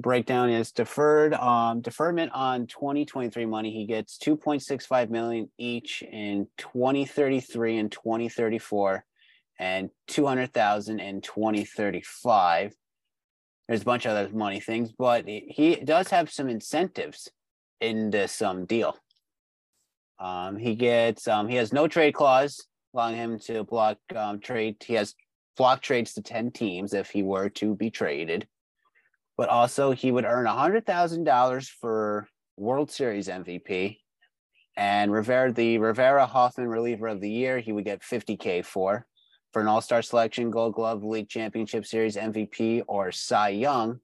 Breakdown 0.00 0.50
is 0.50 0.72
deferred 0.72 1.34
um, 1.34 1.80
deferment 1.80 2.32
on 2.34 2.66
2023 2.66 3.46
money. 3.46 3.72
He 3.72 3.86
gets 3.86 4.18
2.65 4.18 5.08
million 5.08 5.48
each 5.56 6.02
in 6.02 6.48
2033 6.58 7.78
and 7.78 7.92
2034, 7.92 9.04
and 9.60 9.90
200,000 10.08 10.98
in 10.98 11.20
2035. 11.20 12.74
There's 13.68 13.82
a 13.82 13.84
bunch 13.84 14.04
of 14.04 14.12
other 14.12 14.34
money 14.34 14.60
things, 14.60 14.92
but 14.92 15.28
he- 15.28 15.52
he 15.54 15.76
does 15.76 16.08
have 16.08 16.30
some 16.30 16.48
incentives 16.48 17.30
in 17.80 18.10
this 18.10 18.42
um, 18.42 18.66
deal. 18.66 18.96
Um, 20.18 20.56
he 20.56 20.74
gets 20.74 21.28
um, 21.28 21.48
he 21.48 21.56
has 21.56 21.72
no 21.72 21.88
trade 21.88 22.14
clause 22.14 22.66
allowing 22.94 23.16
him 23.16 23.38
to 23.40 23.64
block 23.64 23.98
um, 24.14 24.40
trade. 24.40 24.76
He 24.84 24.94
has 24.94 25.14
block 25.56 25.82
trades 25.82 26.14
to 26.14 26.22
10 26.22 26.52
teams 26.52 26.94
if 26.94 27.10
he 27.10 27.22
were 27.22 27.48
to 27.50 27.74
be 27.74 27.90
traded. 27.90 28.46
But 29.36 29.48
also, 29.48 29.90
he 29.90 30.12
would 30.12 30.24
earn 30.24 30.46
$100,000 30.46 31.68
for 31.80 32.28
World 32.56 32.90
Series 32.90 33.28
MVP. 33.28 33.98
And 34.76 35.12
Rivera, 35.12 35.52
the 35.52 35.78
Rivera 35.78 36.26
Hoffman 36.26 36.68
reliever 36.68 37.08
of 37.08 37.20
the 37.20 37.30
year, 37.30 37.58
he 37.58 37.72
would 37.72 37.84
get 37.84 38.02
50K 38.02 38.64
for. 38.64 39.06
For 39.52 39.62
an 39.62 39.68
all 39.68 39.80
star 39.80 40.02
selection, 40.02 40.50
Gold 40.50 40.74
Glove, 40.74 41.04
League 41.04 41.28
Championship 41.28 41.86
Series 41.86 42.16
MVP, 42.16 42.82
or 42.88 43.12
Cy 43.12 43.50
Young, 43.50 44.00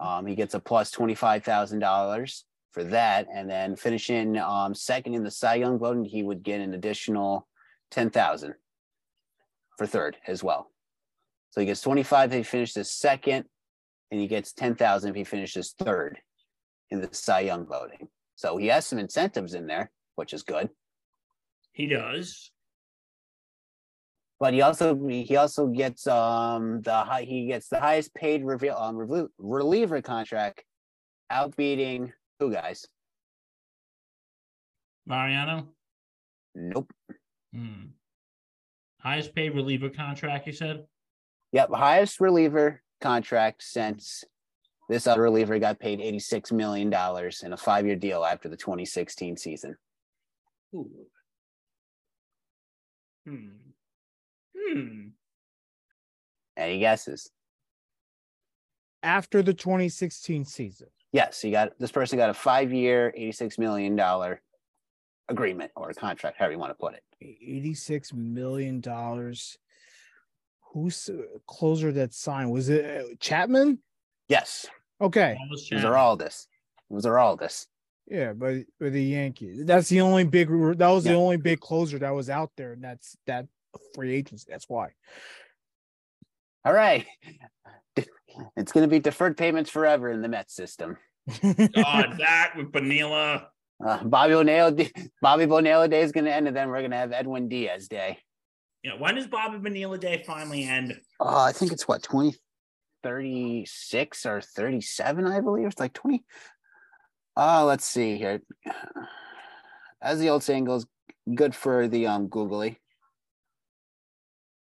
um, 0.00 0.26
he 0.26 0.34
gets 0.34 0.54
a 0.54 0.60
plus 0.60 0.90
$25,000 0.90 2.42
for 2.72 2.84
that. 2.84 3.26
And 3.32 3.48
then 3.48 3.76
finishing 3.76 4.38
um, 4.38 4.74
second 4.74 5.14
in 5.14 5.24
the 5.24 5.30
Cy 5.30 5.56
Young 5.56 5.78
voting, 5.78 6.04
he 6.04 6.22
would 6.22 6.42
get 6.42 6.60
an 6.60 6.74
additional 6.74 7.46
10,000 7.90 8.54
for 9.76 9.86
third 9.86 10.16
as 10.26 10.42
well. 10.42 10.70
So 11.50 11.60
he 11.60 11.66
gets 11.66 11.82
25 11.82 12.32
if 12.32 12.36
he 12.36 12.42
finishes 12.42 12.90
second, 12.90 13.44
and 14.14 14.20
he 14.20 14.28
gets 14.28 14.52
10,000 14.52 15.10
if 15.10 15.16
he 15.16 15.24
finishes 15.24 15.74
third 15.76 16.20
in 16.90 17.00
the 17.00 17.08
Cy 17.10 17.40
Young 17.40 17.66
voting. 17.66 18.06
So 18.36 18.56
he 18.56 18.68
has 18.68 18.86
some 18.86 19.00
incentives 19.00 19.54
in 19.54 19.66
there, 19.66 19.90
which 20.14 20.32
is 20.32 20.44
good. 20.44 20.70
He 21.72 21.88
does. 21.88 22.52
But 24.38 24.54
he 24.54 24.62
also 24.62 24.94
he 25.08 25.34
also 25.34 25.66
gets 25.66 26.06
um 26.06 26.80
the 26.82 26.94
high 26.94 27.22
he 27.22 27.46
gets 27.46 27.68
the 27.68 27.80
highest 27.80 28.14
paid 28.14 28.44
reveal 28.44 28.76
um 28.76 28.96
reliever 29.38 30.00
contract, 30.00 30.62
outbeating 31.32 32.12
who 32.38 32.52
guys? 32.52 32.86
Mariano. 35.06 35.66
Nope. 36.54 36.92
Hmm. 37.52 37.86
Highest 39.00 39.34
paid 39.34 39.56
reliever 39.56 39.88
contract, 39.88 40.46
you 40.46 40.52
said? 40.52 40.84
Yep, 41.50 41.70
highest 41.72 42.20
reliever 42.20 42.83
contract 43.04 43.62
since 43.62 44.24
this 44.88 45.06
other 45.06 45.22
reliever 45.22 45.58
got 45.58 45.78
paid 45.78 46.00
$86 46.00 46.52
million 46.52 46.92
in 47.42 47.52
a 47.52 47.56
five 47.56 47.86
year 47.86 47.96
deal 47.96 48.24
after 48.24 48.48
the 48.48 48.56
2016 48.56 49.36
season. 49.36 49.76
Ooh. 50.74 50.90
Hmm. 53.26 53.48
Hmm. 54.56 55.06
Any 56.56 56.78
guesses? 56.80 57.30
After 59.02 59.42
the 59.42 59.54
2016 59.54 60.44
season, 60.46 60.88
Yes, 61.14 61.44
you 61.44 61.52
got 61.52 61.78
this 61.78 61.92
person 61.92 62.18
got 62.18 62.30
a 62.30 62.34
five 62.34 62.72
year, 62.72 63.14
$86 63.16 63.56
million 63.56 63.96
agreement 65.28 65.70
or 65.76 65.90
a 65.90 65.94
contract, 65.94 66.36
however 66.36 66.54
you 66.54 66.58
want 66.58 66.70
to 66.70 66.74
put 66.74 66.94
it. 66.94 67.04
86 67.22 68.12
million 68.14 68.80
dollars. 68.80 69.56
Who's 70.74 71.08
closer 71.46 71.92
that 71.92 72.12
signed? 72.12 72.50
Was 72.50 72.68
it 72.68 72.84
uh, 72.84 73.14
Chapman? 73.20 73.78
Yes, 74.28 74.66
Okay. 75.00 75.36
Wallace 75.38 75.68
it 75.70 75.74
was 75.74 75.82
Chapman. 75.82 75.92
Aroldis. 75.92 76.46
It 76.90 76.94
was 76.94 77.04
Aroldis. 77.04 77.66
Yeah, 78.06 78.32
but 78.32 78.56
with 78.80 78.92
the 78.92 79.02
Yankees, 79.02 79.64
that's 79.64 79.88
the 79.88 80.02
only 80.02 80.24
big. 80.24 80.48
That 80.48 80.88
was 80.88 81.04
the 81.04 81.14
only 81.14 81.38
big 81.38 81.60
closer 81.60 81.98
that 81.98 82.10
was 82.10 82.28
out 82.28 82.50
there, 82.56 82.72
and 82.72 82.84
that's 82.84 83.16
that 83.26 83.46
free 83.94 84.14
agency. 84.14 84.46
That's 84.50 84.68
why. 84.68 84.90
All 86.64 86.72
right. 86.72 87.06
It's 88.56 88.72
going 88.72 88.82
to 88.82 88.90
be 88.90 88.98
deferred 88.98 89.36
payments 89.36 89.70
forever 89.70 90.10
in 90.10 90.20
the 90.20 90.26
Mets 90.26 90.56
system. 90.56 90.96
God, 91.40 92.16
that 92.18 92.54
with 92.56 92.72
Vanilla. 92.72 93.46
Uh, 93.84 94.02
Bobby 94.02 94.34
Bonilla, 94.34 94.74
Bobby 95.22 95.46
Bonilla 95.46 95.86
Day 95.86 96.02
is 96.02 96.10
going 96.10 96.24
to 96.24 96.34
end, 96.34 96.48
and 96.48 96.56
then 96.56 96.68
we're 96.68 96.80
going 96.80 96.90
to 96.90 96.96
have 96.96 97.12
Edwin 97.12 97.48
Diaz 97.48 97.86
Day. 97.86 98.18
You 98.84 98.90
know, 98.90 98.96
when 98.98 99.14
does 99.14 99.26
Bobby 99.26 99.56
Vanilla 99.58 99.96
Day 99.96 100.22
finally 100.26 100.64
end? 100.64 101.00
Uh, 101.18 101.44
I 101.44 101.52
think 101.52 101.72
it's 101.72 101.88
what 101.88 102.02
2036 102.02 104.26
or 104.26 104.42
37, 104.42 105.26
I 105.26 105.40
believe. 105.40 105.68
It's 105.68 105.80
like 105.80 105.94
20. 105.94 106.22
Uh, 107.34 107.64
let's 107.64 107.86
see 107.86 108.18
here. 108.18 108.42
As 110.02 110.20
the 110.20 110.28
old 110.28 110.42
saying 110.42 110.66
goes, 110.66 110.84
good 111.34 111.54
for 111.54 111.88
the 111.88 112.06
um 112.06 112.28
googly. 112.28 112.78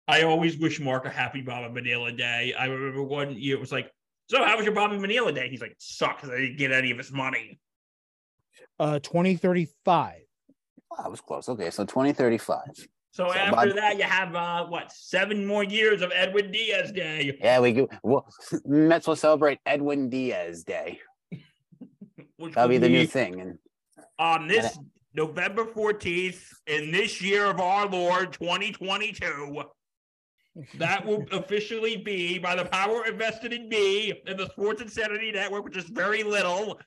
I 0.08 0.24
always 0.24 0.58
wish 0.58 0.80
Mark 0.80 1.06
a 1.06 1.12
happy 1.12 1.42
Bobby 1.42 1.72
Vanilla 1.72 2.12
Day. 2.12 2.56
I 2.58 2.66
remember 2.66 3.04
one 3.04 3.38
year 3.38 3.56
it 3.56 3.60
was 3.60 3.72
like, 3.72 3.92
so 4.30 4.44
how 4.44 4.58
was 4.58 4.66
your 4.66 4.74
Bobby 4.74 4.98
Vanilla 4.98 5.32
Day? 5.32 5.48
He's 5.48 5.62
like, 5.62 5.76
sucks. 5.78 6.24
I 6.24 6.38
didn't 6.38 6.58
get 6.58 6.72
any 6.72 6.90
of 6.90 6.98
his 6.98 7.12
money. 7.12 7.60
uh, 8.80 8.98
2035. 8.98 10.22
Oh, 10.92 11.04
I 11.06 11.08
was 11.08 11.22
close. 11.22 11.48
Okay, 11.50 11.70
so 11.70 11.86
2035. 11.86 12.88
So, 13.12 13.28
So 13.28 13.34
after 13.34 13.56
by- 13.56 13.74
that, 13.74 13.98
you 13.98 14.04
have 14.04 14.36
uh, 14.36 14.66
what 14.68 14.92
seven 14.92 15.46
more 15.46 15.64
years 15.64 16.02
of 16.02 16.12
Edwin 16.14 16.52
Diaz 16.52 16.92
Day, 16.92 17.38
Yeah, 17.42 17.60
we 17.60 17.72
go. 17.72 17.90
Well, 18.04 18.28
Mets 18.66 19.08
will 19.08 19.16
celebrate 19.16 19.60
Edwin 19.66 20.10
Diaz 20.10 20.64
Day. 20.64 21.00
That'll 22.40 22.70
be 22.70 22.78
the 22.78 22.90
new 22.90 23.08
thing. 23.08 23.42
And 23.42 23.58
on 24.20 24.48
this 24.48 24.78
November 25.14 25.66
14th 25.66 26.44
in 26.68 26.92
this 26.92 27.22
year 27.22 27.46
of 27.46 27.60
our 27.60 27.88
Lord 27.88 28.34
2022. 28.34 29.64
That 30.76 31.06
will 31.06 31.26
officially 31.32 31.98
be 31.98 32.38
by 32.38 32.56
the 32.56 32.66
power 32.66 33.06
invested 33.06 33.52
in 33.54 33.68
me 33.68 34.22
and 34.28 34.38
the 34.38 34.48
Sports 34.50 34.82
Insanity 34.82 35.32
Network, 35.32 35.66
which 35.66 35.78
is 35.78 35.86
very 35.86 36.24
little. 36.24 36.80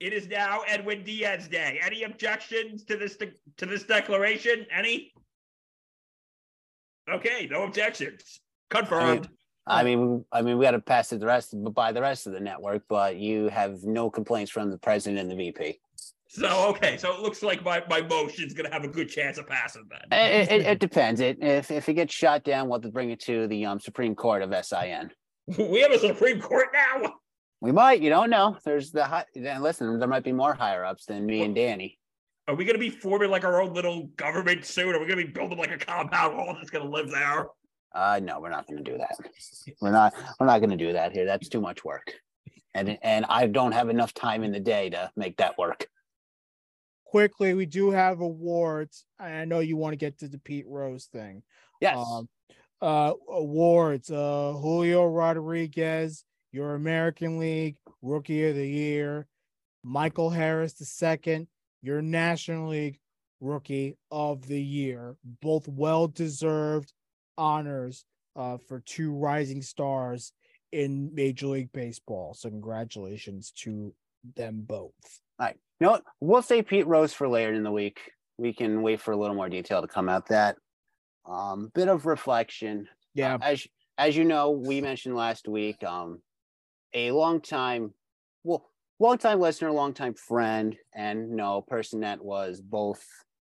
It 0.00 0.12
is 0.12 0.28
now 0.28 0.60
Edwin 0.68 1.02
Diaz 1.02 1.48
Day. 1.48 1.80
Any 1.82 2.04
objections 2.04 2.84
to 2.84 2.96
this 2.96 3.16
de- 3.16 3.32
to 3.56 3.66
this 3.66 3.82
declaration? 3.82 4.64
Any? 4.72 5.12
Okay, 7.10 7.48
no 7.50 7.64
objections. 7.64 8.40
Confirmed. 8.70 9.28
I 9.66 9.82
mean, 9.82 10.24
I 10.32 10.42
mean, 10.42 10.56
we 10.56 10.64
got 10.64 10.70
to 10.72 10.78
pass 10.78 11.12
it 11.12 11.20
the 11.20 11.26
rest 11.26 11.54
by 11.74 11.92
the 11.92 12.00
rest 12.00 12.26
of 12.26 12.32
the 12.32 12.40
network, 12.40 12.84
but 12.88 13.16
you 13.16 13.48
have 13.48 13.82
no 13.82 14.08
complaints 14.08 14.50
from 14.50 14.70
the 14.70 14.78
president 14.78 15.18
and 15.18 15.30
the 15.30 15.34
VP. 15.34 15.80
So 16.30 16.68
okay, 16.68 16.96
so 16.96 17.12
it 17.14 17.20
looks 17.20 17.42
like 17.42 17.64
my, 17.64 17.82
my 17.88 18.02
motion's 18.02 18.52
gonna 18.52 18.70
have 18.70 18.84
a 18.84 18.88
good 18.88 19.08
chance 19.08 19.38
of 19.38 19.46
passing 19.46 19.84
then. 19.90 20.18
It, 20.18 20.52
it, 20.52 20.66
it 20.66 20.78
depends. 20.78 21.20
It 21.20 21.38
if 21.40 21.70
if 21.70 21.88
it 21.88 21.94
gets 21.94 22.14
shot 22.14 22.44
down, 22.44 22.68
we'll 22.68 22.78
have 22.78 22.82
to 22.82 22.92
bring 22.92 23.10
it 23.10 23.20
to 23.20 23.48
the 23.48 23.64
um 23.64 23.80
Supreme 23.80 24.14
Court 24.14 24.42
of 24.42 24.54
SIN. 24.64 25.10
We 25.58 25.80
have 25.80 25.90
a 25.90 25.98
Supreme 25.98 26.40
Court 26.40 26.68
now. 26.72 27.14
We 27.60 27.72
might, 27.72 28.00
you 28.00 28.10
don't 28.10 28.30
know. 28.30 28.56
There's 28.64 28.92
the 28.92 29.04
high. 29.04 29.24
then 29.34 29.62
Listen, 29.62 29.98
there 29.98 30.08
might 30.08 30.24
be 30.24 30.32
more 30.32 30.54
higher 30.54 30.84
ups 30.84 31.06
than 31.06 31.26
me 31.26 31.42
and 31.42 31.54
Danny. 31.54 31.98
Are 32.46 32.54
we 32.54 32.64
gonna 32.64 32.78
be 32.78 32.90
forming 32.90 33.30
like 33.30 33.44
our 33.44 33.60
own 33.60 33.74
little 33.74 34.06
government 34.16 34.64
soon? 34.64 34.94
Are 34.94 35.00
we 35.00 35.06
gonna 35.06 35.24
be 35.24 35.30
building 35.30 35.58
like 35.58 35.72
a 35.72 35.78
compound 35.78 36.36
wall 36.36 36.54
that's 36.54 36.70
gonna 36.70 36.88
live 36.88 37.10
there? 37.10 37.48
Uh, 37.94 38.20
no, 38.22 38.40
we're 38.40 38.50
not 38.50 38.66
going 38.66 38.82
to 38.82 38.90
do 38.90 38.98
that. 38.98 39.16
We're 39.80 39.92
not. 39.92 40.12
We're 40.38 40.46
not 40.46 40.58
going 40.58 40.70
to 40.70 40.76
do 40.76 40.92
that 40.92 41.12
here. 41.12 41.24
That's 41.24 41.48
too 41.48 41.60
much 41.60 41.84
work, 41.84 42.12
and 42.74 42.98
and 43.02 43.24
I 43.28 43.46
don't 43.46 43.72
have 43.72 43.88
enough 43.88 44.12
time 44.12 44.44
in 44.44 44.52
the 44.52 44.60
day 44.60 44.90
to 44.90 45.10
make 45.16 45.38
that 45.38 45.56
work. 45.58 45.86
Quickly, 47.04 47.54
we 47.54 47.64
do 47.64 47.90
have 47.90 48.20
awards. 48.20 49.06
I 49.18 49.46
know 49.46 49.60
you 49.60 49.76
want 49.76 49.94
to 49.94 49.96
get 49.96 50.18
to 50.18 50.28
the 50.28 50.38
Pete 50.38 50.66
Rose 50.68 51.06
thing. 51.06 51.42
Yes. 51.80 51.96
Um, 51.96 52.28
uh, 52.82 53.14
awards. 53.30 54.10
Uh, 54.10 54.52
Julio 54.52 55.06
Rodriguez, 55.06 56.24
your 56.52 56.74
American 56.74 57.38
League 57.38 57.76
Rookie 58.02 58.48
of 58.48 58.56
the 58.56 58.68
Year. 58.68 59.26
Michael 59.84 60.30
Harris 60.30 60.74
the 60.74 60.84
second, 60.84 61.46
your 61.82 62.02
National 62.02 62.68
League 62.68 62.98
Rookie 63.40 63.96
of 64.10 64.46
the 64.46 64.60
Year. 64.60 65.16
Both 65.40 65.68
well 65.68 66.08
deserved 66.08 66.92
honors 67.36 68.04
uh, 68.36 68.58
for 68.68 68.80
two 68.80 69.12
rising 69.12 69.62
stars 69.62 70.32
in 70.72 71.14
Major 71.14 71.46
League 71.46 71.72
Baseball. 71.72 72.34
So 72.34 72.50
congratulations 72.50 73.52
to 73.62 73.94
them 74.36 74.62
both. 74.66 74.92
All 75.38 75.46
right. 75.46 75.56
You 75.80 75.86
know 75.86 75.90
what? 75.92 76.04
We'll 76.20 76.42
say 76.42 76.62
Pete 76.62 76.86
Rose 76.86 77.12
for 77.12 77.28
later 77.28 77.52
in 77.52 77.62
the 77.62 77.70
week. 77.70 78.00
We 78.36 78.52
can 78.52 78.82
wait 78.82 79.00
for 79.00 79.12
a 79.12 79.16
little 79.16 79.36
more 79.36 79.48
detail 79.48 79.80
to 79.80 79.88
come 79.88 80.08
out 80.08 80.28
that. 80.28 80.56
Um, 81.26 81.70
bit 81.74 81.88
of 81.88 82.06
reflection. 82.06 82.88
Yeah. 83.14 83.34
Uh, 83.34 83.38
as 83.42 83.66
as 83.96 84.16
you 84.16 84.24
know, 84.24 84.50
we 84.50 84.80
mentioned 84.80 85.16
last 85.16 85.48
week, 85.48 85.82
um, 85.84 86.20
a 86.94 87.10
long 87.12 87.40
time, 87.40 87.94
well, 88.44 88.70
long 88.98 89.18
time 89.18 89.40
listener, 89.40 89.70
long 89.70 89.94
time 89.94 90.14
friend, 90.14 90.76
and 90.94 91.30
you 91.30 91.36
know, 91.36 91.62
person 91.62 92.00
that 92.00 92.22
was 92.24 92.60
both 92.60 93.04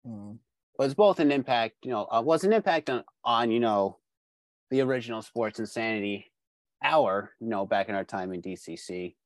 Mm. 0.07 0.39
was 0.79 0.95
both 0.95 1.21
an 1.21 1.31
impact, 1.31 1.77
you 1.85 1.91
know, 1.91 2.07
uh, 2.11 2.23
was 2.25 2.45
an 2.45 2.53
impact 2.53 2.89
on 2.91 3.05
on 3.25 3.51
you 3.51 3.61
know, 3.61 3.99
the 4.71 4.81
original 4.83 5.23
Sports 5.23 5.59
Insanity 5.61 6.33
hour, 6.83 7.35
you 7.41 7.49
know, 7.49 7.67
back 7.67 7.89
in 7.89 7.95
our 7.95 8.05
time 8.05 8.33
in 8.33 8.41
DCC. 8.41 9.17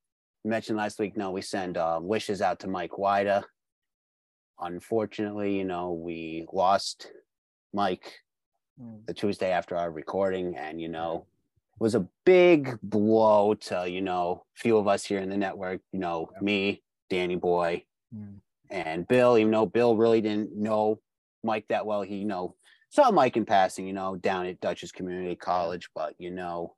You 0.43 0.49
mentioned 0.51 0.77
last 0.77 0.99
week, 0.99 1.17
no, 1.17 1.31
we 1.31 1.41
send 1.41 1.77
uh, 1.77 1.99
wishes 2.01 2.41
out 2.41 2.59
to 2.61 2.67
Mike 2.67 2.91
Wida. 2.91 3.43
Unfortunately, 4.59 5.57
you 5.57 5.65
know, 5.65 5.93
we 5.93 6.45
lost 6.51 7.11
Mike 7.73 8.13
Mm. 8.79 9.05
the 9.07 9.13
Tuesday 9.13 9.51
after 9.51 9.75
our 9.77 9.91
recording, 9.91 10.57
and 10.57 10.81
you 10.81 10.89
know, 10.89 11.27
was 11.79 11.95
a 11.95 12.07
big 12.25 12.77
blow 12.81 13.53
to 13.55 13.89
you 13.89 14.01
know, 14.01 14.45
few 14.55 14.77
of 14.77 14.87
us 14.87 15.05
here 15.05 15.19
in 15.19 15.29
the 15.29 15.37
network. 15.37 15.81
You 15.91 15.99
know, 15.99 16.29
me, 16.41 16.83
Danny 17.09 17.35
Boy, 17.35 17.85
Mm. 18.13 18.39
and 18.69 19.07
Bill. 19.07 19.37
Even 19.37 19.51
though 19.51 19.65
Bill 19.65 19.97
really 19.97 20.21
didn't 20.21 20.55
know 20.55 20.99
Mike 21.43 21.65
that 21.69 21.85
well, 21.85 22.01
he 22.01 22.17
you 22.17 22.25
know 22.25 22.55
saw 22.89 23.11
Mike 23.11 23.35
in 23.37 23.45
passing. 23.45 23.87
You 23.87 23.93
know, 23.93 24.15
down 24.15 24.45
at 24.45 24.59
Dutchess 24.59 24.91
Community 24.91 25.35
College, 25.35 25.89
but 25.95 26.13
you 26.17 26.31
know, 26.31 26.75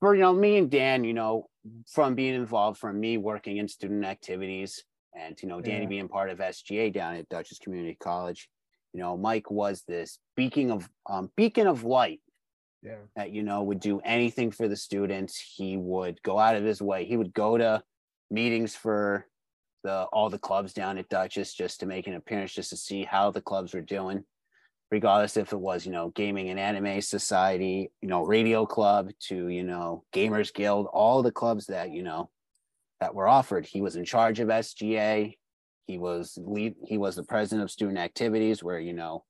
for 0.00 0.14
you 0.14 0.20
know 0.20 0.32
me 0.32 0.56
and 0.58 0.70
Dan, 0.70 1.04
you 1.04 1.14
know, 1.14 1.48
from 1.90 2.14
being 2.14 2.34
involved, 2.34 2.78
from 2.78 3.00
me 3.00 3.16
working 3.18 3.56
in 3.56 3.66
student 3.66 4.04
activities, 4.04 4.84
and 5.18 5.40
you 5.42 5.48
know, 5.48 5.60
Danny 5.60 5.82
Yeah. 5.82 5.88
being 5.88 6.08
part 6.08 6.30
of 6.30 6.38
SGA 6.40 6.90
down 6.92 7.16
at 7.16 7.28
Dutchess 7.28 7.58
Community 7.58 7.96
College. 7.98 8.48
You 8.92 9.00
know, 9.00 9.16
Mike 9.16 9.50
was 9.50 9.82
this 9.82 10.18
beacon 10.36 10.70
of 10.70 10.88
um, 11.06 11.30
beacon 11.36 11.66
of 11.66 11.82
light 11.84 12.20
Yeah. 12.82 12.96
that 13.16 13.32
you 13.32 13.42
know 13.42 13.62
would 13.62 13.80
do 13.80 14.00
anything 14.04 14.50
for 14.50 14.68
the 14.68 14.76
students. 14.76 15.38
He 15.38 15.76
would 15.76 16.22
go 16.22 16.38
out 16.38 16.56
of 16.56 16.64
his 16.64 16.80
way. 16.80 17.04
He 17.04 17.16
would 17.16 17.32
go 17.32 17.58
to 17.58 17.82
meetings 18.30 18.74
for 18.74 19.26
the 19.82 20.04
all 20.12 20.30
the 20.30 20.38
clubs 20.38 20.72
down 20.72 20.98
at 20.98 21.08
Dutchess 21.08 21.54
just 21.54 21.80
to 21.80 21.86
make 21.86 22.06
an 22.06 22.14
appearance, 22.14 22.52
just 22.52 22.70
to 22.70 22.76
see 22.76 23.04
how 23.04 23.30
the 23.30 23.40
clubs 23.40 23.74
were 23.74 23.80
doing, 23.80 24.24
regardless 24.90 25.36
if 25.36 25.52
it 25.52 25.58
was 25.58 25.86
you 25.86 25.92
know 25.92 26.10
gaming 26.10 26.50
and 26.50 26.60
anime 26.60 27.00
society, 27.00 27.90
you 28.02 28.08
know 28.08 28.22
radio 28.22 28.66
club 28.66 29.10
to 29.28 29.48
you 29.48 29.62
know 29.62 30.04
gamers 30.14 30.52
guild, 30.52 30.86
all 30.92 31.22
the 31.22 31.32
clubs 31.32 31.66
that 31.66 31.90
you 31.90 32.02
know 32.02 32.30
that 33.00 33.14
were 33.14 33.28
offered. 33.28 33.66
He 33.66 33.80
was 33.80 33.96
in 33.96 34.04
charge 34.04 34.40
of 34.40 34.48
SGA. 34.48 35.36
He 35.86 35.98
was 35.98 36.38
lead. 36.40 36.74
He 36.84 36.98
was 36.98 37.16
the 37.16 37.22
president 37.22 37.62
of 37.62 37.70
student 37.70 37.98
activities, 37.98 38.62
where 38.62 38.80
you 38.80 38.92
know 38.92 39.24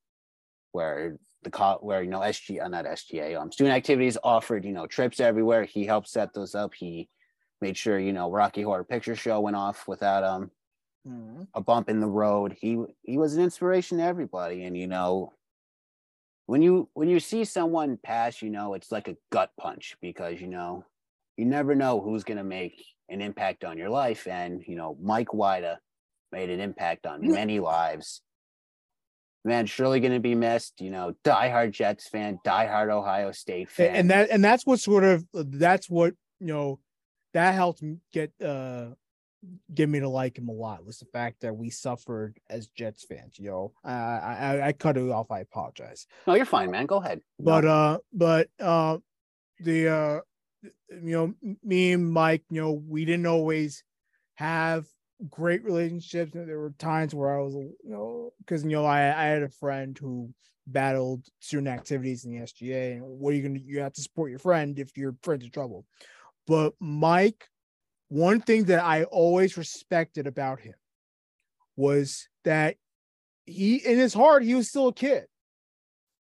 where 0.73 1.19
the 1.47 1.51
co- 1.51 1.79
where 1.81 2.03
you 2.03 2.11
know 2.11 2.21
SG 2.21 2.61
uh, 2.63 2.69
not 2.69 2.85
SGA 2.85 3.41
um 3.41 3.53
student 3.53 3.77
activities 3.77 4.19
offered 4.25 4.65
you 4.65 4.73
know 4.73 4.87
trips 4.87 5.21
everywhere. 5.21 5.65
He 5.65 5.87
helped 5.87 6.09
set 6.09 6.35
those 6.35 6.55
up. 6.57 6.75
He 6.75 7.09
made 7.61 7.77
sure 7.77 7.99
you 7.99 8.13
know 8.13 8.31
Rocky 8.31 8.63
Horror 8.63 8.85
Picture 8.85 9.15
Show 9.17 9.41
went 9.41 9.57
off 9.57 9.89
without 9.89 10.23
um 10.25 10.51
Mm. 11.09 11.47
a 11.55 11.61
bump 11.61 11.89
in 11.89 12.01
the 12.01 12.09
road. 12.09 12.57
He 12.61 12.83
he 13.05 13.17
was 13.17 13.37
an 13.37 13.45
inspiration 13.45 13.99
to 13.99 14.05
everybody, 14.05 14.65
and 14.65 14.77
you 14.77 14.89
know 14.89 15.35
when 16.47 16.63
you 16.63 16.89
when 16.95 17.09
you 17.09 17.21
see 17.21 17.45
someone 17.45 17.97
pass, 17.97 18.43
you 18.43 18.51
know 18.51 18.75
it's 18.75 18.91
like 18.91 19.07
a 19.07 19.17
gut 19.31 19.51
punch 19.61 19.97
because 20.03 20.41
you 20.41 20.49
know 20.49 20.85
you 21.37 21.45
never 21.45 21.77
know 21.77 22.01
who's 22.01 22.25
gonna 22.25 22.43
make 22.43 22.85
an 23.09 23.21
impact 23.21 23.63
on 23.65 23.79
your 23.79 23.89
life, 23.89 24.27
and 24.27 24.65
you 24.67 24.75
know 24.75 24.99
Mike 25.01 25.29
Wida 25.29 25.77
made 26.33 26.51
an 26.51 26.59
impact 26.59 27.07
on 27.07 27.21
many 27.23 27.61
lives. 27.61 28.21
Man, 29.47 29.67
surely 29.67 30.01
gonna 30.01 30.21
be 30.21 30.35
missed. 30.35 30.81
You 30.81 30.91
know, 30.91 31.15
diehard 31.25 31.71
Jets 31.71 32.09
fan, 32.09 32.39
diehard 32.45 32.91
Ohio 32.91 33.31
State 33.33 33.71
fan, 33.71 33.95
and 33.95 34.11
that 34.11 34.31
and 34.31 34.45
that's 34.45 34.67
what 34.67 34.81
sort 34.81 35.05
of 35.05 35.25
that's 35.33 35.89
what 35.89 36.15
you 36.41 36.49
know 36.49 36.81
that 37.33 37.55
helped 37.55 37.83
me 37.83 37.99
get 38.13 38.33
uh 38.45 38.87
get 39.73 39.89
me 39.89 40.01
to 40.01 40.09
like 40.09 40.37
him 40.37 40.49
a 40.49 40.53
lot 40.53 40.85
was 40.85 40.99
the 40.99 41.05
fact 41.07 41.43
that 41.43 41.57
we 41.57 41.71
suffered 41.71 42.37
as 42.51 42.67
Jets 42.69 43.05
fans. 43.05 43.39
You 43.39 43.51
know, 43.51 43.73
I 43.85 43.93
I, 43.93 44.67
I 44.69 44.73
cut 44.73 44.97
it 44.97 45.09
off. 45.11 45.31
I 45.31 45.41
apologize, 45.41 46.07
no, 46.27 46.35
you're 46.35 46.45
fine, 46.45 46.71
man. 46.73 46.87
Go 46.87 46.97
ahead. 46.97 47.21
but 47.39 47.63
No. 47.65 47.71
uh, 47.71 47.99
but 48.13 48.49
uh, 48.59 48.99
the 49.61 49.89
uh, 49.89 50.21
you 50.91 51.35
know, 51.41 51.57
me 51.63 51.93
and 51.93 52.11
Mike, 52.11 52.43
you 52.51 52.61
know, 52.61 52.73
we 52.73 53.05
didn't 53.05 53.27
always 53.27 53.85
have 54.35 54.87
great 55.31 55.65
relationships. 55.65 56.33
There 56.35 56.59
were 56.59 56.75
times 56.79 57.15
where 57.15 57.37
I 57.37 57.43
was, 57.43 57.55
you 57.55 57.77
know, 57.85 58.33
because 58.39 58.65
you 58.65 58.71
know, 58.71 58.85
I 58.85 59.01
I 59.01 59.25
had 59.27 59.43
a 59.43 59.49
friend 59.49 59.97
who 59.99 60.33
battled 60.67 61.25
student 61.41 61.69
activities 61.69 62.25
in 62.25 62.33
the 62.33 62.45
SGA, 62.45 62.93
and 62.93 63.03
what 63.03 63.31
are 63.31 63.37
you 63.37 63.43
gonna? 63.43 63.61
You 63.65 63.81
have 63.81 63.93
to 63.95 64.03
support 64.03 64.31
your 64.31 64.39
friend 64.39 64.79
if 64.79 64.97
your 64.97 65.17
friend's 65.23 65.45
in 65.45 65.51
trouble. 65.51 65.85
But 66.47 66.75
Mike, 66.81 67.49
one 68.09 68.41
thing 68.41 68.65
that 68.65 68.85
I 68.85 69.05
always 69.05 69.57
respected 69.57 70.27
about 70.27 70.61
him 70.61 70.75
was 71.77 72.29
that 72.45 72.77
he, 73.45 73.77
in 73.77 73.99
his 73.99 74.15
heart, 74.15 74.43
he 74.43 74.55
was 74.55 74.69
still 74.69 74.89
a 74.89 74.95
kid. 74.95 75.25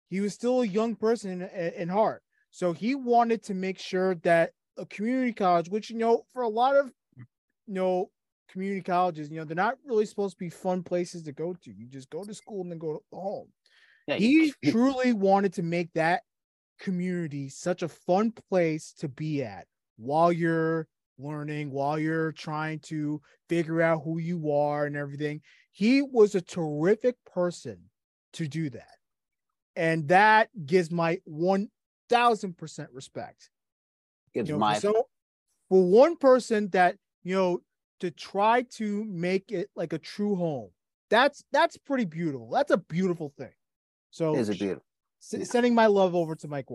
He 0.09 0.21
was 0.21 0.33
still 0.33 0.61
a 0.61 0.67
young 0.67 0.95
person 0.95 1.41
in, 1.41 1.73
in 1.73 1.89
heart. 1.89 2.23
So 2.51 2.73
he 2.73 2.95
wanted 2.95 3.43
to 3.43 3.53
make 3.53 3.79
sure 3.79 4.15
that 4.23 4.51
a 4.77 4.85
community 4.85 5.33
college, 5.33 5.69
which 5.69 5.89
you 5.89 5.97
know, 5.97 6.23
for 6.31 6.43
a 6.43 6.49
lot 6.49 6.75
of 6.75 6.91
you 7.17 7.73
know 7.73 8.09
community 8.47 8.81
colleges, 8.81 9.29
you 9.29 9.37
know, 9.37 9.45
they're 9.45 9.55
not 9.55 9.77
really 9.85 10.05
supposed 10.05 10.35
to 10.35 10.39
be 10.39 10.49
fun 10.49 10.83
places 10.83 11.23
to 11.23 11.31
go 11.31 11.53
to. 11.53 11.71
You 11.71 11.87
just 11.87 12.09
go 12.09 12.23
to 12.23 12.33
school 12.33 12.61
and 12.61 12.71
then 12.71 12.79
go 12.79 13.03
home. 13.11 13.51
Yeah, 14.07 14.15
He 14.15 14.53
you- 14.61 14.71
truly 14.71 15.13
wanted 15.13 15.53
to 15.53 15.63
make 15.63 15.93
that 15.93 16.23
community 16.79 17.49
such 17.49 17.81
a 17.83 17.87
fun 17.89 18.31
place 18.31 18.93
to 18.93 19.07
be 19.07 19.43
at 19.43 19.67
while 19.97 20.31
you're 20.31 20.87
learning, 21.17 21.71
while 21.71 21.97
you're 21.97 22.31
trying 22.31 22.79
to 22.79 23.21
figure 23.49 23.81
out 23.81 24.03
who 24.03 24.19
you 24.19 24.51
are 24.51 24.85
and 24.85 24.95
everything. 24.95 25.41
He 25.71 26.01
was 26.01 26.35
a 26.35 26.41
terrific 26.41 27.15
person 27.25 27.89
to 28.33 28.47
do 28.47 28.69
that. 28.69 28.97
And 29.75 30.07
that 30.07 30.49
gives 30.65 30.91
my 30.91 31.19
1000% 31.25 32.89
respect. 32.91 33.49
Gives 34.33 34.49
You 34.49 34.55
know, 34.55 34.59
my 34.59 34.75
for, 34.75 34.79
so, 34.79 35.07
for 35.69 35.83
one 35.83 36.15
person 36.17 36.69
that, 36.69 36.97
you 37.23 37.35
know, 37.35 37.61
to 37.99 38.11
try 38.11 38.63
to 38.75 39.03
make 39.05 39.51
it 39.51 39.69
like 39.75 39.93
a 39.93 39.97
true 39.97 40.35
home, 40.35 40.69
that's 41.09 41.43
that's 41.51 41.77
pretty 41.77 42.05
beautiful. 42.05 42.49
That's 42.49 42.71
a 42.71 42.77
beautiful 42.77 43.33
thing. 43.37 43.53
So 44.11 44.35
is 44.35 44.49
a 44.49 44.53
beautiful. 44.53 44.83
s- 45.21 45.49
sending 45.49 45.73
my 45.75 45.87
love 45.87 46.15
over 46.15 46.35
to 46.35 46.47
Mike 46.47 46.67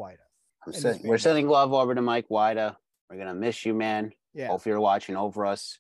sen- 0.73 1.01
we're 1.05 1.19
sending 1.19 1.49
love 1.49 1.73
over 1.73 1.95
to 1.95 2.03
Mike 2.03 2.27
Wida. 2.31 2.77
We're 3.11 3.19
gonna 3.19 3.35
miss 3.35 3.65
you, 3.67 3.75
man. 3.75 4.13
Yeah. 4.35 4.49
Hope 4.49 4.65
you're 4.67 4.81
watching 4.81 5.17
over 5.17 5.45
us 5.47 5.79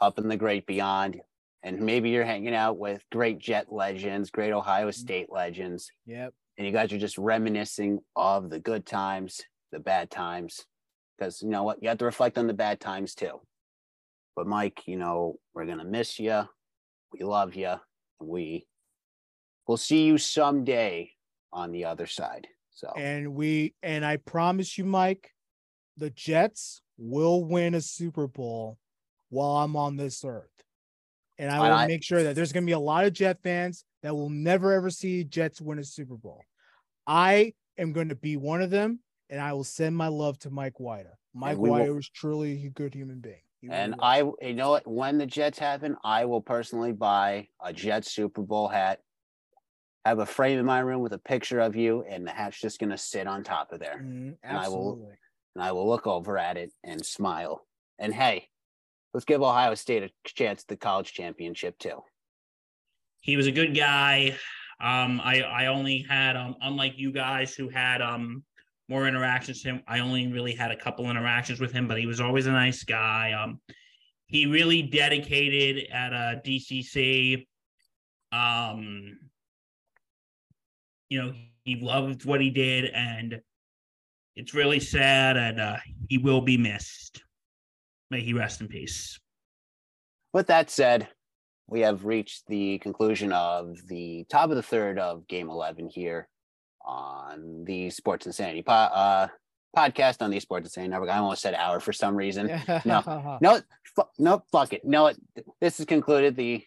up 0.00 0.18
in 0.18 0.28
the 0.28 0.36
great 0.36 0.66
beyond. 0.66 1.20
And 1.64 1.80
maybe 1.80 2.10
you're 2.10 2.24
hanging 2.24 2.54
out 2.54 2.78
with 2.78 3.02
great 3.10 3.38
Jet 3.40 3.72
legends, 3.72 4.30
great 4.30 4.50
Mm-hmm. 4.50 4.58
Ohio 4.58 4.90
State 4.92 5.26
legends, 5.30 5.90
Yep. 6.06 6.32
and 6.56 6.66
you 6.66 6.72
guys 6.72 6.92
are 6.92 6.98
just 6.98 7.18
reminiscing 7.18 7.98
of 8.14 8.48
the 8.48 8.60
good 8.60 8.86
times, 8.86 9.40
the 9.72 9.80
bad 9.80 10.08
times. 10.10 10.64
Because 11.18 11.42
you 11.42 11.48
know 11.48 11.64
what? 11.64 11.82
You 11.82 11.88
have 11.88 11.98
to 11.98 12.04
reflect 12.04 12.38
on 12.38 12.46
the 12.46 12.54
bad 12.54 12.78
times 12.80 13.14
too. 13.16 13.40
But 14.38 14.46
Mike, 14.46 14.86
you 14.86 14.96
know, 14.96 15.34
we're 15.52 15.66
gonna 15.66 15.84
miss 15.84 16.20
you. 16.20 16.48
We 17.12 17.24
love 17.24 17.56
you. 17.56 17.74
We 18.20 18.68
will 19.66 19.76
see 19.76 20.04
you 20.04 20.16
someday 20.16 21.10
on 21.52 21.72
the 21.72 21.86
other 21.86 22.06
side. 22.06 22.46
So 22.70 22.92
And 22.96 23.34
we 23.34 23.74
and 23.82 24.04
I 24.04 24.18
promise 24.18 24.78
you, 24.78 24.84
Mike, 24.84 25.34
the 25.96 26.10
Jets 26.10 26.82
will 26.96 27.42
win 27.42 27.74
a 27.74 27.80
Super 27.80 28.28
Bowl 28.28 28.78
while 29.28 29.56
I'm 29.56 29.74
on 29.74 29.96
this 29.96 30.24
earth. 30.24 30.62
And 31.36 31.50
I 31.50 31.58
will 31.58 31.74
I- 31.74 31.88
make 31.88 32.04
sure 32.04 32.22
that 32.22 32.36
there's 32.36 32.52
gonna 32.52 32.64
be 32.64 32.70
a 32.70 32.78
lot 32.78 33.06
of 33.06 33.14
Jet 33.14 33.42
fans 33.42 33.84
that 34.04 34.14
will 34.14 34.30
never 34.30 34.72
ever 34.72 34.88
see 34.88 35.24
Jets 35.24 35.60
win 35.60 35.80
a 35.80 35.84
Super 35.84 36.16
Bowl. 36.16 36.44
I 37.08 37.54
am 37.76 37.92
going 37.92 38.10
to 38.10 38.14
be 38.14 38.36
one 38.36 38.62
of 38.62 38.70
them, 38.70 39.00
and 39.30 39.40
I 39.40 39.52
will 39.54 39.64
send 39.64 39.96
my 39.96 40.06
love 40.06 40.38
to 40.40 40.50
Mike 40.50 40.78
White. 40.78 41.06
Mike 41.34 41.58
White 41.58 41.92
was 41.92 42.08
truly 42.08 42.66
a 42.66 42.70
good 42.70 42.94
human 42.94 43.18
being. 43.18 43.42
He 43.60 43.68
really 43.68 43.80
And. 43.80 43.94
I, 44.00 44.18
you 44.40 44.54
know 44.54 44.70
what? 44.70 44.86
When 44.86 45.18
the 45.18 45.26
Jets 45.26 45.58
happen, 45.58 45.96
I 46.04 46.24
will 46.24 46.40
personally 46.40 46.92
buy 46.92 47.48
a 47.62 47.72
Jets 47.72 48.12
Super 48.12 48.42
Bowl 48.42 48.68
hat. 48.68 49.00
Have 50.04 50.20
a 50.20 50.26
frame 50.26 50.58
in 50.58 50.64
my 50.64 50.78
room 50.80 51.02
with 51.02 51.12
a 51.12 51.18
picture 51.18 51.60
of 51.60 51.76
you, 51.76 52.02
and 52.08 52.26
the 52.26 52.30
hat's 52.30 52.58
just 52.60 52.78
gonna 52.78 52.96
sit 52.96 53.26
on 53.26 53.42
top 53.44 53.72
of 53.72 53.80
there, 53.80 54.00
Mhm, 54.02 54.36
and 54.42 54.56
I 54.56 54.68
will- 54.68 54.92
absolutely. 54.92 55.18
and 55.54 55.64
I 55.64 55.72
will 55.72 55.86
look 55.88 56.06
over 56.06 56.38
at 56.38 56.56
it 56.56 56.72
and 56.84 57.04
smile. 57.04 57.66
And 57.98 58.14
hey, 58.14 58.48
let's 59.12 59.26
give 59.26 59.42
Ohio 59.42 59.74
State 59.74 60.04
a 60.04 60.10
chance 60.24 60.62
at 60.62 60.68
the 60.68 60.76
college 60.76 61.12
championship 61.12 61.78
too. 61.78 62.02
he 63.20 63.36
was 63.36 63.48
a 63.48 63.52
good 63.52 63.74
guy. 63.76 64.28
Um, 64.80 65.20
I 65.22 65.42
I 65.42 65.66
only 65.66 65.98
had 66.08 66.36
um, 66.36 66.54
unlike 66.62 66.96
you 66.96 67.10
guys 67.12 67.54
who 67.54 67.68
had 67.68 68.00
um 68.00 68.44
more 68.88 69.06
interactions 69.06 69.58
with 69.58 69.74
him. 69.74 69.82
I 69.86 70.00
only 70.00 70.26
really 70.28 70.54
had 70.54 70.70
a 70.70 70.76
couple 70.76 71.10
interactions 71.10 71.60
with 71.60 71.72
him, 71.72 71.86
but 71.86 71.98
he 71.98 72.06
was 72.06 72.20
always 72.20 72.46
a 72.46 72.52
nice 72.52 72.84
guy. 72.84 73.32
Um, 73.32 73.60
he 74.26 74.46
really 74.46 74.82
dedicated 74.82 75.90
at 75.90 76.12
a 76.12 76.40
DCC. 76.44 77.46
Um, 78.32 79.18
you 81.08 81.22
know, 81.22 81.32
he 81.64 81.76
loved 81.76 82.24
what 82.24 82.40
he 82.40 82.50
did, 82.50 82.86
and 82.86 83.40
it's 84.36 84.54
really 84.54 84.80
sad, 84.80 85.36
and 85.36 85.60
uh, 85.60 85.76
he 86.08 86.18
will 86.18 86.40
be 86.40 86.56
missed. 86.56 87.22
May 88.10 88.20
he 88.20 88.32
rest 88.32 88.60
in 88.60 88.68
peace. 88.68 89.18
With 90.32 90.46
that 90.46 90.70
said, 90.70 91.08
we 91.66 91.80
have 91.80 92.04
reached 92.04 92.46
the 92.46 92.78
conclusion 92.78 93.32
of 93.32 93.76
the 93.86 94.24
top 94.30 94.50
of 94.50 94.56
the 94.56 94.62
third 94.62 94.98
of 94.98 95.26
Game 95.28 95.50
Eleven 95.50 95.88
here 95.88 96.28
on 96.88 97.64
the 97.64 97.90
Sports 97.90 98.26
Insanity 98.26 98.62
po- 98.62 98.72
uh, 98.72 99.28
podcast 99.76 100.22
on 100.22 100.30
the 100.30 100.40
Sports 100.40 100.66
Insanity 100.66 100.90
Network. 100.90 101.10
I 101.10 101.18
almost 101.18 101.42
said 101.42 101.54
hour 101.54 101.78
for 101.78 101.92
some 101.92 102.16
reason. 102.16 102.46
No, 102.84 103.38
no, 103.42 103.60
fu- 103.94 104.02
no, 104.18 104.42
fuck 104.50 104.72
it. 104.72 104.80
No, 104.84 105.08
it- 105.08 105.18
this 105.60 105.76
has 105.78 105.86
concluded 105.86 106.34
the 106.34 106.64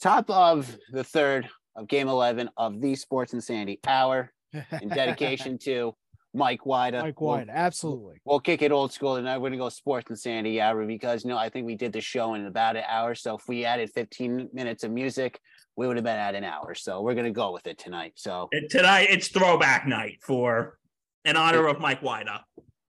top 0.00 0.30
of 0.30 0.76
the 0.92 1.04
third 1.04 1.48
of 1.76 1.88
Game 1.88 2.08
Eleven 2.08 2.48
of 2.56 2.80
the 2.80 2.94
Sports 2.94 3.32
Insanity 3.34 3.80
Hour 3.86 4.32
in 4.80 4.88
dedication 4.88 5.58
to 5.64 5.94
Mike 6.32 6.60
Wida. 6.64 7.02
Mike 7.02 7.20
We'll- 7.20 7.30
White, 7.32 7.48
absolutely. 7.50 8.20
We'll 8.24 8.40
kick 8.40 8.62
it 8.62 8.70
old 8.72 8.92
school, 8.92 9.16
and 9.16 9.28
I'm 9.28 9.40
going 9.40 9.52
to 9.52 9.58
go 9.58 9.68
Sports 9.68 10.10
Insanity 10.10 10.60
Hour 10.60 10.86
because 10.86 11.24
you 11.24 11.30
know 11.30 11.38
I 11.38 11.48
think 11.48 11.66
we 11.66 11.74
did 11.74 11.92
the 11.92 12.00
show 12.00 12.34
in 12.34 12.46
about 12.46 12.76
an 12.76 12.84
hour. 12.88 13.14
So 13.16 13.36
if 13.36 13.42
we 13.48 13.64
added 13.64 13.90
15 13.92 14.50
minutes 14.52 14.84
of 14.84 14.92
music, 14.92 15.40
we 15.80 15.86
would 15.86 15.96
have 15.96 16.04
been 16.04 16.18
at 16.18 16.34
an 16.34 16.44
hour. 16.44 16.74
So 16.74 17.00
we're 17.00 17.14
going 17.14 17.24
to 17.24 17.30
go 17.30 17.52
with 17.52 17.66
it 17.66 17.78
tonight. 17.78 18.12
So 18.16 18.50
And 18.52 18.68
Tonight 18.68 19.06
it's 19.08 19.28
throwback 19.28 19.86
night 19.86 20.18
for 20.20 20.78
in 21.24 21.36
honor 21.36 21.66
of 21.68 21.80
Mike 21.80 22.02
Wida. 22.02 22.40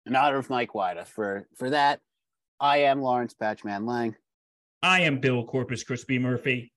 in 0.06 0.14
honor 0.14 0.36
of 0.36 0.50
Mike 0.50 0.72
Wida, 0.74 1.08
for 1.08 1.48
for 1.58 1.70
that, 1.70 2.02
I 2.60 2.80
am 2.80 3.02
Lawrence 3.02 3.34
Patchman 3.34 3.86
Lang. 3.86 4.14
I 4.84 5.02
am 5.02 5.20
Bill 5.20 5.46
Corpus 5.46 5.84
Crispy 5.84 6.20
Murphy. 6.20 6.74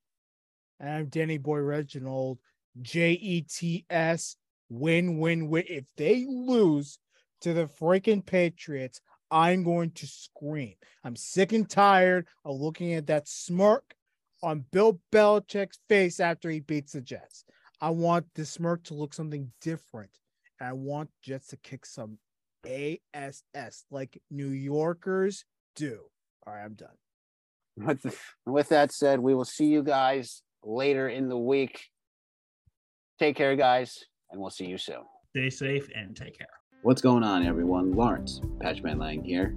And 0.79 0.89
I'm 0.89 1.07
Danny 1.07 1.37
Boy 1.37 1.59
Reginald. 1.59 2.39
J 2.81 3.13
E 3.15 3.41
T 3.41 3.85
S 3.91 4.37
win 4.69 5.19
win 5.19 5.49
win. 5.49 5.65
If 5.69 5.87
they 5.97 6.27
lose 6.29 7.01
to 7.41 7.53
the 7.53 7.67
freaking 7.67 8.25
Patriots, 8.25 9.01
I'm 9.33 9.65
going 9.65 9.91
to 9.97 10.07
scream. 10.07 10.75
I'm 11.03 11.17
sick 11.17 11.53
and 11.53 11.69
tired 11.69 12.29
of 12.45 12.61
looking 12.61 12.93
at 12.95 13.09
that 13.09 13.27
smirk 13.27 13.97
on 14.43 14.65
Bill 14.73 15.01
Belichick's 15.13 15.79
face 15.89 16.21
after 16.21 16.51
he 16.51 16.61
beats 16.61 16.93
the 16.93 17.01
Jets. 17.01 17.45
I 17.81 17.91
want 17.91 18.27
the 18.35 18.45
smirk 18.45 18.85
to 18.85 18.95
look 18.95 19.15
something 19.15 19.51
different. 19.61 20.11
And 20.61 20.69
I 20.69 20.73
want 20.73 21.11
Jets 21.23 21.49
to 21.49 21.57
kick 21.57 21.87
some 21.87 22.19
ASS 22.67 23.85
like 23.91 24.21
New 24.31 24.49
Yorkers 24.49 25.45
do. 25.77 26.01
All 26.47 26.55
right, 26.55 26.65
I'm 26.65 26.75
done. 26.75 26.89
With, 27.77 28.33
with 28.47 28.69
that 28.69 28.93
said, 28.93 29.19
we 29.19 29.35
will 29.35 29.45
see 29.45 29.67
you 29.67 29.83
guys 29.83 30.43
later 30.63 31.09
in 31.09 31.29
the 31.29 31.39
week. 31.39 31.87
Take 33.19 33.37
care, 33.37 33.57
guys, 33.57 34.05
and 34.31 34.41
we'll 34.41 34.51
see 34.51 34.67
you 34.67 34.79
soon. 34.79 35.03
Stay 35.31 35.51
safe 35.51 35.89
and 35.95 36.17
take 36.17 36.39
care. 36.39 36.47
What's 36.83 37.01
going 37.01 37.25
on, 37.25 37.45
everyone? 37.45 37.93
Lawrence 37.93 38.41
Patchman 38.61 38.99
Lang 38.99 39.25
here, 39.25 39.57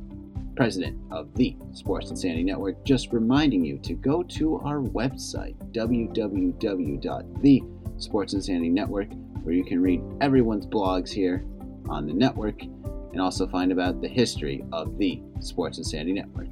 president 0.57 0.99
of 1.11 1.33
the 1.35 1.55
Sports 1.73 2.09
Insanity 2.09 2.43
Network. 2.43 2.83
Just 2.83 3.13
reminding 3.13 3.63
you 3.63 3.77
to 3.77 3.93
go 3.93 4.23
to 4.23 4.59
our 4.59 4.81
website, 4.81 5.55
www.thesportsinsanity 5.71 8.33
Insanity 8.33 8.69
Network, 8.69 9.07
where 9.43 9.55
you 9.55 9.63
can 9.63 9.81
read 9.81 10.01
everyone's 10.19 10.65
blogs 10.65 11.09
here 11.09 11.45
on 11.87 12.05
the 12.05 12.13
network 12.13 12.61
and 12.63 13.21
also 13.21 13.47
find 13.47 13.71
about 13.71 14.01
the 14.01 14.07
history 14.07 14.65
of 14.73 14.97
the 14.97 15.21
Sports 15.39 15.77
Insanity 15.77 16.13
Network. 16.13 16.49